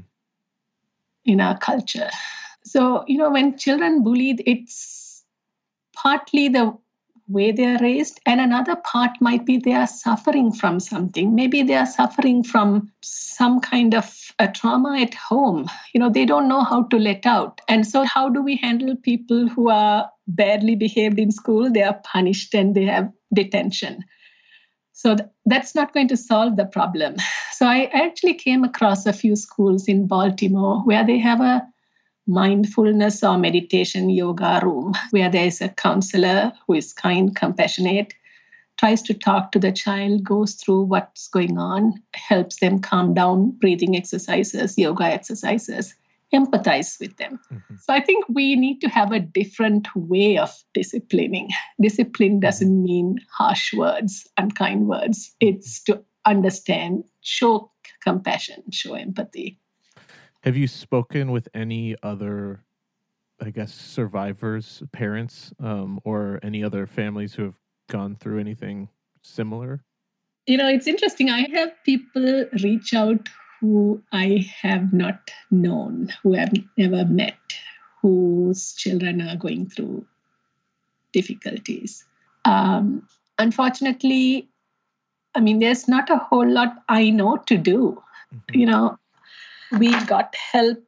in 1.24 1.40
our 1.40 1.58
culture. 1.58 2.10
So, 2.64 3.04
you 3.06 3.18
know, 3.18 3.30
when 3.30 3.58
children 3.58 4.02
bullied, 4.02 4.42
it's 4.46 5.24
partly 5.94 6.48
the 6.48 6.76
way 7.28 7.52
they 7.52 7.64
are 7.64 7.78
raised, 7.78 8.20
and 8.26 8.40
another 8.40 8.76
part 8.76 9.10
might 9.20 9.46
be 9.46 9.56
they 9.56 9.72
are 9.72 9.86
suffering 9.86 10.52
from 10.52 10.78
something. 10.78 11.34
Maybe 11.34 11.62
they 11.62 11.74
are 11.74 11.86
suffering 11.86 12.42
from 12.42 12.90
some 13.02 13.60
kind 13.60 13.94
of 13.94 14.14
a 14.38 14.48
trauma 14.48 14.98
at 15.00 15.14
home. 15.14 15.66
You 15.94 16.00
know, 16.00 16.10
they 16.10 16.26
don't 16.26 16.48
know 16.48 16.62
how 16.62 16.82
to 16.84 16.98
let 16.98 17.24
out. 17.24 17.60
And 17.68 17.86
so, 17.86 18.04
how 18.04 18.28
do 18.28 18.42
we 18.42 18.56
handle 18.56 18.96
people 18.96 19.48
who 19.48 19.70
are 19.70 20.10
badly 20.28 20.76
behaved 20.76 21.18
in 21.18 21.30
school? 21.30 21.70
They 21.70 21.82
are 21.82 22.00
punished 22.04 22.54
and 22.54 22.74
they 22.74 22.84
have 22.84 23.10
detention. 23.32 24.04
So, 24.95 25.16
th- 25.16 25.28
that's 25.45 25.74
not 25.74 25.92
going 25.92 26.09
to 26.09 26.16
solve 26.16 26.57
the 26.57 26.66
problem. 26.66 27.16
So, 27.53 27.66
I 27.66 27.84
actually 27.95 28.34
came 28.34 28.64
across 28.64 29.07
a 29.07 29.12
few 29.12 29.36
schools 29.36 29.86
in 29.86 30.09
Baltimore 30.09 30.80
where 30.84 31.07
they 31.07 31.18
have 31.18 31.40
a 31.40 31.62
mindfulness 32.26 33.22
or 33.22 33.38
meditation 33.38 34.11
yoga 34.11 34.61
room 34.64 34.92
where 35.11 35.30
there 35.30 35.47
is 35.47 35.61
a 35.61 35.68
counselor 35.68 36.53
who 36.66 36.74
is 36.74 36.92
kind, 36.92 37.36
compassionate, 37.36 38.14
tries 38.76 39.03
to 39.03 39.14
talk 39.14 39.53
to 39.53 39.59
the 39.59 39.70
child, 39.70 40.24
goes 40.24 40.55
through 40.55 40.82
what's 40.82 41.28
going 41.28 41.59
on, 41.59 41.95
helps 42.14 42.59
them 42.59 42.80
calm 42.80 43.14
down, 43.14 43.51
breathing 43.53 43.97
exercises, 43.97 44.76
yoga 44.76 45.05
exercises, 45.05 45.95
empathize 46.32 46.98
with 47.00 47.16
them. 47.16 47.38
Mm-hmm. 47.52 47.74
So 47.80 47.92
I 47.92 48.00
think 48.00 48.24
we 48.28 48.56
need 48.56 48.80
to 48.80 48.88
have 48.88 49.12
a 49.12 49.20
different 49.20 49.88
way 49.94 50.38
of 50.38 50.50
disciplining. 50.72 51.48
Discipline 51.80 52.40
doesn't 52.40 52.82
mean 52.82 53.18
harsh 53.36 53.72
words, 53.74 54.26
unkind 54.36 54.86
words. 54.86 55.34
It's 55.40 55.82
to 55.84 56.02
understand, 56.26 57.04
show 57.20 57.70
compassion, 58.02 58.62
show 58.70 58.94
empathy. 58.94 59.58
Have 60.42 60.56
you 60.56 60.66
spoken 60.66 61.30
with 61.32 61.48
any 61.54 61.96
other, 62.02 62.64
I 63.40 63.50
guess, 63.50 63.72
survivors, 63.72 64.82
parents, 64.92 65.52
um, 65.58 66.00
or 66.04 66.40
any 66.42 66.62
other 66.62 66.86
families 66.86 67.34
who 67.34 67.44
have 67.44 67.58
gone 67.88 68.16
through 68.16 68.40
anything 68.40 68.88
similar? 69.22 69.84
You 70.46 70.58
know, 70.58 70.68
it's 70.68 70.86
interesting. 70.86 71.30
I 71.30 71.48
have 71.54 71.72
people 71.84 72.44
reach 72.62 72.92
out 72.92 73.28
who 73.61 74.02
I 74.12 74.50
have 74.62 74.92
not 74.92 75.30
known, 75.50 76.12
who 76.22 76.36
I've 76.36 76.52
never 76.76 77.05
met, 77.05 77.38
whose 78.02 78.74
children 78.74 79.20
are 79.20 79.36
going 79.36 79.68
through 79.68 80.07
difficulties. 81.12 82.05
Um, 82.44 83.09
unfortunately, 83.38 84.48
I 85.34 85.40
mean, 85.40 85.59
there's 85.59 85.88
not 85.88 86.11
a 86.11 86.18
whole 86.18 86.48
lot 86.48 86.76
I 86.88 87.11
know 87.11 87.38
to 87.46 87.57
do. 87.57 88.02
Mm-hmm. 88.34 88.59
You 88.61 88.66
know, 88.66 88.98
we 89.78 89.88
got 90.05 90.34
help 90.52 90.78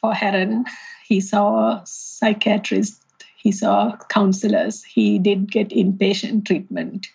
for 0.00 0.12
Heron. 0.12 0.64
He 1.06 1.20
saw 1.20 1.76
a 1.76 1.82
psychiatrist, 1.86 3.00
he 3.36 3.52
saw 3.52 3.96
counselors, 4.08 4.82
he 4.82 5.18
did 5.18 5.50
get 5.50 5.68
inpatient 5.68 6.46
treatment, 6.46 7.06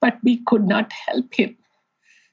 but 0.00 0.18
we 0.22 0.38
could 0.46 0.66
not 0.66 0.92
help 0.92 1.34
him. 1.34 1.56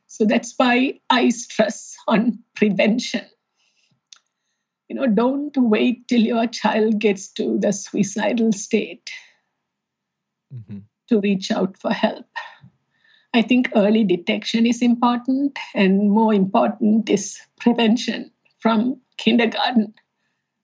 So 0.08 0.26
that's 0.26 0.54
why 0.58 1.00
I 1.10 1.30
stress 1.30 1.96
on 2.08 2.40
prevention. 2.56 3.26
You 4.88 4.96
know, 4.96 5.08
don't 5.08 5.56
wait 5.58 6.08
till 6.08 6.22
your 6.22 6.48
child 6.48 7.00
gets 7.00 7.28
to 7.34 7.58
the 7.60 7.74
suicidal 7.74 8.52
state 8.54 9.10
mm-hmm. 10.54 10.80
to 11.10 11.20
reach 11.20 11.52
out 11.52 11.78
for 11.78 11.92
help. 11.92 12.28
I 13.34 13.42
think 13.42 13.70
early 13.76 14.06
detection 14.06 14.66
is 14.66 14.82
important, 14.82 15.60
and 15.74 16.10
more 16.10 16.34
important 16.34 17.10
is 17.10 17.38
prevention 17.60 18.32
from 18.60 19.02
kindergarten. 19.18 19.94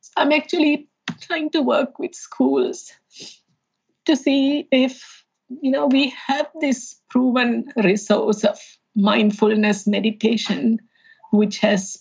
So 0.01 0.11
I'm 0.17 0.31
actually 0.31 0.87
trying 1.19 1.49
to 1.49 1.61
work 1.61 1.99
with 1.99 2.15
schools 2.15 2.91
to 4.05 4.15
see 4.15 4.67
if 4.71 5.25
you 5.49 5.71
know 5.71 5.87
we 5.87 6.13
have 6.27 6.47
this 6.61 6.95
proven 7.09 7.71
resource 7.83 8.45
of 8.45 8.57
mindfulness 8.95 9.87
meditation 9.87 10.79
which 11.31 11.59
has 11.59 11.97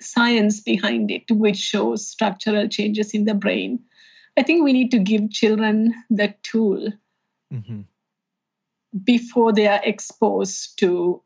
science 0.00 0.60
behind 0.60 1.10
it 1.10 1.24
which 1.30 1.56
shows 1.56 2.06
structural 2.06 2.68
changes 2.68 3.12
in 3.12 3.24
the 3.24 3.34
brain. 3.34 3.78
I 4.36 4.42
think 4.42 4.64
we 4.64 4.72
need 4.72 4.90
to 4.90 4.98
give 4.98 5.30
children 5.30 5.94
the 6.10 6.34
tool 6.42 6.92
mm-hmm. 7.52 7.82
before 9.04 9.52
they 9.52 9.68
are 9.68 9.80
exposed 9.84 10.78
to 10.80 11.22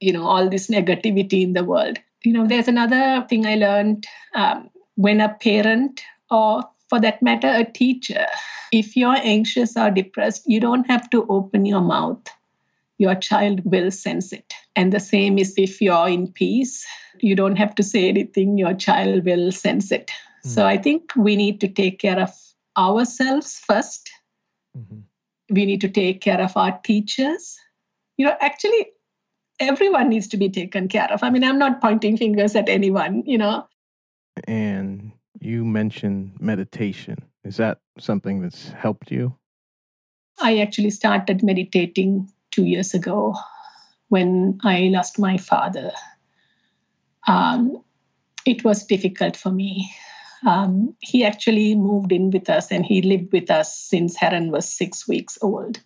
you 0.00 0.12
know 0.12 0.24
all 0.24 0.48
this 0.48 0.68
negativity 0.68 1.42
in 1.42 1.52
the 1.52 1.64
world. 1.64 1.98
You 2.24 2.32
know 2.32 2.46
there's 2.46 2.68
another 2.68 3.26
thing 3.28 3.46
i 3.46 3.56
learned 3.56 4.06
um, 4.34 4.70
when 4.94 5.20
a 5.20 5.28
parent 5.28 6.02
or 6.30 6.62
for 6.88 7.00
that 7.00 7.22
matter 7.22 7.48
a 7.48 7.64
teacher 7.64 8.26
if 8.70 8.96
you're 8.96 9.16
anxious 9.16 9.76
or 9.76 9.90
depressed 9.90 10.44
you 10.46 10.60
don't 10.60 10.88
have 10.88 11.08
to 11.10 11.26
open 11.28 11.66
your 11.66 11.80
mouth 11.80 12.22
your 13.02 13.14
child 13.28 13.60
will 13.64 13.90
sense 13.90 14.32
it 14.32 14.54
and 14.76 14.92
the 14.92 15.04
same 15.06 15.38
is 15.44 15.54
if 15.66 15.80
you're 15.86 16.08
in 16.08 16.26
peace 16.40 16.74
you 17.20 17.36
don't 17.42 17.62
have 17.64 17.74
to 17.74 17.82
say 17.82 18.08
anything 18.08 18.58
your 18.58 18.74
child 18.88 19.24
will 19.30 19.46
sense 19.52 19.92
it 20.00 20.10
mm-hmm. 20.10 20.50
so 20.56 20.66
i 20.66 20.76
think 20.88 21.16
we 21.28 21.36
need 21.36 21.60
to 21.60 21.68
take 21.68 21.98
care 22.08 22.20
of 22.26 22.30
ourselves 22.86 23.60
1st 23.70 24.12
mm-hmm 24.78 25.00
we 25.52 25.66
need 25.66 25.80
to 25.82 25.88
take 25.88 26.20
care 26.20 26.40
of 26.40 26.56
our 26.56 26.78
teachers. 26.82 27.58
You 28.16 28.26
know, 28.26 28.36
actually, 28.40 28.88
everyone 29.60 30.08
needs 30.08 30.26
to 30.28 30.36
be 30.36 30.48
taken 30.48 30.88
care 30.88 31.12
of. 31.12 31.22
I 31.22 31.30
mean, 31.30 31.44
I'm 31.44 31.58
not 31.58 31.80
pointing 31.80 32.16
fingers 32.16 32.56
at 32.56 32.68
anyone, 32.68 33.22
you 33.26 33.38
know. 33.38 33.66
And 34.48 35.12
you 35.40 35.64
mentioned 35.64 36.32
meditation. 36.40 37.18
Is 37.44 37.56
that 37.58 37.78
something 37.98 38.40
that's 38.40 38.70
helped 38.70 39.10
you? 39.10 39.36
I 40.40 40.58
actually 40.58 40.90
started 40.90 41.42
meditating 41.42 42.30
two 42.52 42.64
years 42.64 42.94
ago 42.94 43.34
when 44.08 44.58
I 44.62 44.90
lost 44.92 45.18
my 45.18 45.36
father. 45.36 45.90
Um, 47.26 47.82
it 48.46 48.64
was 48.64 48.84
difficult 48.84 49.36
for 49.36 49.50
me 49.50 49.90
um, 50.44 50.94
he 51.00 51.24
actually 51.24 51.74
moved 51.74 52.12
in 52.12 52.30
with 52.30 52.50
us 52.50 52.70
and 52.70 52.84
he 52.84 53.02
lived 53.02 53.32
with 53.32 53.50
us 53.50 53.76
since 53.76 54.16
Heron 54.16 54.50
was 54.50 54.68
six 54.68 55.06
weeks 55.06 55.38
old. 55.40 55.78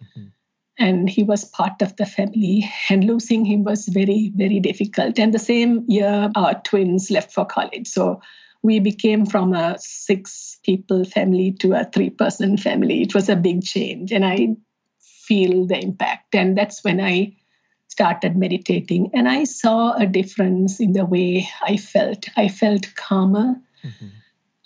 Mm-hmm. 0.00 0.28
And 0.76 1.08
he 1.08 1.22
was 1.22 1.44
part 1.44 1.82
of 1.82 1.94
the 1.96 2.06
family, 2.06 2.68
and 2.90 3.04
losing 3.04 3.44
him 3.44 3.62
was 3.62 3.86
very, 3.86 4.32
very 4.34 4.58
difficult. 4.58 5.20
And 5.20 5.32
the 5.32 5.38
same 5.38 5.84
year, 5.86 6.32
our 6.34 6.60
twins 6.64 7.12
left 7.12 7.32
for 7.32 7.44
college. 7.44 7.86
So 7.86 8.20
we 8.64 8.80
became 8.80 9.24
from 9.24 9.54
a 9.54 9.76
six 9.78 10.58
people 10.64 11.04
family 11.04 11.52
to 11.60 11.74
a 11.74 11.84
three 11.84 12.10
person 12.10 12.56
family. 12.56 13.02
It 13.02 13.14
was 13.14 13.28
a 13.28 13.36
big 13.36 13.62
change, 13.62 14.10
and 14.10 14.24
I 14.24 14.56
feel 15.26 15.66
the 15.66 15.78
impact. 15.78 16.34
And 16.34 16.56
that's 16.56 16.84
when 16.84 17.00
I 17.00 17.34
started 17.88 18.36
meditating, 18.36 19.10
and 19.14 19.28
I 19.28 19.44
saw 19.44 19.94
a 19.94 20.06
difference 20.06 20.80
in 20.80 20.94
the 20.94 21.04
way 21.04 21.48
I 21.62 21.76
felt. 21.76 22.28
I 22.36 22.48
felt 22.48 22.92
calmer. 22.96 23.54
Mm-hmm. 23.84 24.08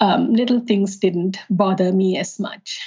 Um, 0.01 0.33
little 0.33 0.61
things 0.61 0.97
didn't 0.97 1.39
bother 1.51 1.93
me 1.93 2.17
as 2.17 2.39
much. 2.41 2.81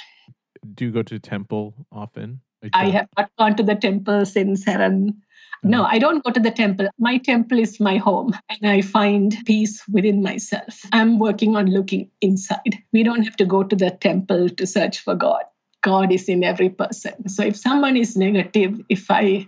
Do 0.74 0.86
you 0.86 0.90
go 0.90 1.02
to 1.02 1.18
temple 1.18 1.74
often? 1.92 2.40
I 2.72 2.86
have 2.90 3.08
not 3.18 3.30
gone 3.38 3.56
to 3.56 3.62
the 3.62 3.74
temple 3.74 4.24
since 4.24 4.64
Heron. 4.64 5.20
No, 5.64 5.84
I 5.84 6.00
don't 6.00 6.24
go 6.24 6.32
to 6.32 6.40
the 6.40 6.50
temple. 6.50 6.88
My 6.98 7.18
temple 7.18 7.58
is 7.60 7.78
my 7.78 7.96
home, 7.98 8.34
and 8.48 8.68
I 8.68 8.80
find 8.80 9.36
peace 9.46 9.86
within 9.88 10.22
myself. 10.22 10.80
I'm 10.92 11.20
working 11.20 11.54
on 11.54 11.66
looking 11.66 12.10
inside. 12.20 12.78
We 12.92 13.04
don't 13.04 13.22
have 13.22 13.36
to 13.36 13.44
go 13.44 13.62
to 13.62 13.76
the 13.76 13.90
temple 13.90 14.48
to 14.48 14.66
search 14.66 14.98
for 14.98 15.14
God. 15.14 15.42
God 15.82 16.12
is 16.12 16.28
in 16.28 16.44
every 16.44 16.70
person. 16.70 17.28
So 17.28 17.42
if 17.42 17.56
someone 17.56 17.96
is 17.96 18.16
negative, 18.16 18.80
if 18.88 19.10
I 19.10 19.46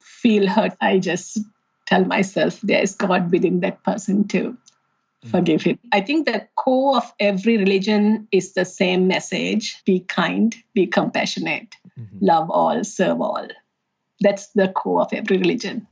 feel 0.00 0.46
hurt, 0.48 0.76
I 0.80 0.98
just 0.98 1.38
tell 1.86 2.04
myself 2.04 2.60
there 2.62 2.82
is 2.82 2.94
God 2.94 3.30
within 3.30 3.60
that 3.60 3.82
person 3.84 4.26
too. 4.26 4.56
Mm. 5.24 5.30
forgive 5.30 5.62
him. 5.62 5.78
I 5.92 6.00
think 6.00 6.26
the 6.26 6.46
core 6.56 6.98
of 6.98 7.12
every 7.18 7.56
religion 7.56 8.28
is 8.30 8.54
the 8.54 8.64
same 8.64 9.06
message 9.06 9.82
be 9.84 10.00
kind, 10.00 10.54
be 10.74 10.86
compassionate, 10.86 11.74
mm-hmm. 11.98 12.18
love 12.20 12.50
all, 12.50 12.84
serve 12.84 13.20
all. 13.20 13.48
That's 14.20 14.48
the 14.48 14.68
core 14.68 15.02
of 15.02 15.12
every 15.12 15.38
religion. 15.38 15.86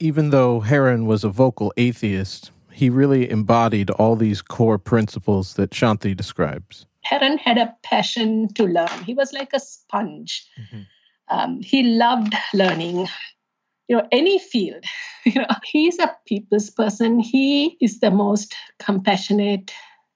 Even 0.00 0.30
though 0.30 0.60
Heron 0.60 1.06
was 1.06 1.24
a 1.24 1.28
vocal 1.28 1.72
atheist, 1.76 2.50
he 2.70 2.90
really 2.90 3.30
embodied 3.30 3.90
all 3.90 4.16
these 4.16 4.42
core 4.42 4.78
principles 4.78 5.54
that 5.54 5.70
Shanti 5.70 6.16
describes. 6.16 6.86
Heron 7.04 7.38
had 7.38 7.58
a 7.58 7.74
passion 7.82 8.52
to 8.54 8.64
learn. 8.64 9.04
He 9.04 9.14
was 9.14 9.32
like 9.32 9.50
a 9.52 9.60
sponge. 9.60 10.46
Um, 11.28 11.62
he 11.62 11.82
loved 11.82 12.34
learning. 12.52 13.08
You 13.88 13.96
know, 13.96 14.08
any 14.12 14.38
field. 14.38 14.84
You 15.26 15.40
know, 15.40 15.46
he's 15.64 15.98
a 15.98 16.14
people's 16.26 16.68
person. 16.68 17.18
He 17.18 17.78
is 17.80 18.00
the 18.00 18.10
most 18.10 18.54
compassionate, 18.78 19.72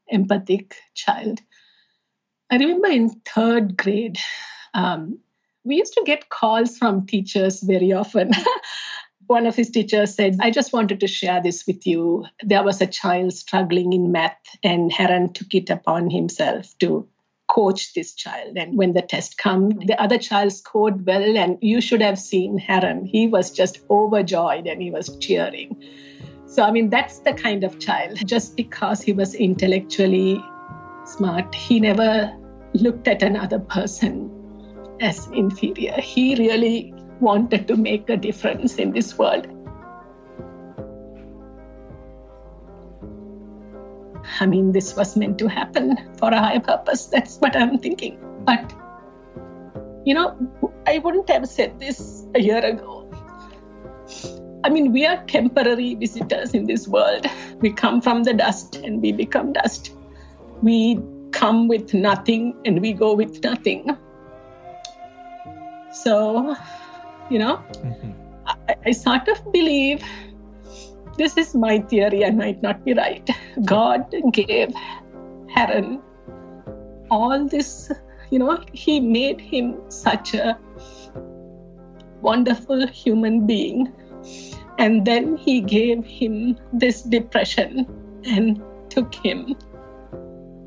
empathic 0.09 0.77
child. 0.95 1.41
I 2.51 2.59
remember 2.59 2.89
in 2.89 3.09
third 3.25 3.79
grade, 3.79 4.19
um, 4.75 5.19
we 5.65 5.77
used 5.77 5.95
to 5.95 6.03
get 6.05 6.29
calls 6.29 6.77
from 6.77 7.07
teachers 7.07 7.63
very 7.63 7.91
often. 7.91 8.33
One 9.29 9.47
of 9.47 9.55
his 9.55 9.71
teachers 9.71 10.15
said, 10.15 10.39
I 10.41 10.51
just 10.51 10.73
wanted 10.73 11.01
to 11.01 11.07
share 11.07 11.43
this 11.43 11.67
with 11.67 11.87
you. 11.87 12.25
There 12.43 12.65
was 12.65 12.81
a 12.81 12.87
child 12.87 13.35
struggling 13.35 13.93
in 13.93 14.11
math, 14.11 14.39
and 14.65 14.91
Heron 14.91 15.35
took 15.35 15.55
it 15.55 15.69
upon 15.69 16.09
himself 16.09 16.77
to 16.79 17.07
coach 17.49 17.93
this 17.93 18.15
child. 18.15 18.57
And 18.57 18.79
when 18.79 18.95
the 18.95 19.03
test 19.03 19.37
came, 19.37 19.69
the 19.87 20.01
other 20.01 20.17
child 20.17 20.53
scored 20.53 21.07
well, 21.07 21.37
and 21.37 21.59
you 21.61 21.83
should 21.83 22.01
have 22.01 22.19
seen 22.19 22.57
Heron. 22.57 23.05
He 23.05 23.27
was 23.27 23.51
just 23.51 23.81
overjoyed 23.91 24.67
and 24.67 24.81
he 24.81 24.91
was 24.91 25.15
cheering. 25.19 25.77
So, 26.47 26.63
I 26.63 26.71
mean, 26.71 26.89
that's 26.89 27.19
the 27.21 27.35
kind 27.35 27.65
of 27.65 27.79
child. 27.79 28.27
Just 28.27 28.57
because 28.57 29.03
he 29.03 29.13
was 29.13 29.35
intellectually 29.35 30.43
smart, 31.05 31.55
he 31.55 31.81
never 31.81 32.35
looked 32.73 33.07
at 33.07 33.23
another 33.23 33.59
person 33.59 34.31
as 35.01 35.27
inferior. 35.29 36.01
He 36.01 36.35
really 36.37 36.95
wanted 37.21 37.69
to 37.69 37.77
make 37.77 38.09
a 38.11 38.17
difference 38.17 38.77
in 38.77 38.93
this 38.93 39.19
world. 39.19 39.47
I 44.41 44.47
mean, 44.47 44.73
this 44.73 44.95
was 44.95 45.17
meant 45.17 45.39
to 45.39 45.49
happen 45.49 45.97
for 46.17 46.29
a 46.29 46.39
higher 46.39 46.61
purpose. 46.61 47.07
That's 47.07 47.39
what 47.39 47.57
I'm 47.57 47.79
thinking. 47.79 48.19
But, 48.45 48.73
you 50.05 50.15
know, 50.15 50.37
I 50.87 50.99
wouldn't 50.99 51.29
have 51.29 51.49
said 51.49 51.79
this 51.79 52.25
a 52.35 52.41
year 52.41 52.65
ago. 52.65 53.11
I 54.65 54.71
mean, 54.71 54.93
we 54.93 55.07
are 55.07 55.23
temporary 55.27 55.95
visitors 55.95 56.55
in 56.55 56.67
this 56.67 56.87
world. 56.89 57.27
We 57.61 57.73
come 57.73 58.01
from 58.01 58.25
the 58.25 58.35
dust 58.35 58.77
and 58.77 59.01
we 59.01 59.13
become 59.13 59.53
dust. 59.53 59.93
We 60.63 61.01
come 61.33 61.69
with 61.69 61.95
nothing 61.95 62.55
and 62.65 62.81
we 62.81 62.93
go 62.93 63.15
with 63.15 63.43
nothing. 63.43 63.97
So, 65.93 66.57
you 67.31 67.39
know, 67.39 67.57
mm-hmm. 67.73 68.13
I, 68.47 68.77
I 68.87 68.91
sort 68.93 69.29
of 69.29 69.53
believe 69.53 70.03
this 71.17 71.37
is 71.37 71.55
my 71.55 71.81
theory, 71.81 72.25
I 72.25 72.31
might 72.31 72.63
not 72.63 72.85
be 72.85 72.95
right. 72.95 73.29
God 73.65 74.15
gave 74.33 74.73
Heron 75.49 76.01
all 77.11 77.45
this, 77.47 77.91
you 78.31 78.39
know, 78.39 78.63
he 78.73 79.01
made 79.01 79.41
him 79.41 79.81
such 79.89 80.35
a 80.35 80.59
wonderful 82.21 82.87
human 82.87 83.47
being. 83.47 83.93
And 84.79 85.05
then 85.05 85.37
he 85.37 85.61
gave 85.61 86.05
him 86.05 86.57
this 86.73 87.03
depression 87.03 87.87
and 88.25 88.63
took 88.91 89.13
him 89.15 89.57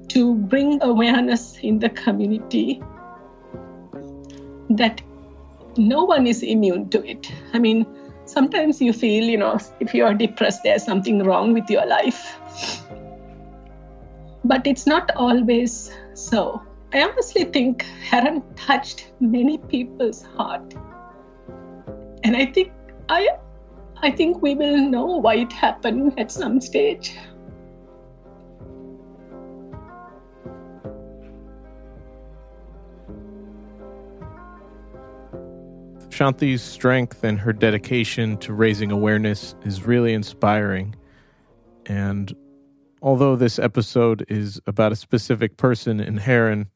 to 0.09 0.35
bring 0.35 0.83
awareness 0.83 1.57
in 1.59 1.79
the 1.79 1.89
community 1.89 2.81
that 4.69 5.01
no 5.77 6.03
one 6.03 6.27
is 6.27 6.43
immune 6.43 6.89
to 6.89 7.05
it. 7.05 7.31
I 7.53 7.59
mean, 7.59 7.85
sometimes 8.25 8.81
you 8.81 8.93
feel, 8.93 9.23
you 9.23 9.37
know, 9.37 9.57
if 9.79 9.93
you 9.93 10.05
are 10.05 10.13
depressed, 10.13 10.61
there's 10.63 10.83
something 10.83 11.23
wrong 11.23 11.53
with 11.53 11.69
your 11.69 11.85
life. 11.85 12.37
But 14.43 14.65
it's 14.65 14.87
not 14.87 15.11
always 15.15 15.91
so. 16.13 16.61
I 16.93 17.03
honestly 17.03 17.45
think 17.45 17.83
Heron 17.83 18.43
touched 18.55 19.11
many 19.19 19.57
people's 19.57 20.23
heart. 20.23 20.73
And 22.23 22.35
I 22.35 22.45
think 22.47 22.71
I 23.09 23.27
I 24.03 24.11
think 24.11 24.41
we 24.41 24.55
will 24.55 24.77
know 24.77 25.05
why 25.05 25.35
it 25.35 25.53
happened 25.53 26.19
at 26.19 26.31
some 26.31 26.59
stage. 26.59 27.15
Shanti's 36.11 36.61
strength 36.61 37.23
and 37.23 37.39
her 37.39 37.53
dedication 37.53 38.37
to 38.39 38.53
raising 38.53 38.91
awareness 38.91 39.55
is 39.63 39.85
really 39.85 40.13
inspiring. 40.13 40.93
And 41.85 42.35
although 43.01 43.37
this 43.37 43.57
episode 43.57 44.25
is 44.27 44.59
about 44.67 44.91
a 44.91 44.97
specific 44.97 45.55
person 45.55 46.01
in 46.01 46.17
Heron, 46.17 46.67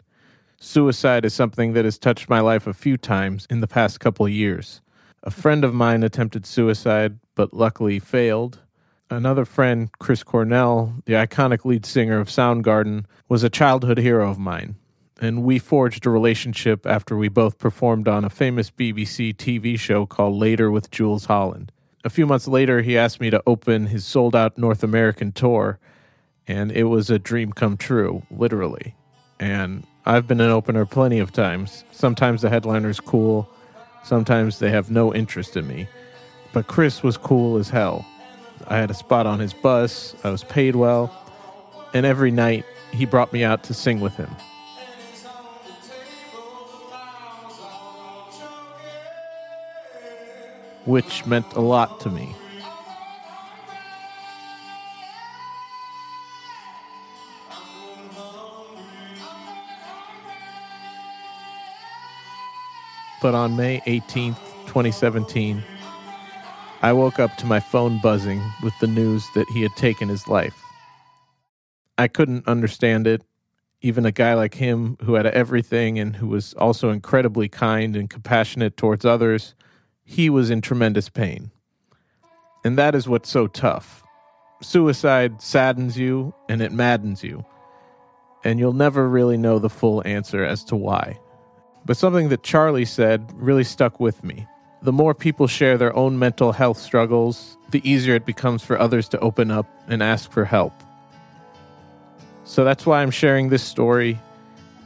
suicide 0.57 1.25
is 1.25 1.33
something 1.33 1.73
that 1.73 1.83
has 1.83 1.99
touched 1.99 2.29
my 2.29 2.39
life 2.39 2.65
a 2.65 2.73
few 2.73 2.95
times 2.95 3.45
in 3.49 3.59
the 3.59 3.67
past 3.67 3.99
couple 3.99 4.27
years. 4.29 4.81
A 5.23 5.31
friend 5.31 5.65
of 5.65 5.73
mine 5.73 6.01
attempted 6.01 6.45
suicide, 6.45 7.19
but 7.35 7.53
luckily 7.53 7.99
failed. 7.99 8.61
Another 9.09 9.43
friend, 9.43 9.89
Chris 9.99 10.23
Cornell, 10.23 10.95
the 11.05 11.13
iconic 11.13 11.65
lead 11.65 11.85
singer 11.85 12.19
of 12.19 12.29
Soundgarden, 12.29 13.05
was 13.27 13.43
a 13.43 13.49
childhood 13.49 13.97
hero 13.97 14.29
of 14.29 14.39
mine 14.39 14.77
and 15.21 15.43
we 15.43 15.59
forged 15.59 16.05
a 16.05 16.09
relationship 16.09 16.85
after 16.85 17.15
we 17.15 17.29
both 17.29 17.57
performed 17.57 18.07
on 18.07 18.25
a 18.25 18.29
famous 18.29 18.69
BBC 18.69 19.35
TV 19.35 19.79
show 19.79 20.05
called 20.05 20.35
Later 20.35 20.69
with 20.69 20.91
Jools 20.91 21.25
Holland. 21.25 21.71
A 22.03 22.09
few 22.09 22.25
months 22.25 22.47
later, 22.47 22.81
he 22.81 22.97
asked 22.97 23.19
me 23.19 23.29
to 23.29 23.41
open 23.47 23.87
his 23.87 24.05
sold 24.05 24.35
out 24.35 24.57
North 24.57 24.83
American 24.83 25.31
tour, 25.31 25.79
and 26.47 26.71
it 26.71 26.83
was 26.83 27.09
a 27.09 27.17
dream 27.17 27.51
come 27.51 27.77
true, 27.77 28.23
literally. 28.29 28.95
And 29.39 29.85
I've 30.05 30.27
been 30.27 30.41
an 30.41 30.51
opener 30.51 30.85
plenty 30.85 31.19
of 31.19 31.31
times. 31.31 31.83
Sometimes 31.91 32.41
the 32.41 32.49
headliner's 32.49 32.99
cool, 32.99 33.49
sometimes 34.03 34.59
they 34.59 34.69
have 34.69 34.91
no 34.91 35.13
interest 35.13 35.57
in 35.57 35.67
me. 35.67 35.87
But 36.53 36.67
Chris 36.67 37.01
was 37.01 37.17
cool 37.17 37.57
as 37.57 37.69
hell. 37.69 38.05
I 38.67 38.77
had 38.77 38.91
a 38.91 38.93
spot 38.93 39.25
on 39.25 39.39
his 39.39 39.53
bus, 39.53 40.15
I 40.23 40.29
was 40.29 40.43
paid 40.43 40.75
well, 40.75 41.13
and 41.93 42.05
every 42.05 42.31
night 42.31 42.65
he 42.91 43.05
brought 43.05 43.33
me 43.33 43.43
out 43.43 43.63
to 43.63 43.73
sing 43.73 43.99
with 43.99 44.15
him. 44.15 44.29
Which 50.85 51.25
meant 51.25 51.51
a 51.53 51.61
lot 51.61 51.99
to 52.01 52.09
me. 52.09 52.35
But 63.21 63.33
on 63.33 63.55
May 63.55 63.79
18th, 63.87 64.37
2017, 64.67 65.63
I 66.83 66.93
woke 66.93 67.17
up 67.17 67.35
to 67.37 67.47
my 67.47 67.59
phone 67.59 67.99
buzzing 67.99 68.39
with 68.61 68.77
the 68.79 68.85
news 68.85 69.27
that 69.33 69.47
he 69.49 69.63
had 69.63 69.75
taken 69.75 70.09
his 70.09 70.27
life. 70.27 70.61
I 71.97 72.07
couldn't 72.07 72.47
understand 72.47 73.07
it. 73.07 73.23
Even 73.81 74.05
a 74.05 74.11
guy 74.11 74.35
like 74.35 74.53
him, 74.53 74.97
who 75.01 75.15
had 75.15 75.25
everything 75.25 75.97
and 75.97 76.15
who 76.15 76.27
was 76.27 76.53
also 76.53 76.91
incredibly 76.91 77.47
kind 77.47 77.95
and 77.95 78.09
compassionate 78.09 78.77
towards 78.77 79.05
others, 79.05 79.55
he 80.05 80.29
was 80.29 80.49
in 80.49 80.61
tremendous 80.61 81.09
pain. 81.09 81.51
And 82.63 82.77
that 82.77 82.95
is 82.95 83.09
what's 83.09 83.29
so 83.29 83.47
tough. 83.47 84.03
Suicide 84.61 85.41
saddens 85.41 85.97
you 85.97 86.33
and 86.47 86.61
it 86.61 86.71
maddens 86.71 87.23
you. 87.23 87.43
And 88.43 88.59
you'll 88.59 88.73
never 88.73 89.09
really 89.09 89.37
know 89.37 89.59
the 89.59 89.69
full 89.69 90.01
answer 90.05 90.45
as 90.45 90.63
to 90.65 90.75
why. 90.75 91.19
But 91.85 91.97
something 91.97 92.29
that 92.29 92.43
Charlie 92.43 92.85
said 92.85 93.31
really 93.35 93.63
stuck 93.63 93.99
with 93.99 94.23
me. 94.23 94.47
The 94.81 94.91
more 94.91 95.15
people 95.15 95.47
share 95.47 95.77
their 95.77 95.95
own 95.95 96.19
mental 96.19 96.51
health 96.51 96.77
struggles, 96.77 97.57
the 97.71 97.87
easier 97.89 98.13
it 98.13 98.25
becomes 98.25 98.63
for 98.63 98.79
others 98.79 99.09
to 99.09 99.19
open 99.19 99.49
up 99.49 99.67
and 99.87 100.03
ask 100.03 100.31
for 100.31 100.45
help. 100.45 100.73
So 102.43 102.63
that's 102.63 102.85
why 102.85 103.01
I'm 103.01 103.09
sharing 103.09 103.49
this 103.49 103.63
story, 103.63 104.19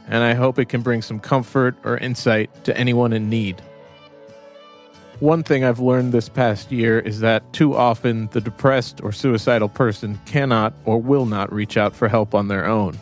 and 0.08 0.24
I 0.24 0.32
hope 0.32 0.58
it 0.58 0.70
can 0.70 0.80
bring 0.80 1.02
some 1.02 1.20
comfort 1.20 1.76
or 1.84 1.98
insight 1.98 2.64
to 2.64 2.76
anyone 2.76 3.12
in 3.12 3.28
need. 3.28 3.60
One 5.20 5.42
thing 5.42 5.64
I've 5.64 5.80
learned 5.80 6.12
this 6.12 6.30
past 6.30 6.72
year 6.72 6.98
is 6.98 7.20
that 7.20 7.52
too 7.52 7.76
often 7.76 8.28
the 8.32 8.40
depressed 8.40 9.02
or 9.02 9.12
suicidal 9.12 9.68
person 9.68 10.18
cannot 10.24 10.72
or 10.86 10.96
will 10.96 11.26
not 11.26 11.52
reach 11.52 11.76
out 11.76 11.94
for 11.94 12.08
help 12.08 12.34
on 12.34 12.48
their 12.48 12.64
own. 12.64 12.98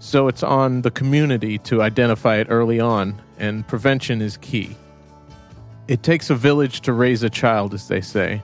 So 0.00 0.26
it's 0.26 0.42
on 0.42 0.82
the 0.82 0.90
community 0.90 1.58
to 1.58 1.80
identify 1.80 2.38
it 2.38 2.48
early 2.50 2.80
on, 2.80 3.22
and 3.38 3.64
prevention 3.68 4.20
is 4.20 4.36
key. 4.38 4.74
It 5.86 6.02
takes 6.02 6.28
a 6.28 6.34
village 6.34 6.80
to 6.80 6.92
raise 6.92 7.22
a 7.22 7.30
child, 7.30 7.72
as 7.72 7.86
they 7.86 8.00
say. 8.00 8.42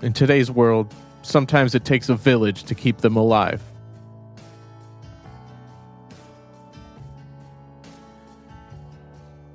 In 0.00 0.12
today's 0.12 0.48
world, 0.48 0.94
sometimes 1.22 1.74
it 1.74 1.84
takes 1.84 2.08
a 2.08 2.14
village 2.14 2.62
to 2.62 2.76
keep 2.76 2.98
them 2.98 3.16
alive. 3.16 3.60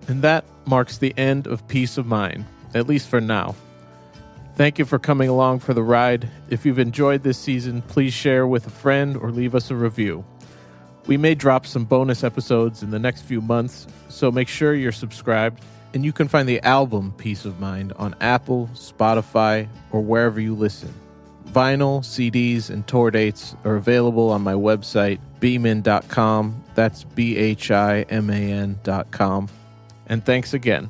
And 0.10 0.22
that 0.24 0.44
marks 0.66 0.98
the 0.98 1.14
end 1.16 1.48
of 1.48 1.66
Peace 1.70 1.98
of 1.98 2.06
Mind 2.06 2.44
at 2.74 2.88
least 2.88 3.10
for 3.10 3.22
now. 3.22 3.56
Thank 4.56 4.78
you 4.78 4.86
for 4.86 5.00
coming 5.00 5.30
along 5.30 5.60
for 5.60 5.74
the 5.74 5.82
ride. 5.82 6.30
If 6.50 6.66
you've 6.66 6.80
enjoyed 6.80 7.24
this 7.24 7.40
season, 7.40 7.82
please 7.82 8.14
share 8.14 8.46
with 8.46 8.68
a 8.68 8.70
friend 8.70 9.18
or 9.18 9.32
leave 9.32 9.56
us 9.56 9.72
a 9.72 9.76
review. 9.76 10.24
We 11.08 11.18
may 11.18 11.36
drop 11.36 11.66
some 11.66 11.86
bonus 11.86 12.24
episodes 12.24 12.84
in 12.84 12.92
the 12.92 13.00
next 13.00 13.24
few 13.24 13.42
months, 13.42 13.88
so 14.10 14.32
make 14.32 14.48
sure 14.48 14.74
you're 14.74 14.92
subscribed. 14.92 15.64
And 15.94 16.06
you 16.06 16.14
can 16.14 16.28
find 16.28 16.48
the 16.48 16.62
album 16.62 17.14
Peace 17.18 17.46
of 17.46 17.60
Mind 17.60 17.94
on 17.98 18.16
Apple, 18.22 18.70
Spotify, 18.74 19.68
or 19.92 20.02
wherever 20.02 20.40
you 20.40 20.56
listen. 20.56 20.94
Vinyl, 21.50 22.02
CDs, 22.02 22.70
and 22.70 22.88
tour 22.88 23.12
dates 23.12 23.56
are 23.64 23.76
available 23.76 24.30
on 24.32 24.42
my 24.42 24.54
website, 24.54 25.20
bhiman.com. 25.40 26.64
That's 26.74 27.04
B 27.04 27.38
H 27.38 27.70
I 27.70 28.04
M 28.10 28.30
A 28.30 28.52
N.com. 28.52 29.50
And 30.08 30.26
thanks 30.26 30.54
again. 30.54 30.90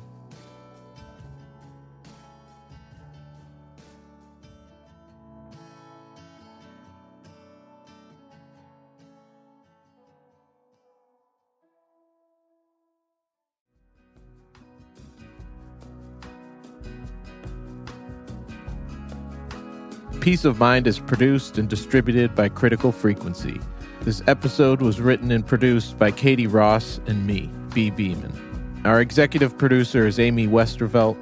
Peace 20.24 20.46
of 20.46 20.58
Mind 20.58 20.88
is 20.88 21.00
produced 21.00 21.58
and 21.58 21.68
distributed 21.68 22.34
by 22.34 22.48
Critical 22.48 22.94
Frequency. 22.94 23.60
This 24.04 24.24
episode 24.26 24.82
was 24.82 25.02
written 25.02 25.32
and 25.32 25.46
produced 25.46 26.00
by 26.00 26.12
Katie 26.12 26.48
Ross 26.48 27.02
and 27.08 27.28
me, 27.28 27.50
Bhi 27.72 27.92
Bhiman. 27.92 28.86
Our 28.86 29.02
executive 29.02 29.58
producer 29.58 30.08
is 30.08 30.22
Amy 30.22 30.48
Westervelt. 30.48 31.18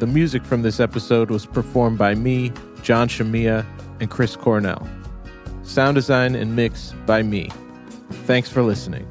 The 0.00 0.08
music 0.08 0.42
from 0.42 0.62
this 0.62 0.80
episode 0.80 1.30
was 1.30 1.46
performed 1.46 1.98
by 1.98 2.16
me, 2.16 2.52
John 2.82 3.06
Shamia, 3.06 3.64
and 4.00 4.10
Chris 4.10 4.34
Cornell. 4.34 4.84
Sound 5.62 5.94
design 5.94 6.34
and 6.34 6.56
mix 6.56 6.92
by 7.06 7.22
me. 7.22 7.50
Thanks 8.26 8.50
for 8.50 8.64
listening. 8.64 9.08